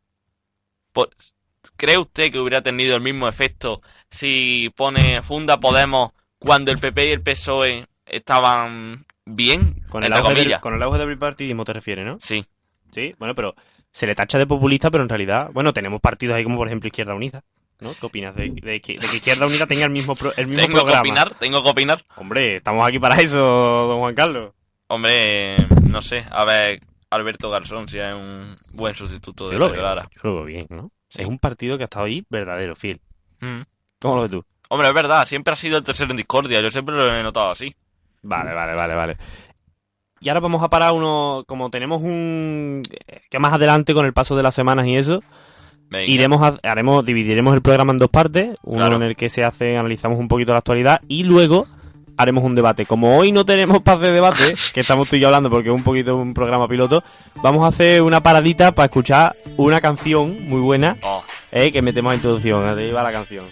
Pues, 0.94 1.10
¿Cree 1.76 1.98
usted 1.98 2.32
que 2.32 2.40
hubiera 2.40 2.62
tenido 2.62 2.96
el 2.96 3.02
mismo 3.02 3.28
efecto 3.28 3.78
si 4.10 4.70
pone 4.76 5.22
funda 5.22 5.60
Podemos 5.60 6.12
cuando 6.38 6.72
el 6.72 6.80
PP 6.80 7.08
y 7.08 7.12
el 7.12 7.22
PSOE 7.22 7.88
estaban 8.06 9.06
bien? 9.26 9.84
Con 9.90 10.04
el, 10.04 10.12
auge 10.14 10.34
del, 10.34 10.60
con 10.60 10.74
el 10.74 10.84
auge 10.84 11.00
del 11.00 11.10
bipartidismo 11.10 11.64
te 11.64 11.74
refieres, 11.74 12.06
¿no? 12.06 12.18
Sí. 12.20 12.46
Sí, 12.92 13.14
bueno, 13.20 13.36
pero 13.36 13.56
se 13.92 14.08
le 14.08 14.16
tacha 14.16 14.38
de 14.38 14.48
populista, 14.48 14.90
pero 14.92 15.04
en 15.04 15.10
realidad, 15.10 15.50
bueno, 15.54 15.74
tenemos 15.74 16.02
partidos 16.02 16.36
ahí 16.36 16.44
como 16.44 16.58
por 16.58 16.68
ejemplo 16.68 16.88
Izquierda 16.88 17.14
Unida, 17.14 17.44
¿no? 17.80 17.94
¿Qué 18.00 18.06
opinas 18.06 18.36
de, 18.36 18.50
de 18.50 18.82
que, 18.82 18.98
de 19.00 19.08
que 19.08 19.18
Izquierda 19.18 19.48
Unida 19.48 19.66
tenga 19.68 19.86
el 19.86 19.92
mismo, 19.92 20.16
pro- 20.16 20.34
el 20.36 20.48
mismo 20.48 20.64
Tengo 20.64 20.86
que 20.86 20.98
opinar, 20.98 21.34
tengo 21.36 21.64
que 21.64 21.70
opinar. 21.70 22.04
Hombre, 22.16 22.58
estamos 22.58 22.88
aquí 22.88 23.00
para 23.00 23.16
eso, 23.22 23.40
don 23.40 24.00
Juan 24.00 24.16
Carlos. 24.16 24.54
Hombre, 24.88 25.56
no 25.84 26.02
sé, 26.02 26.26
a 26.30 26.46
ver, 26.46 26.82
Alberto 27.12 27.50
Garzón 27.50 27.88
si 27.88 28.00
es 28.00 28.14
un 28.14 28.56
buen 28.74 28.96
sustituto 28.96 29.48
de 29.50 29.54
Yo 29.54 29.60
lo, 29.60 29.66
Mario 29.68 29.82
veo, 29.82 29.90
Lara. 29.96 30.10
yo 30.16 30.22
lo 30.24 30.36
veo 30.38 30.46
bien, 30.46 30.66
¿no? 30.70 30.92
Sí. 31.10 31.22
Es 31.22 31.28
un 31.28 31.40
partido 31.40 31.78
que 31.78 31.84
ha 31.84 31.86
estado 31.86 32.06
ahí 32.06 32.24
verdadero, 32.30 32.76
fiel. 32.76 33.00
Mm. 33.42 33.62
¿Cómo 34.00 34.16
lo 34.16 34.22
ves 34.24 34.32
tú? 34.32 34.46
Hombre, 34.70 34.88
es 34.88 34.94
verdad, 34.94 35.26
siempre 35.26 35.54
ha 35.54 35.56
sido 35.56 35.78
el 35.78 35.84
tercero 35.84 36.12
en 36.12 36.18
discordia, 36.18 36.62
yo 36.62 36.70
siempre 36.72 36.96
lo 36.96 37.14
he 37.16 37.24
notado 37.24 37.52
así. 37.52 37.76
Vale, 38.22 38.54
vale, 38.54 38.76
vale, 38.76 38.96
vale. 38.96 39.18
Y 40.22 40.28
ahora 40.30 40.42
vamos 40.42 40.62
a 40.62 40.70
parar 40.70 40.92
uno, 40.92 41.44
como 41.48 41.70
tenemos 41.70 42.02
un... 42.02 42.84
que 43.30 43.40
más 43.40 43.54
adelante 43.54 43.94
con 43.94 44.06
el 44.06 44.14
paso 44.14 44.36
de 44.36 44.44
las 44.44 44.54
semanas 44.54 44.86
y 44.86 44.98
eso, 44.98 45.24
Venga. 45.90 46.14
iremos 46.14 46.42
a- 46.42 46.58
haremos 46.70 47.06
dividiremos 47.06 47.54
el 47.54 47.62
programa 47.62 47.92
en 47.94 47.98
dos 47.98 48.10
partes 48.10 48.56
uno 48.64 48.78
Claro. 48.78 48.96
en 48.98 49.04
el 49.04 49.16
que 49.16 49.30
se 49.30 49.44
hace 49.44 49.76
analizamos 49.78 50.20
un 50.20 50.28
poquito 50.28 50.52
la 50.52 50.60
actualidad 50.60 51.02
y 51.08 51.24
luego 51.24 51.66
haremos 52.18 52.44
un 52.44 52.54
debate 52.54 52.86
como 52.86 53.18
hoy 53.18 53.32
no 53.32 53.46
tenemos 53.46 53.80
paz 53.82 54.00
de 54.02 54.12
debate 54.12 54.54
que 54.74 54.82
estamos 54.82 55.10
tú 55.10 55.16
y 55.16 55.20
yo 55.22 55.28
hablando 55.28 55.50
porque 55.50 55.70
es 55.70 55.76
un 55.76 55.84
poquito 55.84 56.16
un 56.18 56.34
programa 56.34 56.68
piloto 56.68 57.02
vamos 57.42 57.64
a 57.64 57.68
hacer 57.68 58.02
una 58.02 58.22
paradita 58.22 58.74
para 58.74 58.88
escuchar 58.88 59.36
una 59.58 59.80
canción 59.80 60.46
muy 60.48 60.60
buena 60.60 60.98
Oh, 61.02 61.24
eh, 61.52 61.72
que 61.72 61.82
metemos 61.82 62.12
a 62.12 62.16
introducción 62.16 62.68
ahí 62.68 62.92
va 62.92 63.02
la 63.04 63.12
canción 63.12 63.46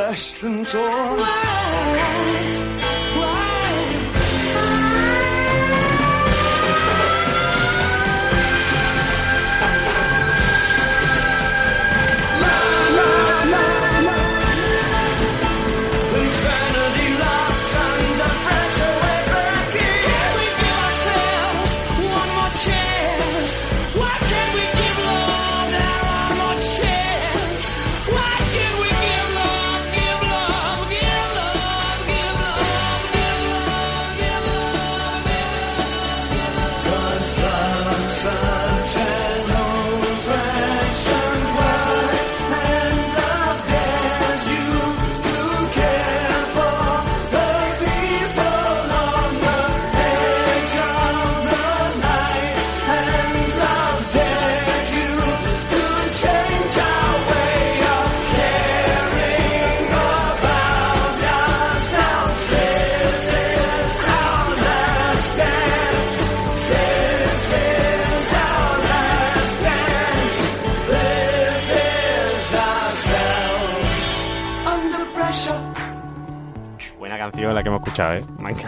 flesh 0.00 0.42
and 0.42 0.66
torn. 0.66 1.49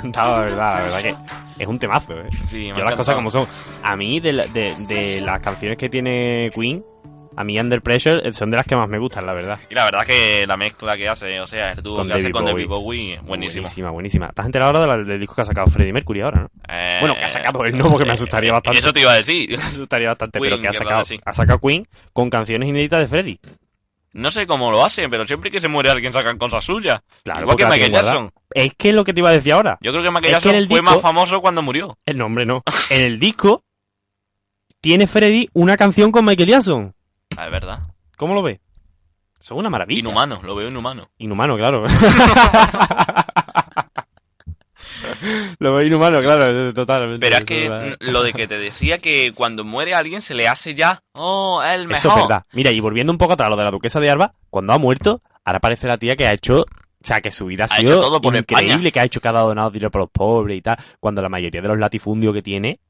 Encantado, 0.05 0.37
la 0.37 0.41
verdad. 0.43 0.75
La 0.77 0.83
verdad 0.83 1.03
que 1.57 1.63
es 1.63 1.69
un 1.69 1.79
temazo, 1.79 2.13
¿eh? 2.15 2.29
Sí, 2.45 2.69
Yo 2.69 2.85
las 2.85 2.95
cosas 2.95 3.15
como 3.15 3.31
son. 3.31 3.47
A 3.83 3.97
mí, 3.97 4.21
de, 4.21 4.33
la- 4.33 4.47
de, 4.47 4.75
de 4.87 5.21
las 5.23 5.41
canciones 5.41 5.79
que 5.79 5.89
tiene 5.89 6.51
Queen, 6.55 6.85
a 7.35 7.45
mí 7.45 7.59
Under 7.59 7.81
Pressure 7.81 8.31
son 8.33 8.51
de 8.51 8.59
las 8.59 8.67
que 8.67 8.77
más 8.77 8.89
me 8.89 8.99
gustan, 8.99 9.25
la 9.25 9.33
verdad. 9.33 9.59
Y 9.71 9.75
la 9.75 9.85
verdad 9.85 10.01
que 10.07 10.45
la 10.47 10.57
mezcla 10.59 10.97
que 10.99 11.09
hace, 11.09 11.41
o 11.41 11.47
sea, 11.47 11.71
el 11.73 11.83
dúo 11.83 11.97
Con 11.97 12.09
que 12.09 12.13
hace 12.15 12.25
David 12.25 12.33
con 12.35 12.43
Bowie. 12.45 12.53
David 12.55 12.69
Bowie. 12.69 13.19
Buenísima, 13.23 13.91
buenísima. 13.91 14.29
¿Te 14.33 14.43
has 14.43 14.47
enterado 14.47 14.79
ahora 14.79 14.99
del 15.03 15.19
disco 15.19 15.35
que 15.35 15.41
ha 15.41 15.45
sacado 15.47 15.67
Freddie 15.69 15.93
Mercury 15.95 16.21
ahora, 16.21 16.43
no? 16.43 16.49
Eh, 16.69 16.99
Bueno, 17.01 17.15
que 17.15 17.25
ha 17.25 17.29
sacado 17.31 17.65
él 17.65 17.79
no, 17.79 17.89
porque 17.91 18.05
me 18.05 18.13
asustaría 18.13 18.51
eh, 18.51 18.53
bastante. 18.53 18.81
Eso 18.81 18.93
te 18.93 19.01
iba 19.01 19.13
a 19.13 19.17
decir. 19.17 19.49
Me 19.57 19.63
asustaría 19.65 20.09
bastante, 20.09 20.39
Queen, 20.41 20.51
pero 20.51 20.61
que 20.63 20.69
ha 20.69 20.73
sacado, 20.75 21.03
ha 21.25 21.33
sacado 21.33 21.59
Queen 21.59 21.87
con 22.13 22.29
canciones 22.29 22.69
inéditas 22.69 23.01
de 23.01 23.09
Freddie. 23.09 23.39
No 24.15 24.31
sé 24.31 24.47
cómo 24.47 24.71
lo 24.71 24.85
hacen, 24.85 25.09
pero 25.11 25.27
siempre 25.27 25.51
que 25.51 25.61
se 25.61 25.69
muere 25.69 25.91
alguien 25.91 26.13
sacan 26.13 26.37
cosas 26.39 26.65
suyas. 26.65 27.01
Claro, 27.25 27.43
Igual 27.43 27.57
que 27.57 27.67
Michael. 27.67 28.31
Es 28.55 28.73
que 28.77 28.91
es 28.91 28.95
lo 28.95 29.05
que 29.05 29.15
te 29.15 29.21
iba 29.21 29.31
a 29.31 29.33
decir 29.33 29.53
ahora. 29.55 29.79
Yo 29.81 29.91
creo 29.91 30.03
que 30.03 30.11
Michael 30.11 30.35
Es 30.35 30.43
que 30.43 30.49
Jackson 30.51 30.55
el 30.55 30.67
fue 30.69 30.81
disco- 30.81 30.93
más 30.95 31.01
famoso 31.03 31.41
cuando 31.41 31.63
murió. 31.63 31.97
El 32.05 32.19
nombre 32.19 32.45
no. 32.45 32.63
En 32.91 33.03
el 33.05 33.19
disco 33.19 33.65
tiene 34.81 35.07
Freddie 35.07 35.49
una 35.55 35.77
canción 35.77 36.13
con 36.13 36.25
Michael 36.25 36.49
Jackson. 36.49 36.95
Ah, 37.37 37.47
es 37.47 37.51
verdad. 37.53 37.81
¿Cómo 38.17 38.35
lo 38.35 38.43
ves? 38.43 38.61
Son 39.41 39.59
una 39.59 39.71
maravilla. 39.71 40.01
Inhumano, 40.01 40.41
lo 40.43 40.55
veo 40.55 40.69
inhumano. 40.69 41.09
Inhumano, 41.19 41.57
claro. 41.57 41.85
lo 45.59 45.75
veo 45.75 45.87
inhumano, 45.87 46.21
claro, 46.21 46.73
totalmente. 46.73 47.19
Pero 47.21 47.37
es 47.37 47.45
que 47.45 47.97
lo 48.01 48.23
de 48.23 48.33
que 48.33 48.47
te 48.47 48.59
decía 48.59 48.99
que 48.99 49.33
cuando 49.35 49.65
muere 49.65 49.95
alguien 49.95 50.23
se 50.23 50.35
le 50.35 50.49
hace 50.49 50.75
ya, 50.75 51.03
oh, 51.13 51.63
el 51.63 51.87
mejor. 51.89 51.99
Eso 51.99 52.09
es 52.09 52.17
verdad. 52.17 52.45
Mira, 52.53 52.71
y 52.71 52.81
volviendo 52.81 53.13
un 53.13 53.19
poco 53.19 53.35
atrás 53.35 53.49
lo 53.49 53.57
de 53.57 53.65
la 53.65 53.71
duquesa 53.71 54.01
de 54.01 54.11
Alba, 54.11 54.35
cuando 54.51 54.73
ha 54.73 54.79
muerto, 54.79 55.23
ahora 55.45 55.61
parece 55.61 55.87
la 55.87 55.97
tía 55.97 56.17
que 56.17 56.27
ha 56.27 56.33
hecho, 56.33 56.61
o 56.61 56.67
sea, 57.05 57.21
que 57.21 57.31
su 57.31 57.47
vida 57.47 57.67
ha, 57.71 57.75
Ha 57.75 57.81
sido 57.81 58.01
todo 58.01 58.21
por 58.21 58.35
increíble, 58.37 58.75
España. 58.75 58.91
que 58.91 59.01
ha 59.01 59.05
hecho 59.05 59.21
que 59.21 59.29
ha 59.29 59.33
donado 59.33 59.71
dinero 59.71 59.91
para 59.91 60.05
los 60.05 60.11
pobres 60.11 60.57
y 60.57 60.63
tal, 60.63 60.77
cuando 61.01 61.23
la 61.23 61.29
mayoría 61.29 61.61
de 61.61 61.69
los 61.69 61.79
latifundios 61.79 62.35
que 62.35 62.43
tiene, 62.43 62.81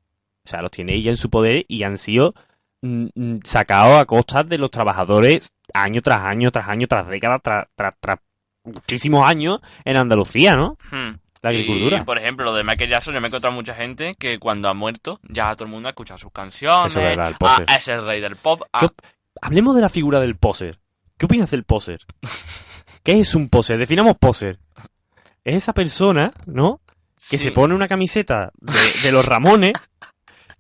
o 0.45 0.49
sea, 0.49 0.63
los 0.63 0.71
tiene 0.71 0.95
ella 0.95 1.11
en 1.11 1.17
su 1.17 1.31
poder 1.31 1.65
y 1.69 1.83
han 1.85 1.99
sido 1.99 2.35
mm, 2.83 3.07
mm, 3.15 3.39
sacados 3.45 4.01
a 4.01 4.07
costas 4.07 4.49
de 4.49 4.59
los 4.59 4.71
trabajadores 4.71 5.53
año 5.75 6.01
tras 6.03 6.19
año, 6.19 6.51
tras 6.51 6.69
año, 6.69 6.87
tras 6.87 7.09
década, 7.09 7.39
tras, 7.39 7.67
tras, 7.75 7.95
tras 8.01 8.19
muchísimos 8.65 9.27
años 9.27 9.61
en 9.85 9.97
Andalucía, 9.97 10.55
¿no? 10.55 10.77
Hmm. 10.91 11.17
La 11.43 11.51
agricultura. 11.51 11.99
Y, 12.01 12.05
por 12.05 12.19
ejemplo, 12.19 12.45
lo 12.45 12.55
de 12.55 12.63
Michael 12.65 12.91
Jackson, 12.91 13.15
yo 13.15 13.21
me 13.21 13.27
he 13.27 13.29
encontrado 13.29 13.55
mucha 13.55 13.75
gente 13.75 14.15
que 14.19 14.39
cuando 14.39 14.69
ha 14.69 14.75
muerto, 14.75 15.19
ya 15.25 15.55
todo 15.55 15.65
el 15.65 15.71
mundo 15.73 15.89
ha 15.89 15.91
escuchado 15.91 16.19
sus 16.19 16.33
canciones. 16.33 16.93
Eso 16.93 17.01
es 17.01 17.07
verdad, 17.09 17.29
el 17.29 17.35
ah, 17.35 17.39
poser. 17.39 17.67
es 17.77 17.89
el 17.89 18.07
rey 18.07 18.21
del 18.21 18.37
pop. 18.37 18.63
ah, 18.73 18.79
¿Qué 18.81 18.87
op- 18.87 19.01
Hablemos 19.41 19.75
de 19.75 19.83
la 19.83 19.89
figura 19.89 20.21
del 20.21 20.37
poser. 20.37 20.79
¿Qué 21.19 21.27
opinas 21.27 21.51
del 21.51 21.65
poser? 21.65 22.01
¿Qué 23.03 23.19
es 23.19 23.35
un 23.35 23.49
poser? 23.49 23.79
Definamos 23.79 24.17
poser. 24.19 24.59
Es 25.45 25.57
esa 25.57 25.73
persona, 25.73 26.33
¿no? 26.47 26.81
Que 27.31 27.39
sí. 27.39 27.45
se 27.45 27.51
pone 27.53 27.75
una 27.75 27.89
camiseta 27.89 28.53
de, 28.61 29.03
de 29.03 29.13
los 29.13 29.27
Ramones 29.27 29.73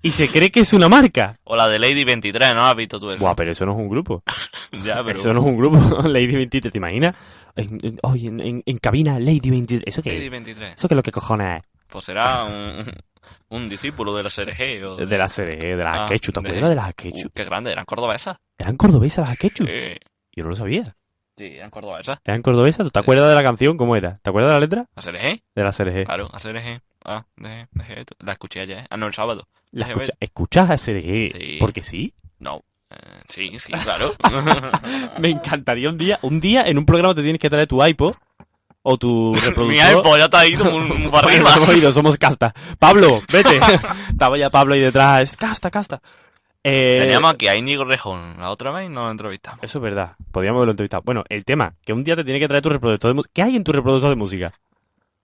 y 0.03 0.11
se 0.11 0.29
cree 0.29 0.51
que 0.51 0.61
es 0.61 0.73
una 0.73 0.89
marca. 0.89 1.39
O 1.45 1.57
la 1.57 1.69
de 1.69 1.79
Lady 1.79 2.05
23, 2.05 2.53
¿no 2.55 2.63
has 2.65 2.75
visto 2.77 2.99
tú 3.01 3.11
eso? 3.11 3.25
Buah, 3.25 3.35
pero 3.35 3.53
eso 3.53 3.65
no 3.65 3.73
es 3.73 3.79
un 3.79 3.89
grupo. 3.89 4.23
ya, 4.85 5.03
pero... 5.05 5.19
Eso 5.19 5.33
no 5.33 5.41
es 5.41 5.47
un 5.47 5.57
grupo. 5.57 5.77
Lady 6.09 6.35
23, 6.37 6.73
¿te 6.73 6.79
imaginas? 6.79 7.15
Oye, 8.03 8.29
en, 8.29 8.41
en- 8.41 8.63
en 8.67 8.79
cabina 8.79 9.19
Lady 9.19 9.51
23. 9.51 9.83
¿Eso 9.87 10.03
qué 10.03 10.11
Lady 10.15 10.25
es? 10.27 10.31
23. 10.31 10.75
¿Eso 10.77 10.89
qué 10.89 10.95
es 10.95 10.97
lo 10.97 11.03
que 11.03 11.11
cojones 11.11 11.59
es? 11.63 11.69
Pues 11.89 12.05
será 12.07 12.45
un, 12.45 12.85
un 13.51 13.69
discípulo 13.69 14.15
de 14.15 14.23
la 14.23 14.31
CRG 14.31 14.85
o... 14.87 14.97
De 14.97 15.19
las 15.19 15.35
CRG, 15.37 15.77
de 15.77 15.77
las 15.77 15.95
Ah, 16.01 16.05
Akechu. 16.05 16.33
¿Te 16.33 16.41
de- 16.41 16.49
acuerdas 16.49 16.71
de 16.71 16.77
las 16.77 16.87
Uh, 16.87 16.91
Akechu? 16.91 17.31
qué 17.35 17.45
grande, 17.45 17.71
eran 17.73 17.85
cordobesas. 17.85 18.37
¿Eran 18.59 18.77
cordobesas 18.77 19.29
las 19.29 19.37
Akechu? 19.39 19.67
Sí, 19.67 19.73
Yo 20.35 20.45
no 20.45 20.51
lo 20.51 20.57
sabía. 20.57 20.97
Sí, 21.37 21.45
eran 21.57 21.71
cordobesas. 21.71 22.19
¿Eran 22.25 22.43
cordobesas? 22.43 22.87
¿Tú 22.87 22.91
te 22.91 22.99
acuerdas 23.01 23.29
de 23.29 23.35
la 23.35 23.43
canción? 23.43 23.77
¿Cómo 23.77 23.97
era? 23.97 24.19
¿Te 24.23 24.31
acuerdas 24.31 24.51
de 24.51 24.55
la 24.55 24.61
letra? 24.61 24.87
¿La 24.95 25.03
CRG? 25.03 25.43
De 25.55 25.63
la 25.65 25.73
CRG. 25.73 26.05
Claro, 26.05 26.29
la 26.33 26.39
CRG. 26.41 26.81
Ah, 27.05 27.25
de, 27.37 27.49
de- 27.73 28.07
la 28.21 28.33
escuché 28.33 28.61
ayer. 28.61 28.87
Ah, 28.91 28.97
no, 28.97 29.07
el 29.07 29.15
sábado. 29.15 29.49
La 29.73 29.87
escucha- 29.87 30.13
¿Escuchas 30.21 30.71
a 30.71 30.77
CRG? 30.77 31.33
Sí. 31.33 31.57
Porque 31.61 31.83
sí. 31.83 32.15
No. 32.39 32.63
Eh, 32.91 32.97
sí, 33.29 33.51
sí, 33.59 33.73
claro. 33.73 34.11
Me 35.19 35.31
encantaría 35.31 35.89
un 35.89 35.99
día, 35.99 36.19
un 36.23 36.41
día 36.41 36.63
en 36.67 36.79
un 36.79 36.85
programa 36.87 37.15
te 37.15 37.23
tienes 37.23 37.41
que 37.41 37.49
traer 37.51 37.67
tu 37.67 37.85
iPod 37.85 38.15
o 38.83 38.99
tu 38.99 39.33
reproductor. 39.45 39.67
Mi 39.67 39.79
iPod 39.79 40.19
ya 40.19 40.29
para 40.31 40.47
Bueno, 40.49 41.09
arriba. 41.15 41.55
hemos 41.57 41.77
ido, 41.77 41.91
somos 41.93 42.19
casta. 42.19 42.53
Pablo, 42.79 43.21
vete. 43.33 43.59
Estaba 44.11 44.37
ya 44.39 44.51
Pablo 44.51 44.75
ahí 44.75 44.81
detrás. 44.81 45.37
Casta, 45.37 45.71
casta. 45.71 46.01
Eh, 46.65 46.97
Teníamos 46.99 47.35
aquí 47.35 47.49
a 47.49 47.57
Íñigo 47.57 47.85
Rejón. 47.85 48.39
La 48.39 48.51
otra 48.51 48.71
vez 48.71 48.89
nos 48.89 49.11
entrevistamos. 49.11 49.63
Eso 49.65 49.79
es 49.79 49.83
verdad. 49.83 50.17
Podríamos 50.31 50.59
haberlo 50.59 50.73
entrevistado. 50.73 51.03
Bueno, 51.05 51.25
el 51.29 51.45
tema, 51.45 51.75
que 51.85 51.93
un 51.93 52.05
día 52.05 52.15
te 52.15 52.25
tiene 52.25 52.39
que 52.39 52.47
traer 52.47 52.63
tu 52.63 52.69
reproductor 52.69 53.11
de 53.11 53.15
música. 53.15 53.33
¿Qué 53.35 53.43
hay 53.43 53.57
en 53.57 53.65
tu 53.65 53.73
reproductor 53.73 54.11
de 54.11 54.17
música? 54.17 54.53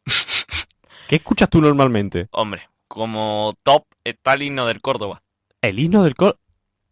¿Qué 1.09 1.17
escuchas 1.17 1.49
tú 1.49 1.61
normalmente? 1.61 2.29
Hombre, 2.33 2.69
como 2.89 3.55
top 3.63 3.85
está 4.03 4.35
el 4.35 4.43
himno 4.43 4.67
del 4.67 4.81
Córdoba. 4.81 5.23
El 5.63 5.79
himno 5.79 6.03
del 6.03 6.15
Córdoba. 6.15 6.41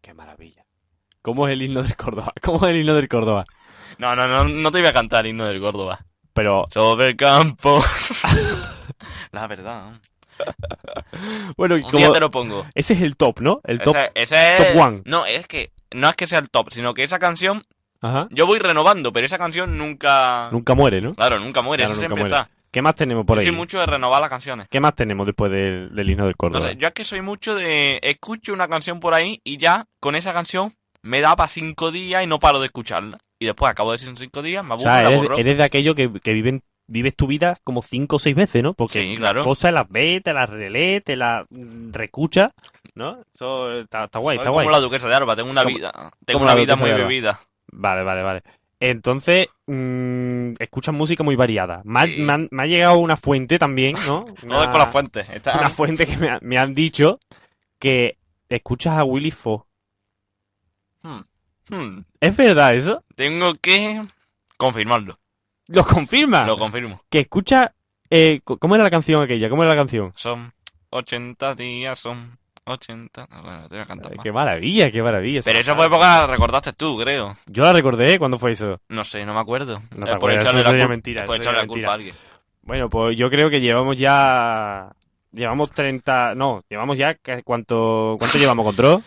Qué 0.00 0.14
maravilla. 0.14 0.64
¿Cómo 1.22 1.48
es 1.48 1.52
el 1.52 1.62
himno 1.62 1.82
del 1.82 1.96
Córdoba? 1.96 2.32
¿Cómo 2.42 2.64
es 2.64 2.70
el 2.70 2.80
himno 2.80 2.94
del 2.94 3.08
Córdoba? 3.08 3.44
No, 3.98 4.14
no, 4.14 4.26
no, 4.28 4.44
no 4.44 4.70
te 4.70 4.78
voy 4.78 4.88
a 4.88 4.92
cantar 4.92 5.24
el 5.24 5.30
himno 5.30 5.46
del 5.46 5.60
Córdoba. 5.60 6.04
Pero, 6.32 6.66
Sobre 6.70 7.08
el 7.08 7.16
campo. 7.16 7.82
La 9.32 9.46
verdad. 9.46 10.00
bueno, 11.56 11.76
y 11.76 11.82
Un 11.82 11.86
como... 11.90 11.98
día 11.98 12.12
te 12.12 12.20
lo 12.20 12.30
pongo. 12.30 12.66
Ese 12.74 12.94
es 12.94 13.00
el 13.02 13.16
top, 13.16 13.40
¿no? 13.40 13.60
El 13.64 13.80
top. 13.80 13.96
Ese, 14.14 14.34
ese 14.34 14.56
es... 14.56 14.72
top 14.74 14.82
one. 14.82 15.02
No, 15.04 15.26
es 15.26 15.46
que 15.46 15.70
no 15.92 16.08
es 16.08 16.16
que 16.16 16.26
sea 16.26 16.38
el 16.40 16.50
top, 16.50 16.70
sino 16.70 16.94
que 16.94 17.04
esa 17.04 17.18
canción 17.18 17.62
Ajá. 18.00 18.28
yo 18.30 18.46
voy 18.46 18.58
renovando, 18.58 19.12
pero 19.12 19.26
esa 19.26 19.38
canción 19.38 19.76
nunca... 19.78 20.48
Nunca 20.52 20.74
muere, 20.74 21.00
¿no? 21.00 21.12
Claro, 21.12 21.38
nunca 21.38 21.62
muere, 21.62 21.84
Claro, 21.84 21.94
nunca 21.94 22.06
siempre 22.08 22.22
muere. 22.24 22.36
está. 22.36 22.50
¿Qué 22.70 22.82
más 22.82 22.94
tenemos 22.94 23.24
por 23.24 23.36
Yo 23.38 23.40
ahí? 23.40 23.46
soy 23.46 23.56
mucho 23.56 23.78
de 23.80 23.86
renovar 23.86 24.20
las 24.20 24.28
canciones. 24.28 24.68
¿Qué 24.68 24.80
más 24.80 24.94
tenemos 24.94 25.24
después 25.26 25.50
del, 25.50 25.94
del 25.94 26.10
himno 26.10 26.24
del 26.24 26.32
No 26.32 26.36
Córdoba? 26.36 26.68
sé, 26.68 26.76
yo 26.76 26.88
es 26.88 26.92
que 26.92 27.04
soy 27.04 27.22
mucho 27.22 27.54
de... 27.54 27.98
Escucho 28.02 28.52
una 28.52 28.68
canción 28.68 29.00
por 29.00 29.14
ahí 29.14 29.40
y 29.44 29.56
ya 29.56 29.86
con 30.00 30.14
esa 30.14 30.32
canción 30.34 30.74
me 31.02 31.20
da 31.20 31.36
para 31.36 31.48
cinco 31.48 31.90
días 31.90 32.22
y 32.22 32.26
no 32.26 32.38
paro 32.38 32.58
de 32.60 32.66
escucharla. 32.66 33.18
Y 33.38 33.46
después 33.46 33.70
acabo 33.70 33.92
de 33.92 33.98
decir 33.98 34.12
cinco 34.18 34.42
días, 34.42 34.62
me 34.64 34.70
o 34.70 34.74
aburro, 34.74 34.90
sea, 34.90 35.00
eres, 35.02 35.16
borro. 35.16 35.38
eres 35.38 35.56
de 35.56 35.64
aquello 35.64 35.94
que, 35.94 36.10
que 36.22 36.32
viven, 36.32 36.62
vives 36.88 37.16
tu 37.16 37.26
vida 37.26 37.58
como 37.64 37.82
cinco 37.82 38.16
o 38.16 38.18
seis 38.18 38.36
veces, 38.36 38.62
¿no? 38.62 38.74
Porque 38.74 39.02
Sí, 39.02 39.16
claro. 39.16 39.38
las 39.40 39.46
cosas 39.46 39.72
las 39.72 39.88
ves, 39.88 40.22
te 40.22 40.32
las 40.32 40.48
relees, 40.48 41.02
te 41.04 41.16
las 41.16 41.46
mm, 41.50 41.92
reescuchas, 41.92 42.52
¿no? 42.94 43.20
Eso 43.34 43.72
está, 43.78 44.04
está 44.04 44.18
guay, 44.18 44.36
Soy 44.36 44.42
está 44.42 44.50
como 44.50 44.62
guay. 44.64 44.76
la 44.76 44.82
duquesa 44.82 45.08
de 45.08 45.14
Alba, 45.14 45.34
tengo 45.36 45.50
una 45.50 45.62
Como- 45.64 45.74
vida... 45.76 45.90
Tengo 46.24 46.38
como 46.40 46.46
la 46.46 46.52
una 46.52 46.60
vida 46.60 46.76
muy 46.76 46.90
bebida. 46.92 47.40
Vale, 47.72 48.02
vale, 48.04 48.22
vale. 48.22 48.42
Entonces, 48.78 49.48
mm, 49.66 50.54
escuchas 50.58 50.94
música 50.94 51.24
muy 51.24 51.34
variada. 51.34 51.80
Me 51.84 52.00
ha, 52.00 52.06
Sí. 52.06 52.16
me 52.20 52.32
han- 52.32 52.48
me 52.50 52.62
ha 52.62 52.66
llegado 52.66 52.98
una 52.98 53.16
fuente 53.16 53.58
también, 53.58 53.96
¿no? 54.06 54.24
Todo 54.48 54.62
es 54.62 54.68
con 54.68 54.78
las 54.78 54.90
fuentes. 54.92 55.30
Está... 55.30 55.58
Una 55.58 55.70
fuente 55.70 56.06
que 56.06 56.16
me, 56.18 56.28
ha- 56.30 56.38
me 56.42 56.58
han 56.58 56.74
dicho 56.74 57.18
que 57.78 58.18
escuchas 58.48 58.98
a 58.98 59.04
Willy 59.04 59.30
Fo. 59.30 59.66
Hmm. 61.02 61.22
Hmm. 61.68 62.04
¿Es 62.20 62.36
verdad 62.36 62.74
eso? 62.74 63.02
Tengo 63.16 63.54
que 63.56 64.00
confirmarlo. 64.56 65.18
¿Lo 65.68 65.84
confirma? 65.84 66.44
Lo 66.44 66.56
confirmo. 66.58 67.00
que 67.10 67.20
escucha... 67.20 67.72
Eh, 68.08 68.40
¿Cómo 68.44 68.74
era 68.76 68.84
la 68.84 68.90
canción 68.90 69.22
aquella? 69.22 69.48
¿Cómo 69.50 69.62
era 69.64 69.72
la 69.72 69.76
canción? 69.78 70.12
Son 70.14 70.52
80 70.90 71.54
días, 71.56 71.98
son 71.98 72.38
80... 72.64 73.26
Ah, 73.28 73.40
Bueno, 73.42 73.68
te 73.68 73.74
voy 73.74 73.82
a 73.82 73.86
cantar 73.86 74.12
Eh, 74.12 74.16
más. 74.16 74.22
qué 74.24 74.32
maravilla, 74.32 74.90
qué 74.92 75.02
maravilla. 75.02 75.40
Pero 75.44 75.58
esa 75.58 75.74
fue 75.74 75.86
época 75.86 76.20
la 76.20 76.26
recordaste 76.28 76.72
tú, 76.72 76.96
creo. 76.98 77.36
Yo 77.46 77.64
la 77.64 77.72
recordé, 77.72 78.18
¿cuándo 78.18 78.38
fue 78.38 78.52
eso? 78.52 78.80
No 78.88 79.04
sé, 79.04 79.24
no 79.26 79.34
me 79.34 79.40
acuerdo. 79.40 79.82
No 79.96 80.04
te 80.06 80.12
Es 80.12 80.16
por 80.18 80.30
echarle 80.32 80.62
la 80.62 80.72
cul- 80.72 80.88
mentira, 80.88 81.24
por 81.24 81.36
echarle 81.36 81.60
la 81.62 81.66
culpa 81.66 81.90
a 81.90 81.94
alguien. 81.94 82.14
Bueno, 82.62 82.88
pues 82.88 83.16
yo 83.16 83.28
creo 83.28 83.50
que 83.50 83.60
llevamos 83.60 83.96
ya... 83.96 84.90
Llevamos 85.32 85.72
30... 85.72 86.34
No, 86.36 86.62
llevamos 86.70 86.96
ya... 86.96 87.16
¿Cuánto, 87.44 88.16
cuánto 88.20 88.38
llevamos, 88.38 88.64
Control? 88.64 89.02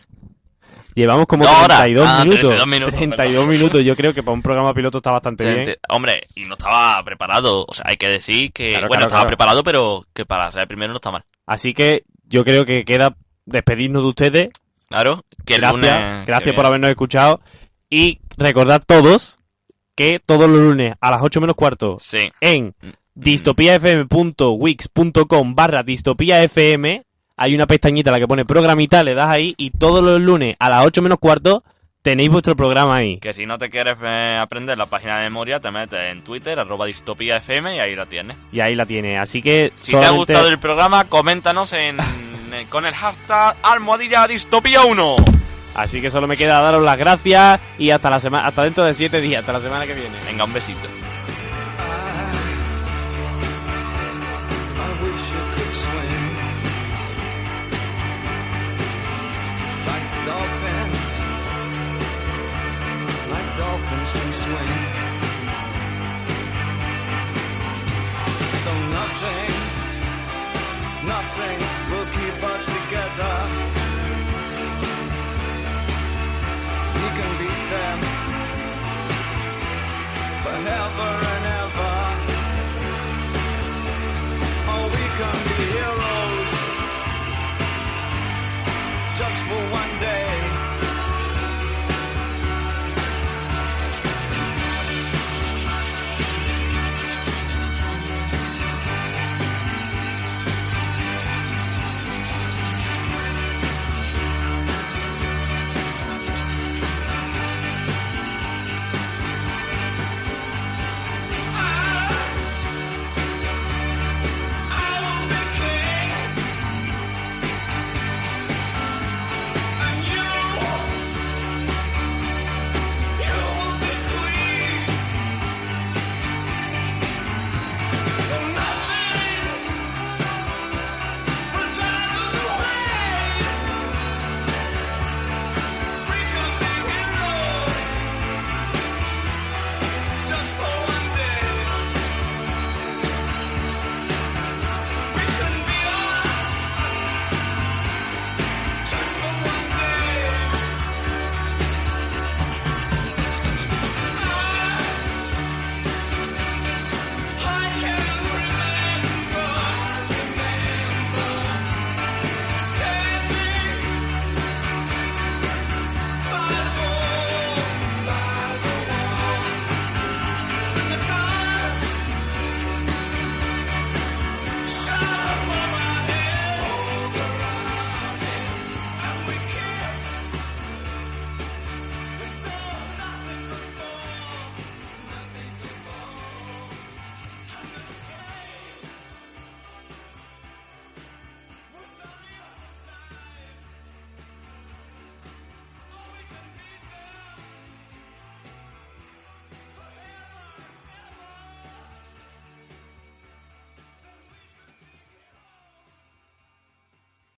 Llevamos 0.95 1.27
como 1.27 1.45
horas. 1.45 1.83
32 1.85 2.07
Ah, 2.07 2.23
minutos. 2.23 2.39
32 2.39 2.67
minutos, 2.67 2.93
32 2.95 3.47
minutos. 3.47 3.83
Yo 3.83 3.95
creo 3.95 4.11
que 4.13 4.23
para 4.23 4.33
un 4.33 4.41
programa 4.41 4.73
piloto 4.73 4.97
está 4.97 5.11
bastante 5.11 5.45
bien. 5.45 5.75
Hombre, 5.89 6.23
y 6.35 6.45
no 6.45 6.55
estaba 6.55 7.01
preparado. 7.03 7.63
O 7.67 7.73
sea, 7.73 7.85
hay 7.87 7.97
que 7.97 8.07
decir 8.09 8.51
que... 8.51 8.69
Claro, 8.69 8.87
bueno, 8.87 9.01
claro, 9.01 9.05
estaba 9.07 9.21
claro. 9.23 9.37
preparado, 9.37 9.63
pero 9.63 10.03
que 10.13 10.25
para 10.25 10.51
ser 10.51 10.61
el 10.63 10.67
primero 10.67 10.91
no 10.91 10.95
está 10.97 11.11
mal. 11.11 11.23
Así 11.45 11.73
que 11.73 12.03
yo 12.25 12.43
creo 12.43 12.65
que 12.65 12.83
queda 12.85 13.15
despedirnos 13.45 14.01
de 14.03 14.09
ustedes. 14.09 14.49
Claro, 14.87 15.23
que 15.45 15.57
Gracias, 15.57 15.81
lunes... 15.81 16.25
gracias 16.25 16.55
por 16.55 16.65
habernos 16.65 16.89
escuchado. 16.89 17.39
Y 17.89 18.19
recordad 18.37 18.81
todos 18.85 19.37
que 19.95 20.19
todos 20.25 20.49
los 20.49 20.59
lunes 20.59 20.95
a 20.99 21.11
las 21.11 21.21
8 21.21 21.39
menos 21.41 21.55
cuarto 21.55 21.97
Sí. 21.99 22.29
en 22.41 22.73
distopiafm.wix.com 23.15 25.55
barra 25.55 25.83
distopiafm 25.83 27.03
hay 27.39 27.55
una 27.55 27.65
pestañita 27.65 28.09
en 28.09 28.15
la 28.15 28.19
que 28.19 28.27
pone 28.27 28.43
programita, 28.43 29.01
le 29.01 29.15
das 29.15 29.29
ahí 29.29 29.55
y 29.57 29.71
todos 29.71 30.03
los 30.03 30.19
lunes 30.19 30.55
a 30.59 30.69
las 30.69 30.85
8 30.85 31.01
menos 31.01 31.19
cuarto 31.19 31.63
tenéis 32.01 32.29
vuestro 32.29 32.53
programa 32.55 32.97
ahí. 32.97 33.17
Que 33.19 33.33
si 33.33 33.45
no 33.45 33.57
te 33.57 33.69
quieres 33.69 33.97
eh, 34.03 34.37
aprender 34.37 34.77
la 34.77 34.87
página 34.87 35.19
de 35.19 35.23
memoria, 35.23 35.61
te 35.61 35.71
metes 35.71 36.11
en 36.11 36.21
Twitter, 36.23 36.59
arroba 36.59 36.85
distopía 36.85 37.37
FM 37.37 37.77
y 37.77 37.79
ahí 37.79 37.95
la 37.95 38.07
tienes. 38.07 38.37
Y 38.51 38.59
ahí 38.59 38.75
la 38.75 38.85
tiene. 38.85 39.17
Así 39.17 39.41
que 39.41 39.71
Si 39.79 39.93
te 39.93 40.05
ha 40.05 40.11
gustado 40.11 40.49
el 40.49 40.59
programa, 40.59 41.05
coméntanos 41.05 41.71
en, 41.71 41.97
eh, 42.53 42.65
con 42.69 42.85
el 42.85 42.93
hashtag 42.93 43.55
almohadilla 43.63 44.27
distopía 44.27 44.81
1. 44.81 45.15
Así 45.75 46.01
que 46.01 46.09
solo 46.09 46.27
me 46.27 46.35
queda 46.35 46.61
daros 46.61 46.83
las 46.83 46.97
gracias 46.97 47.61
y 47.77 47.91
hasta 47.91 48.09
la 48.09 48.19
semana, 48.19 48.47
hasta 48.47 48.63
dentro 48.63 48.83
de 48.83 48.93
7 48.93 49.21
días, 49.21 49.39
hasta 49.41 49.53
la 49.53 49.61
semana 49.61 49.85
que 49.85 49.93
viene. 49.93 50.17
Venga, 50.25 50.43
un 50.43 50.51
besito. 50.51 50.89
Like 59.89 60.25
dolphins, 60.25 61.13
like 63.31 63.57
dolphins 63.57 64.13
can 64.13 64.31
swim. 64.31 65.08